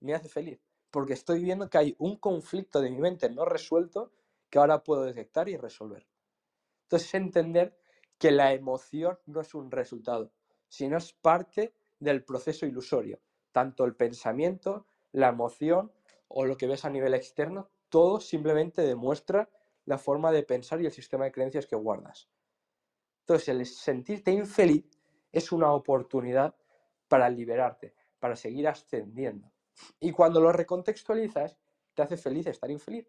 [0.00, 0.60] me hace feliz.
[0.90, 4.12] Porque estoy viendo que hay un conflicto de mi mente no resuelto
[4.50, 6.06] que ahora puedo detectar y resolver.
[6.82, 7.76] Entonces, entender
[8.24, 10.32] que la emoción no es un resultado,
[10.66, 13.20] sino es parte del proceso ilusorio.
[13.52, 15.92] Tanto el pensamiento, la emoción
[16.28, 19.50] o lo que ves a nivel externo, todo simplemente demuestra
[19.84, 22.30] la forma de pensar y el sistema de creencias que guardas.
[23.20, 24.86] Entonces, el sentirte infeliz
[25.30, 26.54] es una oportunidad
[27.08, 29.52] para liberarte, para seguir ascendiendo.
[30.00, 31.58] Y cuando lo recontextualizas,
[31.92, 33.06] te hace feliz estar infeliz,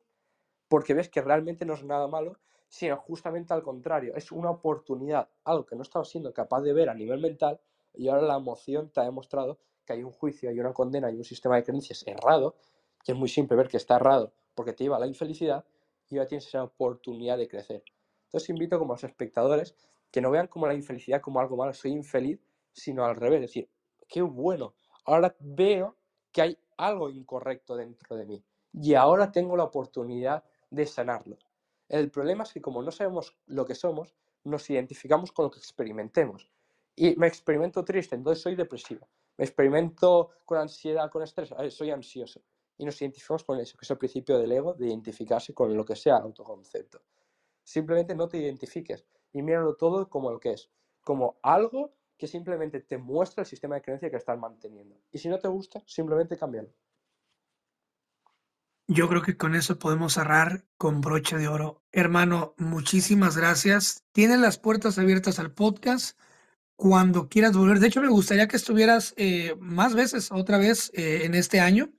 [0.67, 2.37] porque ves que realmente no es nada malo,
[2.67, 6.89] sino justamente al contrario, es una oportunidad, algo que no estabas siendo capaz de ver
[6.89, 7.59] a nivel mental
[7.93, 11.15] y ahora la emoción te ha demostrado que hay un juicio, hay una condena, hay
[11.15, 12.55] un sistema de creencias errado,
[13.03, 15.65] que es muy simple ver que está errado porque te lleva a la infelicidad
[16.09, 17.83] y ahora tienes esa oportunidad de crecer.
[18.25, 19.75] Entonces invito como a los espectadores
[20.11, 22.39] que no vean como la infelicidad como algo malo, soy infeliz,
[22.71, 23.69] sino al revés, es decir,
[24.07, 24.75] qué bueno,
[25.05, 25.97] ahora veo
[26.31, 28.43] que hay algo incorrecto dentro de mí
[28.73, 31.37] y ahora tengo la oportunidad de sanarlo.
[31.88, 35.60] El problema es que como no sabemos lo que somos, nos identificamos con lo que
[35.60, 36.49] experimentemos.
[36.95, 39.07] Y me experimento triste, entonces soy depresivo.
[39.38, 42.41] Me experimento con ansiedad, con estrés, soy ansioso.
[42.78, 45.86] Y nos identificamos con eso, que es el principio del ego, de identificarse con lo
[45.86, 47.02] que sea autoconcepto.
[47.64, 50.70] Simplemente no te identifiques y míralo todo como lo que es,
[51.02, 54.95] como algo que simplemente te muestra el sistema de creencia que estás manteniendo.
[55.12, 56.70] Y si no te gusta, simplemente cámbialo.
[58.88, 61.82] Yo creo que con eso podemos cerrar con broche de oro.
[61.91, 64.03] Hermano, muchísimas gracias.
[64.12, 66.20] Tienes las puertas abiertas al podcast
[66.76, 67.80] cuando quieras volver.
[67.80, 71.91] De hecho, me gustaría que estuvieras eh, más veces, otra vez, eh, en este año.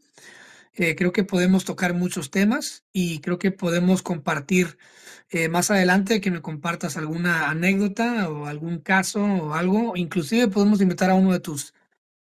[0.75, 4.79] Eh, creo que podemos tocar muchos temas y creo que podemos compartir
[5.51, 9.97] más adelante que me compartas alguna anécdota o algún caso o algo.
[9.97, 11.75] Inclusive podemos invitar a uno de tus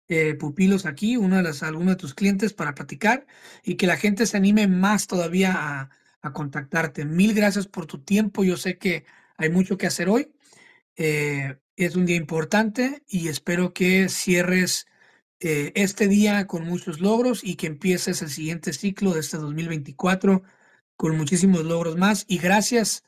[0.07, 3.25] eh, pupilos aquí, uno de las, alguno de tus clientes para platicar
[3.63, 5.89] y que la gente se anime más todavía a,
[6.33, 7.05] contactarte.
[7.05, 8.43] Mil gracias por tu tiempo.
[8.43, 9.05] Yo sé que
[9.37, 10.33] hay mucho que hacer hoy.
[10.95, 14.87] Eh, es un día importante y espero que cierres
[15.39, 20.41] eh, este día con muchos logros y que empieces el siguiente ciclo de este 2024
[20.95, 22.25] con muchísimos logros más.
[22.27, 23.03] Y gracias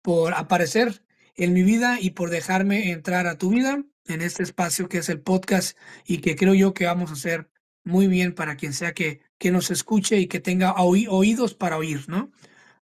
[0.00, 1.04] por aparecer
[1.34, 5.08] en mi vida y por dejarme entrar a tu vida en este espacio que es
[5.08, 5.76] el podcast
[6.06, 7.50] y que creo yo que vamos a hacer
[7.84, 12.08] muy bien para quien sea que, que nos escuche y que tenga oídos para oír,
[12.08, 12.30] ¿no?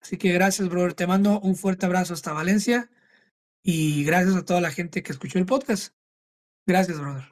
[0.01, 0.95] Así que gracias, brother.
[0.95, 2.91] Te mando un fuerte abrazo hasta Valencia
[3.63, 5.95] y gracias a toda la gente que escuchó el podcast.
[6.67, 7.25] Gracias, brother.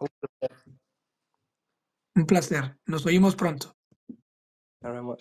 [2.14, 2.76] Un placer.
[2.86, 3.76] Nos oímos pronto.
[4.82, 5.16] Nos vemos.